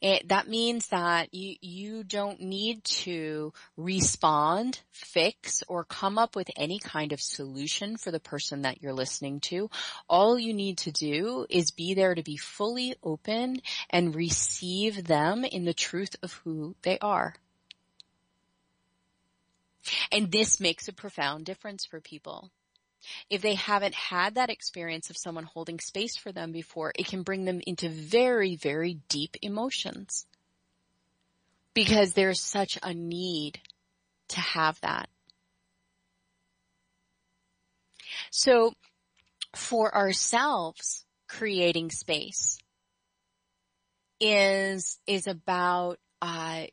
It, 0.00 0.28
that 0.28 0.48
means 0.48 0.88
that 0.88 1.34
you, 1.34 1.56
you 1.60 2.04
don't 2.04 2.40
need 2.40 2.84
to 2.84 3.52
respond, 3.76 4.80
fix, 4.92 5.64
or 5.66 5.82
come 5.82 6.18
up 6.18 6.36
with 6.36 6.48
any 6.56 6.78
kind 6.78 7.12
of 7.12 7.20
solution 7.20 7.96
for 7.96 8.12
the 8.12 8.20
person 8.20 8.62
that 8.62 8.80
you're 8.80 8.92
listening 8.92 9.40
to. 9.40 9.70
All 10.08 10.38
you 10.38 10.54
need 10.54 10.78
to 10.78 10.92
do 10.92 11.46
is 11.50 11.72
be 11.72 11.94
there 11.94 12.14
to 12.14 12.22
be 12.22 12.36
fully 12.36 12.94
open 13.02 13.60
and 13.90 14.14
receive 14.14 15.04
them 15.04 15.44
in 15.44 15.64
the 15.64 15.74
truth 15.74 16.14
of 16.22 16.32
who 16.44 16.76
they 16.82 16.98
are. 17.00 17.34
And 20.12 20.30
this 20.30 20.60
makes 20.60 20.86
a 20.86 20.92
profound 20.92 21.44
difference 21.44 21.84
for 21.84 22.00
people. 22.00 22.50
If 23.30 23.42
they 23.42 23.54
haven't 23.54 23.94
had 23.94 24.34
that 24.34 24.50
experience 24.50 25.10
of 25.10 25.16
someone 25.16 25.44
holding 25.44 25.80
space 25.80 26.16
for 26.16 26.32
them 26.32 26.52
before, 26.52 26.92
it 26.94 27.06
can 27.06 27.22
bring 27.22 27.44
them 27.44 27.60
into 27.66 27.88
very, 27.88 28.56
very 28.56 29.00
deep 29.08 29.36
emotions. 29.42 30.26
Because 31.74 32.12
there's 32.12 32.40
such 32.40 32.78
a 32.82 32.92
need 32.94 33.60
to 34.28 34.40
have 34.40 34.80
that. 34.80 35.08
So 38.30 38.72
for 39.54 39.94
ourselves, 39.94 41.04
creating 41.28 41.90
space 41.90 42.58
is, 44.20 44.98
is 45.06 45.26
about, 45.26 45.98
uh, 46.20 46.66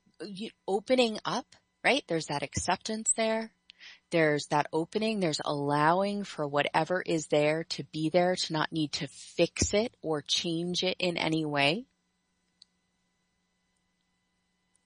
opening 0.68 1.20
up, 1.26 1.46
right? 1.84 2.04
There's 2.08 2.28
that 2.28 2.44
acceptance 2.44 3.12
there. 3.16 3.52
There's 4.12 4.47
that 4.47 4.68
opening. 4.72 5.20
There's 5.20 5.41
allowing 5.43 6.24
for 6.24 6.47
whatever 6.47 7.01
is 7.01 7.28
there 7.28 7.64
to 7.66 7.84
be 7.84 8.10
there, 8.10 8.36
to 8.36 8.53
not 8.53 8.72
need 8.72 8.93
to 8.93 9.08
fix 9.08 9.74
it 9.74 9.95
or 10.01 10.22
change 10.22 10.84
it 10.84 10.97
in 10.99 11.18
any 11.18 11.45
way. 11.45 11.86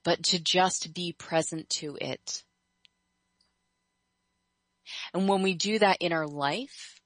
But 0.04 0.22
to 0.24 0.38
just 0.38 0.94
be 0.94 1.12
present 1.12 1.68
to 1.80 1.96
it. 2.00 2.42
And 5.12 5.28
when 5.28 5.42
we 5.42 5.54
do 5.54 5.78
that 5.78 5.98
in 6.00 6.12
our 6.12 6.26
life, 6.26 7.00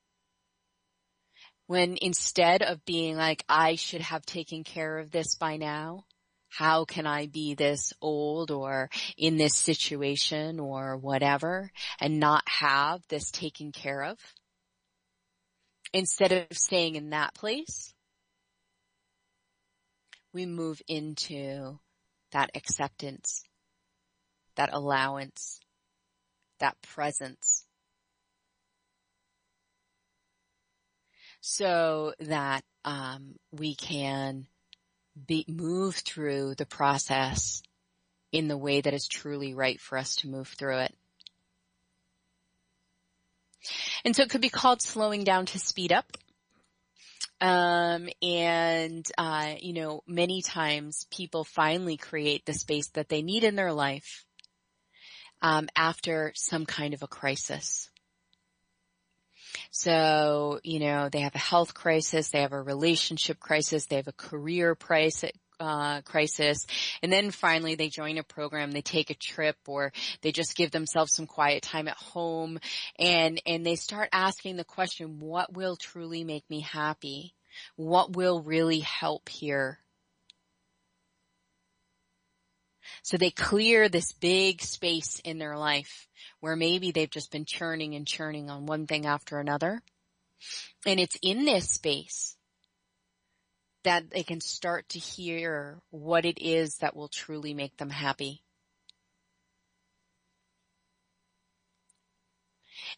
when 1.67 1.99
instead 2.01 2.63
of 2.63 2.85
being 2.85 3.17
like, 3.17 3.45
I 3.49 3.75
should 3.75 4.03
have 4.03 4.25
taken 4.25 4.65
care 4.65 4.99
of 4.99 5.11
this 5.11 5.35
by 5.35 5.57
now, 5.57 6.05
how 6.57 6.85
can 6.85 7.05
I 7.05 7.27
be 7.27 7.55
this 7.55 7.93
old 8.01 8.53
or 8.53 8.89
in 9.17 9.37
this 9.39 9.57
situation 9.57 10.61
or 10.61 10.97
whatever 10.97 11.73
and 12.01 12.21
not 12.21 12.45
have 12.49 13.01
this 13.09 13.33
taken 13.33 13.73
care 13.73 14.05
of? 14.05 14.19
Instead 15.93 16.31
of 16.31 16.57
staying 16.57 16.95
in 16.95 17.11
that 17.11 17.35
place, 17.35 17.93
we 20.33 20.47
move 20.47 20.81
into 20.87 21.81
that 22.31 22.51
acceptance, 22.55 23.43
that 24.55 24.73
allowance, 24.73 25.59
that 26.61 26.81
presence. 26.83 27.67
So 31.41 32.15
that 32.21 32.63
um, 32.85 33.35
we 33.51 33.75
can 33.75 34.47
be, 35.27 35.45
move 35.49 35.97
through 35.97 36.55
the 36.57 36.67
process 36.67 37.63
in 38.33 38.49
the 38.49 38.57
way 38.57 38.81
that 38.81 38.95
is 38.95 39.07
truly 39.07 39.55
right 39.55 39.81
for 39.81 39.97
us 39.97 40.17
to 40.17 40.29
move 40.29 40.49
through 40.49 40.79
it. 40.79 40.95
And 44.05 44.15
so 44.15 44.23
it 44.23 44.31
could 44.31 44.41
be 44.41 44.49
called 44.49 44.83
slowing 44.83 45.25
down 45.25 45.47
to 45.47 45.59
speed 45.59 45.93
up. 45.93 46.07
Um, 47.41 48.09
and, 48.23 49.07
uh, 49.17 49.55
you 49.61 49.73
know, 49.73 50.03
many 50.07 50.43
times 50.43 51.07
people 51.11 51.45
finally 51.45 51.97
create 51.97 52.45
the 52.45 52.55
space 52.55 52.89
that 52.91 53.09
they 53.09 53.23
need 53.23 53.45
in 53.45 53.57
their 53.57 53.73
life, 53.73 54.25
um, 55.43 55.69
after 55.77 56.33
some 56.35 56.67
kind 56.67 56.95
of 56.95 57.03
a 57.03 57.07
crisis. 57.07 57.91
So, 59.71 60.61
you 60.63 60.81
know, 60.81 61.09
they 61.09 61.21
have 61.21 61.35
a 61.35 61.39
health 61.39 61.75
crisis, 61.75 62.31
they 62.31 62.41
have 62.41 62.53
a 62.53 62.63
relationship 62.63 63.41
crisis, 63.41 63.87
they 63.87 63.97
have 63.97 64.09
a 64.09 64.13
career 64.13 64.75
crisis, 64.75 65.33
uh, 65.61 66.01
crisis. 66.03 66.67
And 67.03 67.13
then 67.13 67.31
finally 67.31 67.75
they 67.75 67.89
join 67.89 68.19
a 68.19 68.23
program, 68.23 68.73
they 68.73 68.83
take 68.83 69.11
a 69.11 69.15
trip 69.15 69.57
or 69.67 69.93
they 70.23 70.33
just 70.33 70.57
give 70.57 70.71
themselves 70.71 71.15
some 71.15 71.27
quiet 71.27 71.63
time 71.63 71.89
at 71.89 71.97
home 71.97 72.59
and, 72.99 73.41
and 73.47 73.65
they 73.65 73.77
start 73.77 74.09
asking 74.13 74.57
the 74.57 74.65
question, 74.65 75.21
what 75.21 75.53
will 75.53 75.77
truly 75.77 76.25
make 76.25 76.49
me 76.51 76.61
happy? 76.61 77.35
What 77.77 78.17
will 78.17 78.43
really 78.43 78.81
help 78.81 79.29
here? 79.29 79.79
So 83.03 83.17
they 83.17 83.31
clear 83.31 83.89
this 83.89 84.13
big 84.13 84.63
space 84.63 85.21
in 85.25 85.39
their 85.39 85.57
life 85.57 86.07
where 86.41 86.57
maybe 86.57 86.91
they've 86.93 87.11
just 87.11 87.33
been 87.33 87.45
churning 87.45 87.95
and 87.95 88.07
churning 88.07 88.51
on 88.51 88.67
one 88.67 88.87
thing 88.87 89.07
after 89.07 89.39
another. 89.39 89.83
And 90.87 91.01
it's 91.01 91.19
in 91.23 91.45
this 91.45 91.71
space 91.71 92.37
that 93.85 94.11
they 94.11 94.23
can 94.23 94.41
start 94.41 94.89
to 94.91 94.99
hear 94.99 95.81
what 95.91 96.25
it 96.25 96.39
is 96.41 96.77
that 96.77 96.97
will 96.97 97.09
truly 97.09 97.55
make 97.55 97.77
them 97.77 97.91
happy. 97.91 98.44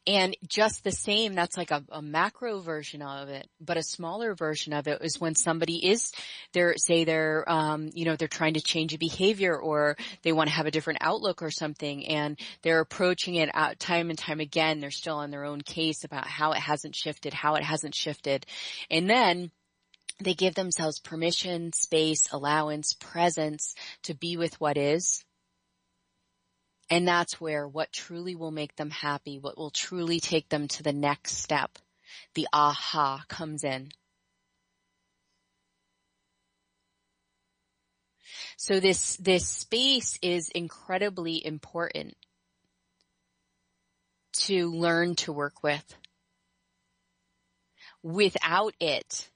And 0.06 0.36
just 0.46 0.84
the 0.84 0.92
same, 0.92 1.34
that's 1.34 1.56
like 1.56 1.70
a, 1.70 1.84
a, 1.90 2.00
macro 2.00 2.60
version 2.60 3.02
of 3.02 3.28
it, 3.28 3.48
but 3.60 3.76
a 3.76 3.82
smaller 3.82 4.34
version 4.34 4.72
of 4.72 4.86
it 4.86 5.02
is 5.02 5.20
when 5.20 5.34
somebody 5.34 5.84
is, 5.84 6.12
they're, 6.52 6.74
say 6.76 7.04
they're, 7.04 7.44
um, 7.50 7.90
you 7.92 8.04
know, 8.04 8.14
they're 8.14 8.28
trying 8.28 8.54
to 8.54 8.60
change 8.60 8.94
a 8.94 8.98
behavior 8.98 9.56
or 9.56 9.96
they 10.22 10.32
want 10.32 10.48
to 10.48 10.54
have 10.54 10.66
a 10.66 10.70
different 10.70 11.00
outlook 11.02 11.42
or 11.42 11.50
something 11.50 12.06
and 12.06 12.38
they're 12.62 12.80
approaching 12.80 13.34
it 13.34 13.50
out 13.52 13.80
time 13.80 14.10
and 14.10 14.18
time 14.18 14.40
again. 14.40 14.80
They're 14.80 14.90
still 14.90 15.16
on 15.16 15.30
their 15.30 15.44
own 15.44 15.60
case 15.60 16.04
about 16.04 16.26
how 16.26 16.52
it 16.52 16.60
hasn't 16.60 16.94
shifted, 16.94 17.34
how 17.34 17.56
it 17.56 17.64
hasn't 17.64 17.94
shifted. 17.94 18.46
And 18.90 19.10
then 19.10 19.50
they 20.20 20.34
give 20.34 20.54
themselves 20.54 20.98
permission, 20.98 21.72
space, 21.72 22.28
allowance, 22.32 22.94
presence 22.94 23.74
to 24.04 24.14
be 24.14 24.36
with 24.36 24.60
what 24.60 24.76
is 24.76 25.24
and 26.88 27.06
that's 27.06 27.40
where 27.40 27.66
what 27.66 27.92
truly 27.92 28.34
will 28.34 28.50
make 28.50 28.76
them 28.76 28.90
happy, 28.90 29.38
what 29.38 29.58
will 29.58 29.70
truly 29.70 30.20
take 30.20 30.48
them 30.48 30.68
to 30.68 30.82
the 30.82 30.92
next 30.92 31.38
step, 31.38 31.78
the 32.34 32.46
aha 32.52 33.24
comes 33.28 33.64
in. 33.64 33.90
So 38.56 38.80
this, 38.80 39.16
this 39.16 39.48
space 39.48 40.18
is 40.22 40.48
incredibly 40.50 41.44
important 41.44 42.16
to 44.32 44.70
learn 44.70 45.14
to 45.16 45.32
work 45.32 45.62
with. 45.62 45.96
Without 48.02 48.74
it, 48.80 49.28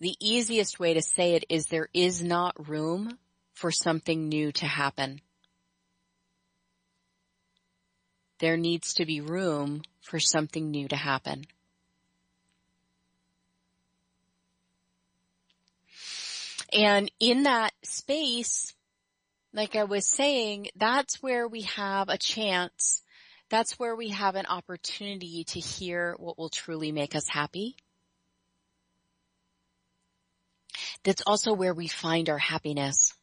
the 0.00 0.16
easiest 0.20 0.78
way 0.78 0.94
to 0.94 1.02
say 1.02 1.34
it 1.34 1.44
is 1.48 1.66
there 1.66 1.88
is 1.94 2.22
not 2.22 2.68
room 2.68 3.18
for 3.54 3.70
something 3.70 4.28
new 4.28 4.52
to 4.52 4.66
happen. 4.66 5.20
There 8.44 8.56
needs 8.58 8.92
to 8.92 9.06
be 9.06 9.22
room 9.22 9.80
for 10.02 10.20
something 10.20 10.70
new 10.70 10.86
to 10.86 10.96
happen. 10.96 11.46
And 16.70 17.10
in 17.18 17.44
that 17.44 17.72
space, 17.82 18.74
like 19.54 19.76
I 19.76 19.84
was 19.84 20.06
saying, 20.06 20.68
that's 20.76 21.22
where 21.22 21.48
we 21.48 21.62
have 21.62 22.10
a 22.10 22.18
chance. 22.18 23.00
That's 23.48 23.78
where 23.78 23.96
we 23.96 24.10
have 24.10 24.34
an 24.34 24.44
opportunity 24.44 25.44
to 25.44 25.60
hear 25.60 26.14
what 26.18 26.36
will 26.36 26.50
truly 26.50 26.92
make 26.92 27.14
us 27.14 27.26
happy. 27.26 27.76
That's 31.02 31.22
also 31.26 31.54
where 31.54 31.72
we 31.72 31.88
find 31.88 32.28
our 32.28 32.36
happiness. 32.36 33.14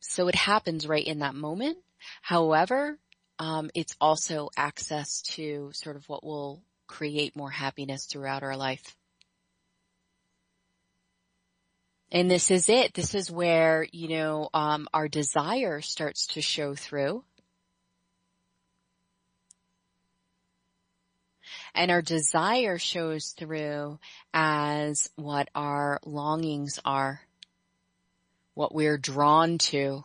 So 0.00 0.28
it 0.28 0.34
happens 0.34 0.86
right 0.86 1.06
in 1.06 1.20
that 1.20 1.34
moment. 1.34 1.78
However, 2.22 2.98
um, 3.38 3.70
it's 3.74 3.94
also 4.00 4.50
access 4.56 5.22
to 5.22 5.70
sort 5.72 5.96
of 5.96 6.08
what 6.08 6.24
will 6.24 6.62
create 6.86 7.36
more 7.36 7.50
happiness 7.50 8.06
throughout 8.06 8.42
our 8.42 8.56
life. 8.56 8.96
And 12.10 12.30
this 12.30 12.50
is 12.50 12.68
it. 12.68 12.94
This 12.94 13.14
is 13.14 13.30
where, 13.30 13.86
you 13.92 14.08
know, 14.08 14.48
um, 14.54 14.88
our 14.94 15.08
desire 15.08 15.82
starts 15.82 16.28
to 16.28 16.40
show 16.40 16.74
through. 16.74 17.22
And 21.74 21.90
our 21.90 22.02
desire 22.02 22.78
shows 22.78 23.34
through 23.38 23.98
as 24.32 25.10
what 25.16 25.48
our 25.54 26.00
longings 26.04 26.80
are, 26.84 27.20
what 28.54 28.74
we're 28.74 28.98
drawn 28.98 29.58
to. 29.58 30.02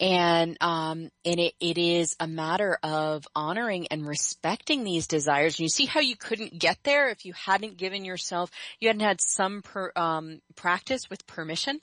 And, 0.00 0.56
um, 0.60 1.10
and 1.24 1.40
it, 1.40 1.54
it 1.60 1.76
is 1.76 2.14
a 2.20 2.28
matter 2.28 2.78
of 2.82 3.26
honoring 3.34 3.88
and 3.88 4.06
respecting 4.06 4.84
these 4.84 5.08
desires. 5.08 5.54
And 5.54 5.64
you 5.64 5.68
see 5.68 5.86
how 5.86 6.00
you 6.00 6.16
couldn't 6.16 6.58
get 6.58 6.78
there 6.84 7.08
if 7.08 7.24
you 7.24 7.32
hadn't 7.32 7.78
given 7.78 8.04
yourself, 8.04 8.50
you 8.78 8.88
hadn't 8.88 9.02
had 9.02 9.20
some 9.20 9.62
per, 9.62 9.90
um, 9.96 10.40
practice 10.54 11.10
with 11.10 11.26
permission. 11.26 11.80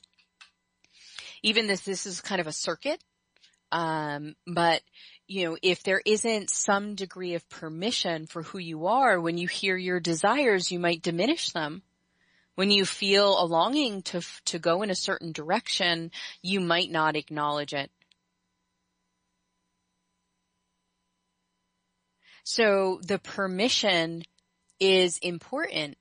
Even 1.42 1.66
this, 1.66 1.82
this 1.82 2.06
is 2.06 2.20
kind 2.22 2.40
of 2.40 2.46
a 2.46 2.52
circuit. 2.52 3.02
Um, 3.70 4.34
but 4.46 4.80
you 5.28 5.44
know, 5.44 5.56
if 5.60 5.82
there 5.82 6.00
isn't 6.04 6.50
some 6.50 6.94
degree 6.94 7.34
of 7.34 7.48
permission 7.48 8.26
for 8.26 8.42
who 8.42 8.58
you 8.58 8.86
are, 8.86 9.20
when 9.20 9.38
you 9.38 9.48
hear 9.48 9.76
your 9.76 10.00
desires, 10.00 10.70
you 10.70 10.78
might 10.78 11.02
diminish 11.02 11.50
them. 11.50 11.82
When 12.54 12.70
you 12.70 12.86
feel 12.86 13.38
a 13.38 13.44
longing 13.44 14.02
to, 14.02 14.22
to 14.46 14.58
go 14.58 14.82
in 14.82 14.90
a 14.90 14.94
certain 14.94 15.32
direction, 15.32 16.10
you 16.42 16.60
might 16.60 16.90
not 16.90 17.16
acknowledge 17.16 17.74
it. 17.74 17.90
So 22.48 23.00
the 23.02 23.18
permission 23.18 24.22
is 24.78 25.18
important 25.18 25.98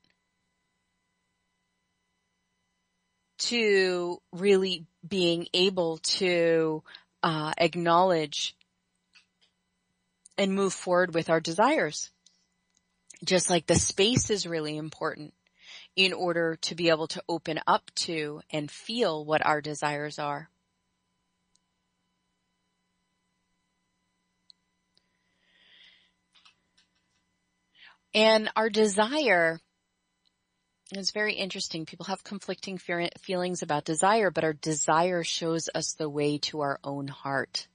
to 3.39 4.22
really 4.32 4.86
being 5.06 5.48
able 5.56 5.98
to 6.20 6.84
uh, 7.24 7.52
acknowledge 7.58 8.56
and 10.38 10.54
move 10.54 10.72
forward 10.72 11.16
with 11.16 11.32
our 11.32 11.41
desires. 11.41 12.12
Just 13.24 13.50
like 13.50 13.66
the 13.66 13.74
space 13.74 14.30
is 14.30 14.46
really 14.46 14.78
important 14.78 15.34
in 15.96 16.14
order 16.14 16.58
to 16.62 16.76
be 16.76 16.89
able 16.89 17.08
to 17.08 17.24
open 17.28 17.60
up 17.66 17.89
to 17.96 18.41
and 18.52 18.70
feel 18.70 19.26
what 19.26 19.43
our 19.43 19.62
desires 19.62 20.20
are. 20.20 20.52
And 28.16 28.49
our 28.55 28.70
desire 28.70 29.59
is 30.93 31.11
very 31.11 31.34
interesting. 31.34 31.86
People 31.86 32.05
have 32.05 32.24
conflicting 32.24 32.78
feelings 32.78 33.61
about 33.61 33.84
desire, 33.84 34.32
but 34.32 34.45
our 34.45 34.53
desire 34.53 35.26
shows 35.26 35.70
us 35.76 35.93
the 35.93 36.09
way 36.09 36.38
to 36.38 36.61
our 36.61 36.80
own 36.82 37.09
heart. 37.09 37.68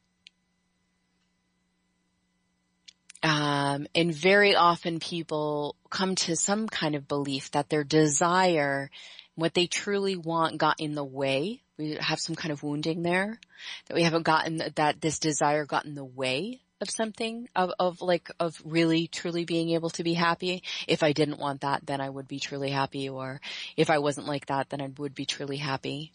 Um, 3.23 3.87
and 3.95 4.15
very 4.15 4.57
often 4.57 4.99
people 4.99 5.77
come 5.91 6.15
to 6.15 6.35
some 6.37 6.69
kind 6.69 6.95
of 6.95 7.07
belief 7.07 7.51
that 7.51 7.69
their 7.69 7.85
desire, 7.85 8.91
what 9.35 9.53
they 9.53 9.67
truly 9.67 10.17
want 10.17 10.57
got 10.57 10.81
in 10.81 10.95
the 10.95 11.05
way. 11.05 11.61
We 11.77 11.99
have 12.01 12.19
some 12.19 12.35
kind 12.35 12.51
of 12.51 12.63
wounding 12.63 13.03
there, 13.03 13.39
that 13.89 13.95
we 13.95 14.05
haven't 14.05 14.23
gotten, 14.23 14.63
that 14.77 15.03
this 15.03 15.19
desire 15.19 15.67
got 15.67 15.85
in 15.85 15.95
the 15.95 16.03
way 16.03 16.63
of 16.81 16.91
something 16.91 17.49
of, 17.55 17.73
of 17.79 18.01
like, 18.01 18.31
of 18.41 18.61
really 18.65 19.07
truly 19.07 19.45
being 19.45 19.71
able 19.71 19.91
to 19.91 20.05
be 20.05 20.15
happy. 20.15 20.63
If 20.89 21.03
I 21.03 21.13
didn't 21.13 21.39
want 21.39 21.63
that, 21.63 21.87
then 21.87 22.01
I 22.01 22.09
would 22.09 22.29
be 22.29 22.41
truly 22.41 22.71
happy 22.71 23.09
or 23.09 23.41
if 23.77 23.91
I 23.91 23.99
wasn't 23.99 24.27
like 24.27 24.47
that, 24.47 24.71
then 24.71 24.81
I 24.81 24.91
would 24.99 25.15
be 25.15 25.27
truly 25.27 25.59
happy. 25.59 26.13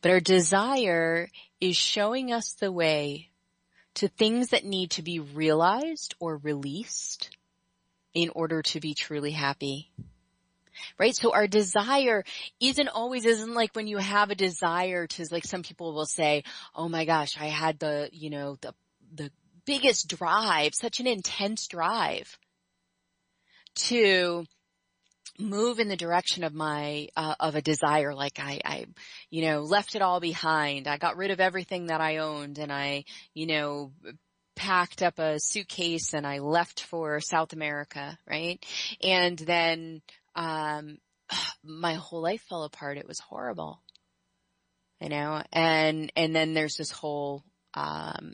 But 0.00 0.10
our 0.10 0.20
desire 0.20 1.28
is 1.60 1.76
showing 1.76 2.32
us 2.32 2.54
the 2.54 2.72
way 2.72 3.30
to 3.94 4.08
things 4.08 4.48
that 4.48 4.64
need 4.64 4.92
to 4.92 5.02
be 5.02 5.20
realized 5.20 6.14
or 6.18 6.38
released 6.38 7.30
in 8.14 8.30
order 8.30 8.62
to 8.62 8.80
be 8.80 8.94
truly 8.94 9.32
happy. 9.32 9.90
Right? 10.98 11.14
So 11.14 11.32
our 11.32 11.46
desire 11.46 12.24
isn't 12.60 12.88
always, 12.88 13.26
isn't 13.26 13.54
like 13.54 13.76
when 13.76 13.86
you 13.86 13.98
have 13.98 14.30
a 14.30 14.34
desire 14.34 15.06
to 15.06 15.26
like 15.30 15.44
some 15.44 15.62
people 15.62 15.94
will 15.94 16.06
say, 16.06 16.44
oh 16.74 16.88
my 16.88 17.04
gosh, 17.04 17.36
I 17.38 17.46
had 17.46 17.78
the, 17.78 18.08
you 18.12 18.30
know, 18.30 18.56
the 18.60 18.74
the 19.14 19.30
biggest 19.64 20.08
drive, 20.08 20.74
such 20.74 21.00
an 21.00 21.06
intense 21.06 21.66
drive 21.66 22.38
to 23.74 24.44
move 25.38 25.78
in 25.78 25.88
the 25.88 25.96
direction 25.96 26.44
of 26.44 26.52
my 26.52 27.08
uh, 27.16 27.34
of 27.40 27.54
a 27.54 27.62
desire. 27.62 28.14
Like 28.14 28.38
I, 28.38 28.60
I 28.64 28.86
you 29.30 29.46
know 29.46 29.62
left 29.62 29.94
it 29.94 30.02
all 30.02 30.20
behind. 30.20 30.86
I 30.86 30.98
got 30.98 31.16
rid 31.16 31.30
of 31.30 31.40
everything 31.40 31.86
that 31.86 32.00
i 32.00 32.18
owned 32.18 32.58
and 32.58 32.70
i 32.72 33.04
you 33.34 33.46
know 33.46 33.92
packed 34.56 35.02
up 35.02 35.18
a 35.18 35.40
suitcase 35.40 36.12
and 36.12 36.26
i 36.26 36.38
left 36.38 36.80
for 36.82 37.20
south 37.20 37.54
america 37.54 38.18
right? 38.28 38.64
And 39.02 39.38
then 39.38 40.02
um 40.34 40.98
my 41.64 41.94
whole 41.94 42.22
life 42.22 42.42
fell 42.48 42.64
apart. 42.64 42.98
It 42.98 43.08
was 43.08 43.18
horrible 43.18 43.80
you 45.02 45.08
know? 45.08 45.42
And 45.52 46.12
and 46.16 46.34
then 46.34 46.54
there's 46.54 46.76
this 46.76 46.90
whole 46.90 47.42
um 47.74 48.32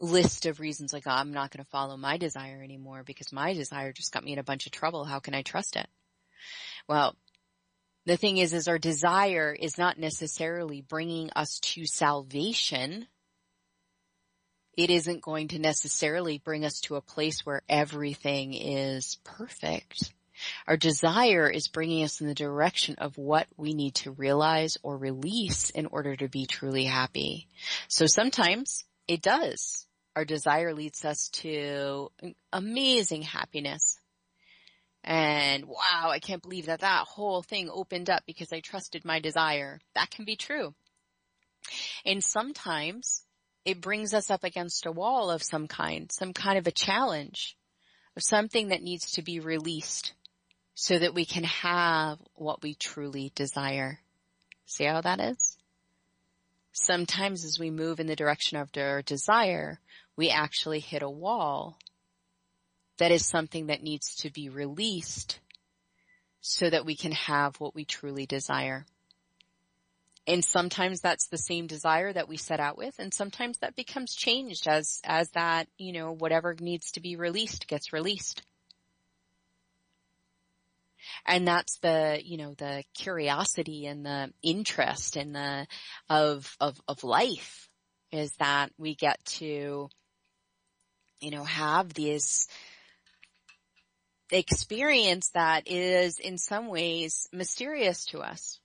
list 0.00 0.46
of 0.46 0.60
reasons 0.60 0.92
like, 0.92 1.04
oh, 1.06 1.10
I'm 1.10 1.32
not 1.32 1.50
going 1.50 1.62
to 1.64 1.70
follow 1.70 1.96
my 1.96 2.16
desire 2.16 2.62
anymore 2.62 3.02
because 3.04 3.32
my 3.32 3.52
desire 3.52 3.92
just 3.92 4.12
got 4.12 4.24
me 4.24 4.32
in 4.32 4.38
a 4.38 4.44
bunch 4.44 4.66
of 4.66 4.72
trouble. 4.72 5.04
How 5.04 5.20
can 5.20 5.34
I 5.34 5.42
trust 5.42 5.76
it? 5.76 5.86
Well, 6.88 7.14
the 8.06 8.16
thing 8.16 8.38
is, 8.38 8.54
is 8.54 8.66
our 8.66 8.78
desire 8.78 9.54
is 9.58 9.76
not 9.76 9.98
necessarily 9.98 10.80
bringing 10.80 11.30
us 11.36 11.60
to 11.60 11.84
salvation. 11.84 13.06
It 14.76 14.90
isn't 14.90 15.22
going 15.22 15.48
to 15.48 15.58
necessarily 15.58 16.38
bring 16.38 16.64
us 16.64 16.80
to 16.82 16.96
a 16.96 17.02
place 17.02 17.44
where 17.44 17.62
everything 17.68 18.54
is 18.54 19.18
perfect. 19.22 20.12
Our 20.66 20.78
desire 20.78 21.50
is 21.50 21.68
bringing 21.68 22.02
us 22.02 22.22
in 22.22 22.26
the 22.26 22.34
direction 22.34 22.94
of 22.96 23.18
what 23.18 23.46
we 23.58 23.74
need 23.74 23.96
to 23.96 24.12
realize 24.12 24.78
or 24.82 24.96
release 24.96 25.68
in 25.68 25.84
order 25.84 26.16
to 26.16 26.28
be 26.28 26.46
truly 26.46 26.84
happy. 26.84 27.46
So 27.88 28.06
sometimes 28.06 28.84
it 29.06 29.20
does 29.20 29.86
our 30.20 30.24
desire 30.26 30.74
leads 30.74 31.02
us 31.06 31.30
to 31.30 32.10
amazing 32.52 33.22
happiness. 33.22 33.98
And 35.02 35.64
wow, 35.64 36.10
I 36.10 36.18
can't 36.18 36.42
believe 36.42 36.66
that 36.66 36.80
that 36.80 37.06
whole 37.06 37.42
thing 37.42 37.70
opened 37.72 38.10
up 38.10 38.24
because 38.26 38.52
I 38.52 38.60
trusted 38.60 39.02
my 39.02 39.18
desire. 39.18 39.80
That 39.94 40.10
can 40.10 40.26
be 40.26 40.36
true. 40.36 40.74
And 42.04 42.22
sometimes 42.22 43.22
it 43.64 43.80
brings 43.80 44.12
us 44.12 44.30
up 44.30 44.44
against 44.44 44.84
a 44.84 44.92
wall 44.92 45.30
of 45.30 45.42
some 45.42 45.66
kind, 45.66 46.12
some 46.12 46.34
kind 46.34 46.58
of 46.58 46.66
a 46.66 46.70
challenge, 46.70 47.56
of 48.14 48.22
something 48.22 48.68
that 48.68 48.82
needs 48.82 49.12
to 49.12 49.22
be 49.22 49.40
released 49.40 50.12
so 50.74 50.98
that 50.98 51.14
we 51.14 51.24
can 51.24 51.44
have 51.44 52.18
what 52.34 52.62
we 52.62 52.74
truly 52.74 53.32
desire. 53.34 54.00
See 54.66 54.84
how 54.84 55.00
that 55.00 55.18
is? 55.18 55.56
Sometimes 56.72 57.44
as 57.44 57.58
we 57.58 57.70
move 57.70 58.00
in 58.00 58.06
the 58.06 58.16
direction 58.16 58.56
of 58.56 58.70
our 58.76 59.02
desire, 59.02 59.80
we 60.16 60.30
actually 60.30 60.80
hit 60.80 61.02
a 61.02 61.10
wall 61.10 61.78
that 62.98 63.10
is 63.10 63.26
something 63.26 63.66
that 63.66 63.82
needs 63.82 64.14
to 64.16 64.30
be 64.30 64.48
released 64.48 65.40
so 66.40 66.68
that 66.68 66.84
we 66.84 66.94
can 66.94 67.12
have 67.12 67.56
what 67.56 67.74
we 67.74 67.84
truly 67.84 68.26
desire. 68.26 68.84
And 70.26 70.44
sometimes 70.44 71.00
that's 71.00 71.26
the 71.28 71.38
same 71.38 71.66
desire 71.66 72.12
that 72.12 72.28
we 72.28 72.36
set 72.36 72.60
out 72.60 72.76
with 72.76 72.94
and 72.98 73.12
sometimes 73.12 73.58
that 73.58 73.74
becomes 73.74 74.14
changed 74.14 74.68
as, 74.68 75.00
as 75.04 75.30
that, 75.30 75.66
you 75.76 75.92
know, 75.92 76.12
whatever 76.12 76.54
needs 76.60 76.92
to 76.92 77.00
be 77.00 77.16
released 77.16 77.66
gets 77.66 77.92
released. 77.92 78.42
And 81.26 81.46
that's 81.46 81.78
the, 81.78 82.20
you 82.24 82.36
know, 82.36 82.54
the 82.54 82.84
curiosity 82.94 83.86
and 83.86 84.04
the 84.04 84.32
interest 84.42 85.16
in 85.16 85.32
the, 85.32 85.66
of, 86.08 86.56
of, 86.60 86.80
of 86.88 87.04
life 87.04 87.68
is 88.12 88.32
that 88.38 88.70
we 88.78 88.94
get 88.94 89.24
to, 89.24 89.88
you 91.20 91.30
know, 91.30 91.44
have 91.44 91.92
these, 91.94 92.48
experience 94.32 95.30
that 95.30 95.64
is 95.66 96.18
in 96.18 96.38
some 96.38 96.68
ways 96.68 97.28
mysterious 97.32 98.04
to 98.06 98.20
us. 98.20 98.60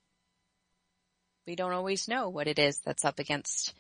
We 1.48 1.56
don't 1.56 1.74
always 1.74 2.08
know 2.08 2.30
what 2.30 2.48
it 2.48 2.60
is 2.60 2.80
that's 2.80 3.06
up 3.06 3.20
against, 3.20 3.74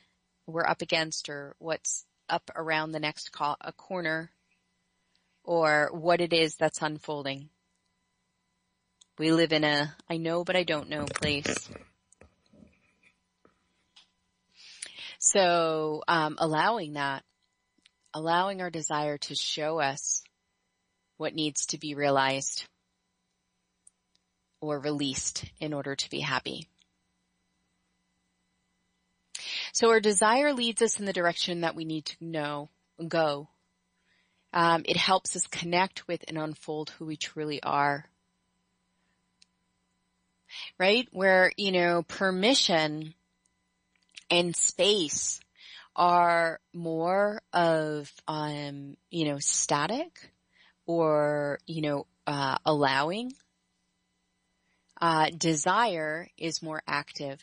we're 0.47 0.67
up 0.67 0.81
against 0.81 1.29
or 1.29 1.55
what's 1.59 2.05
up 2.29 2.49
around 2.55 2.91
the 2.91 2.99
next 2.99 3.31
co- 3.31 3.55
a 3.61 3.71
corner 3.71 4.31
or 5.43 5.89
what 5.91 6.21
it 6.21 6.33
is 6.33 6.55
that's 6.55 6.81
unfolding. 6.81 7.49
We 9.17 9.31
live 9.31 9.53
in 9.53 9.63
a 9.63 9.95
I 10.09 10.17
know 10.17 10.43
but 10.43 10.55
I 10.55 10.63
don't 10.63 10.89
know 10.89 11.05
place. 11.05 11.69
So 15.19 16.03
um, 16.07 16.35
allowing 16.37 16.93
that, 16.93 17.23
allowing 18.13 18.61
our 18.61 18.69
desire 18.69 19.17
to 19.17 19.35
show 19.35 19.79
us 19.79 20.23
what 21.17 21.33
needs 21.33 21.67
to 21.67 21.79
be 21.79 21.95
realized 21.95 22.65
or 24.61 24.79
released 24.79 25.45
in 25.59 25.73
order 25.73 25.95
to 25.95 26.09
be 26.09 26.19
happy. 26.19 26.67
So 29.73 29.89
our 29.89 29.99
desire 29.99 30.53
leads 30.53 30.81
us 30.81 30.99
in 30.99 31.05
the 31.05 31.13
direction 31.13 31.61
that 31.61 31.75
we 31.75 31.85
need 31.85 32.05
to 32.05 32.15
know, 32.21 32.69
go. 33.07 33.49
Um, 34.53 34.83
it 34.85 34.95
helps 34.95 35.35
us 35.35 35.47
connect 35.47 36.07
with 36.07 36.23
and 36.27 36.37
unfold 36.37 36.91
who 36.91 37.05
we 37.05 37.17
truly 37.17 37.61
are. 37.61 38.05
Right? 40.77 41.07
Where, 41.11 41.51
you 41.57 41.71
know, 41.71 42.03
permission 42.03 43.13
and 44.29 44.55
space 44.55 45.39
are 45.95 46.59
more 46.73 47.41
of, 47.53 48.11
um, 48.27 48.97
you 49.09 49.25
know, 49.25 49.39
static 49.39 50.31
or, 50.85 51.59
you 51.65 51.81
know, 51.81 52.05
uh, 52.27 52.57
allowing. 52.65 53.31
Uh, 54.99 55.29
desire 55.29 56.29
is 56.37 56.61
more 56.63 56.81
active. 56.87 57.41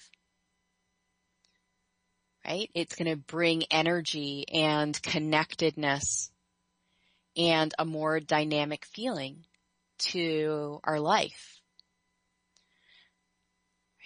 Right? 2.47 2.71
It's 2.75 2.97
going 2.97 3.11
to 3.11 3.17
bring 3.17 3.65
energy 3.71 4.45
and 4.53 5.01
connectedness 5.01 6.31
and 7.37 7.73
a 7.79 7.85
more 7.85 8.21
dynamic 8.21 8.85
feeling 8.85 9.45
to 9.99 10.81
our 10.85 10.99
life. 10.99 11.52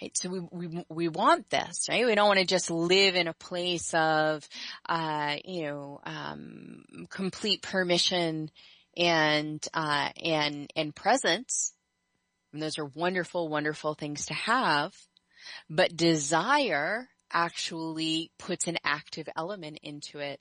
Right. 0.01 0.15
So 0.15 0.29
we, 0.29 0.39
we, 0.51 0.85
we 0.89 1.07
want 1.07 1.49
this, 1.49 1.87
right? 1.89 2.05
We 2.05 2.13
don't 2.13 2.27
want 2.27 2.39
to 2.39 2.45
just 2.45 2.69
live 2.69 3.15
in 3.15 3.27
a 3.27 3.33
place 3.33 3.93
of, 3.95 4.47
uh, 4.87 5.37
you 5.43 5.63
know, 5.63 6.01
um, 6.03 6.83
complete 7.09 7.63
permission 7.63 8.51
and, 8.95 9.65
uh, 9.73 10.09
and, 10.23 10.71
and 10.75 10.95
presence. 10.95 11.73
And 12.53 12.61
those 12.61 12.77
are 12.77 12.85
wonderful, 12.85 13.49
wonderful 13.49 13.95
things 13.95 14.27
to 14.27 14.35
have. 14.35 14.93
But 15.67 15.97
desire 15.97 17.09
actually 17.31 18.31
puts 18.37 18.67
an 18.67 18.77
active 18.83 19.27
element 19.35 19.79
into 19.81 20.19
it 20.19 20.39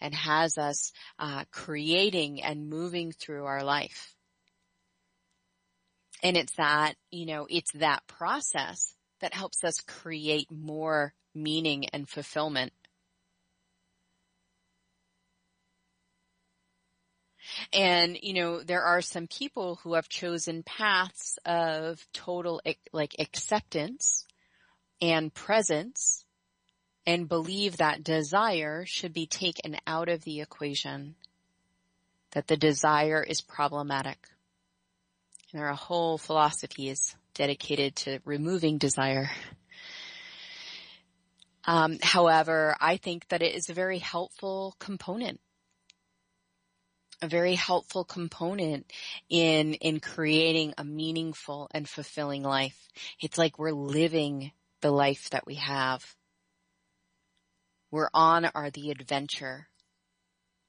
and 0.00 0.14
has 0.14 0.58
us, 0.58 0.92
uh, 1.18 1.44
creating 1.50 2.40
and 2.42 2.68
moving 2.70 3.10
through 3.10 3.46
our 3.46 3.64
life. 3.64 4.14
And 6.22 6.36
it's 6.36 6.54
that, 6.56 6.94
you 7.10 7.26
know, 7.26 7.46
it's 7.50 7.72
that 7.72 8.06
process 8.06 8.94
that 9.20 9.34
helps 9.34 9.64
us 9.64 9.80
create 9.80 10.50
more 10.50 11.14
meaning 11.34 11.86
and 11.86 12.08
fulfillment. 12.08 12.72
And, 17.72 18.18
you 18.22 18.34
know, 18.34 18.62
there 18.62 18.82
are 18.82 19.00
some 19.00 19.26
people 19.26 19.80
who 19.82 19.94
have 19.94 20.08
chosen 20.08 20.62
paths 20.62 21.38
of 21.44 22.06
total, 22.12 22.60
like, 22.92 23.16
acceptance 23.18 24.26
and 25.00 25.34
presence 25.34 26.24
and 27.04 27.28
believe 27.28 27.78
that 27.78 28.04
desire 28.04 28.84
should 28.86 29.12
be 29.12 29.26
taken 29.26 29.76
out 29.86 30.08
of 30.08 30.22
the 30.22 30.40
equation. 30.40 31.16
That 32.30 32.46
the 32.46 32.56
desire 32.56 33.22
is 33.22 33.40
problematic. 33.40 34.28
And 35.52 35.60
there 35.60 35.68
are 35.68 35.74
whole 35.74 36.18
philosophies 36.18 37.14
dedicated 37.34 37.96
to 37.96 38.20
removing 38.24 38.78
desire. 38.78 39.30
Um, 41.64 41.98
however, 42.02 42.74
I 42.80 42.96
think 42.96 43.28
that 43.28 43.42
it 43.42 43.54
is 43.54 43.68
a 43.68 43.74
very 43.74 43.98
helpful 43.98 44.74
component 44.78 45.40
a 47.22 47.28
very 47.28 47.54
helpful 47.54 48.04
component 48.04 48.92
in, 49.30 49.74
in 49.74 50.00
creating 50.00 50.74
a 50.76 50.84
meaningful 50.84 51.68
and 51.72 51.88
fulfilling 51.88 52.42
life. 52.42 52.88
It's 53.20 53.38
like 53.38 53.58
we're 53.58 53.70
living 53.70 54.50
the 54.80 54.90
life 54.90 55.30
that 55.30 55.46
we 55.46 55.54
have. 55.54 56.04
We're 57.92 58.10
on 58.12 58.44
our, 58.44 58.70
the 58.70 58.90
adventure 58.90 59.68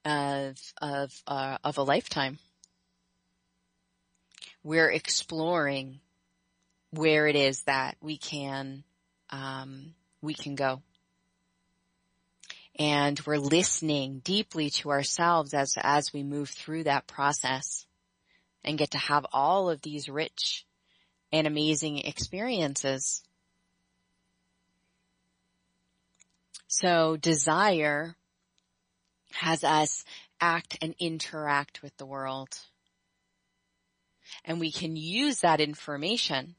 of, 0.04 0.56
of, 0.80 1.10
uh, 1.26 1.58
of 1.64 1.78
a 1.78 1.82
lifetime. 1.82 2.38
We're 4.64 4.90
exploring 4.90 6.00
where 6.90 7.28
it 7.28 7.36
is 7.36 7.62
that 7.62 7.96
we 8.00 8.16
can, 8.16 8.82
um, 9.30 9.94
we 10.20 10.34
can 10.34 10.56
go 10.56 10.82
and 12.76 13.20
we're 13.24 13.38
listening 13.38 14.20
deeply 14.24 14.70
to 14.70 14.90
ourselves 14.90 15.54
as, 15.54 15.74
as 15.80 16.12
we 16.12 16.22
move 16.22 16.50
through 16.50 16.84
that 16.84 17.06
process 17.06 17.86
and 18.64 18.78
get 18.78 18.92
to 18.92 18.98
have 18.98 19.26
all 19.32 19.70
of 19.70 19.80
these 19.82 20.08
rich 20.08 20.66
and 21.30 21.46
amazing 21.46 21.98
experiences. 21.98 23.22
So 26.66 27.16
desire 27.16 28.16
has 29.32 29.62
us 29.62 30.04
act 30.40 30.78
and 30.82 30.94
interact 30.98 31.82
with 31.82 31.96
the 31.96 32.06
world. 32.06 32.58
And 34.44 34.60
we 34.60 34.70
can 34.70 34.96
use 34.96 35.40
that 35.40 35.60
information. 35.60 36.54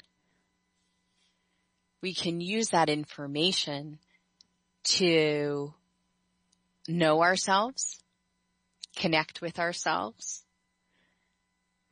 We 2.02 2.14
can 2.14 2.42
use 2.42 2.70
that 2.70 2.90
information 2.90 4.00
to 4.84 5.74
know 6.88 7.24
ourselves, 7.24 8.00
connect 8.96 9.42
with 9.42 9.58
ourselves, 9.60 10.46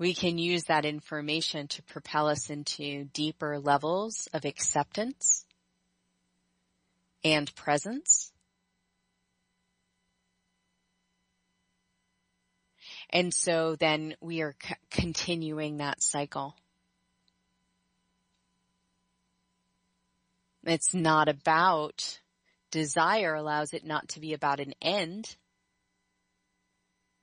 we 0.04 0.14
can 0.14 0.38
use 0.38 0.66
that 0.66 0.84
information 0.84 1.70
to 1.70 1.84
propel 1.84 2.28
us 2.28 2.50
into 2.50 3.06
deeper 3.06 3.58
levels 3.58 4.28
of 4.34 4.44
acceptance 4.44 5.46
and 7.24 7.56
presence. 7.56 8.33
And 13.14 13.32
so 13.32 13.76
then 13.76 14.16
we 14.22 14.42
are 14.42 14.56
c- 14.62 14.74
continuing 14.90 15.78
that 15.78 16.02
cycle. 16.02 16.56
It's 20.64 20.96
not 20.96 21.30
about 21.30 22.20
desire 22.72 23.36
allows 23.36 23.74
it 23.74 23.86
not 23.86 24.08
to 24.10 24.20
be 24.20 24.34
about 24.34 24.60
an 24.60 24.74
end. 24.82 25.36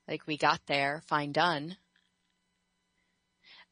Like 0.07 0.29
we 0.29 0.37
got 0.37 0.61
there, 0.67 1.03
fine 1.09 1.33
done. 1.33 1.77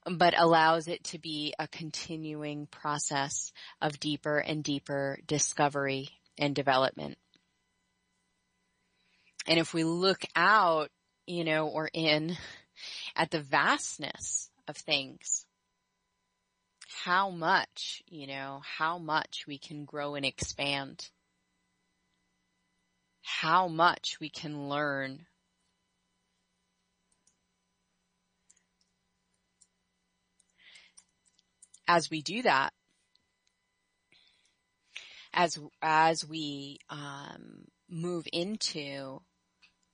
But 0.05 0.35
allows 0.37 0.89
it 0.89 1.05
to 1.05 1.21
be 1.21 1.55
a 1.57 1.69
continuing 1.69 2.66
process 2.66 3.53
of 3.81 4.01
deeper 4.01 4.39
and 4.39 4.64
deeper 4.64 5.21
discovery 5.25 6.09
and 6.37 6.53
development. 6.53 7.16
And 9.47 9.61
if 9.61 9.73
we 9.73 9.85
look 9.85 10.25
out, 10.35 10.91
you 11.29 11.45
know, 11.45 11.68
or 11.68 11.91
in 11.93 12.37
at 13.14 13.31
the 13.31 13.41
vastness 13.41 14.51
of 14.66 14.76
things, 14.76 15.45
how 17.05 17.29
much, 17.31 18.03
you 18.07 18.26
know, 18.26 18.62
how 18.79 18.99
much 18.99 19.45
we 19.47 19.59
can 19.59 19.85
grow 19.85 20.14
and 20.14 20.24
expand. 20.24 21.11
How 23.22 23.68
much 23.68 24.16
we 24.20 24.31
can 24.31 24.68
learn. 24.70 25.26
As 31.87 32.11
we 32.11 32.22
do 32.22 32.43
that, 32.43 32.72
as 35.33 35.59
as 35.83 36.26
we 36.26 36.79
um, 36.91 37.64
move 37.89 38.26
into 38.33 39.20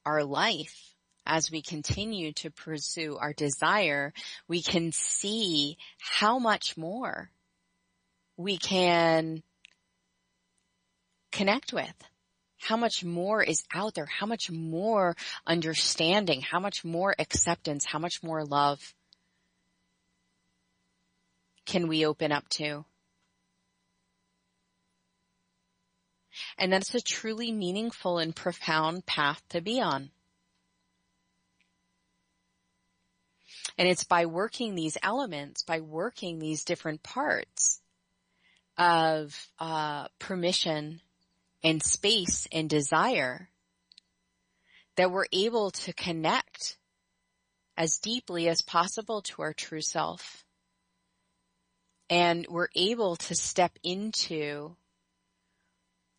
our 0.04 0.24
life, 0.24 0.93
as 1.26 1.50
we 1.50 1.62
continue 1.62 2.32
to 2.32 2.50
pursue 2.50 3.16
our 3.20 3.32
desire, 3.32 4.12
we 4.48 4.62
can 4.62 4.92
see 4.92 5.78
how 5.98 6.38
much 6.38 6.76
more 6.76 7.30
we 8.36 8.58
can 8.58 9.42
connect 11.30 11.72
with 11.72 11.94
how 12.64 12.76
much 12.76 13.04
more 13.04 13.42
is 13.42 13.62
out 13.74 13.94
there, 13.94 14.06
how 14.06 14.26
much 14.26 14.50
more 14.50 15.14
understanding, 15.46 16.40
how 16.40 16.58
much 16.58 16.84
more 16.84 17.14
acceptance, 17.18 17.84
how 17.84 17.98
much 17.98 18.22
more 18.22 18.44
love 18.44 18.94
can 21.66 21.88
we 21.88 22.06
open 22.06 22.32
up 22.32 22.48
to? 22.48 22.84
And 26.58 26.72
that's 26.72 26.94
a 26.94 27.00
truly 27.00 27.52
meaningful 27.52 28.18
and 28.18 28.34
profound 28.34 29.06
path 29.06 29.42
to 29.50 29.60
be 29.60 29.80
on. 29.80 30.10
And 33.76 33.88
it's 33.88 34.04
by 34.04 34.26
working 34.26 34.74
these 34.74 34.96
elements, 35.02 35.62
by 35.62 35.80
working 35.80 36.38
these 36.38 36.64
different 36.64 37.02
parts 37.02 37.80
of 38.78 39.48
uh, 39.58 40.06
permission 40.18 41.00
and 41.62 41.82
space 41.82 42.46
and 42.52 42.68
desire 42.68 43.48
that 44.96 45.10
we're 45.10 45.26
able 45.32 45.70
to 45.70 45.92
connect 45.92 46.76
as 47.76 47.98
deeply 47.98 48.48
as 48.48 48.62
possible 48.62 49.22
to 49.22 49.42
our 49.42 49.52
true 49.52 49.80
self. 49.80 50.44
And 52.08 52.46
we're 52.48 52.68
able 52.76 53.16
to 53.16 53.34
step 53.34 53.76
into 53.82 54.76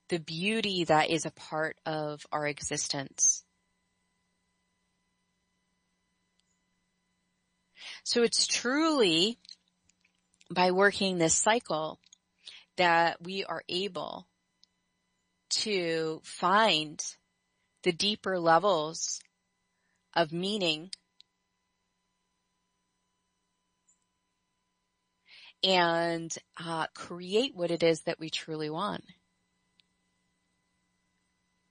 the 0.09 0.19
beauty 0.19 0.83
that 0.83 1.09
is 1.09 1.25
a 1.25 1.31
part 1.31 1.77
of 1.85 2.25
our 2.31 2.47
existence. 2.47 3.44
So 8.03 8.23
it's 8.23 8.47
truly 8.47 9.37
by 10.49 10.71
working 10.71 11.17
this 11.17 11.35
cycle 11.35 11.99
that 12.77 13.21
we 13.21 13.43
are 13.43 13.63
able 13.67 14.27
to 15.49 16.21
find 16.23 17.03
the 17.83 17.91
deeper 17.91 18.39
levels 18.39 19.21
of 20.13 20.31
meaning 20.31 20.89
and 25.63 26.35
uh, 26.63 26.87
create 26.93 27.55
what 27.55 27.71
it 27.71 27.83
is 27.83 28.01
that 28.01 28.19
we 28.19 28.29
truly 28.29 28.69
want. 28.69 29.03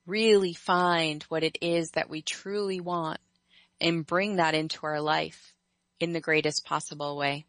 Really 0.07 0.53
find 0.53 1.23
what 1.25 1.45
it 1.45 1.59
is 1.61 1.93
that 1.93 2.11
we 2.11 2.23
truly 2.23 2.81
want 2.81 3.21
and 3.81 4.07
bring 4.07 4.37
that 4.37 4.55
into 4.55 4.85
our 4.85 5.01
life 5.01 5.54
in 6.01 6.13
the 6.13 6.21
greatest 6.21 6.65
possible 6.65 7.17
way. 7.17 7.45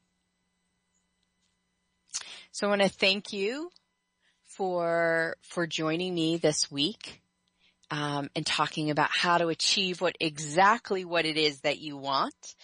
So 2.52 2.68
I 2.68 2.70
want 2.70 2.82
to 2.82 2.90
thank 2.90 3.34
you 3.34 3.70
for, 4.46 5.36
for 5.42 5.68
joining 5.68 6.14
me 6.14 6.38
this 6.38 6.72
week. 6.72 7.22
Um, 7.92 8.32
and 8.36 8.44
talking 8.44 8.90
about 8.90 9.12
how 9.12 9.38
to 9.38 9.50
achieve 9.50 10.02
what 10.02 10.16
exactly 10.20 11.06
what 11.06 11.26
it 11.26 11.38
is 11.38 11.62
that 11.62 11.78
you 11.78 11.98
want. 11.98 12.56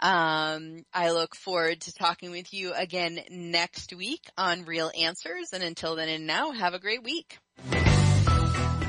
Um, 0.00 0.86
I 0.94 1.10
look 1.10 1.36
forward 1.36 1.82
to 1.82 1.92
talking 1.92 2.30
with 2.30 2.54
you 2.54 2.72
again 2.72 3.20
next 3.30 3.92
week 3.92 4.22
on 4.38 4.64
Real 4.64 4.90
Answers. 4.98 5.52
And 5.52 5.62
until 5.62 5.96
then 5.96 6.08
and 6.08 6.26
now, 6.26 6.52
have 6.52 6.72
a 6.72 6.78
great 6.78 7.04
week. 7.04 7.38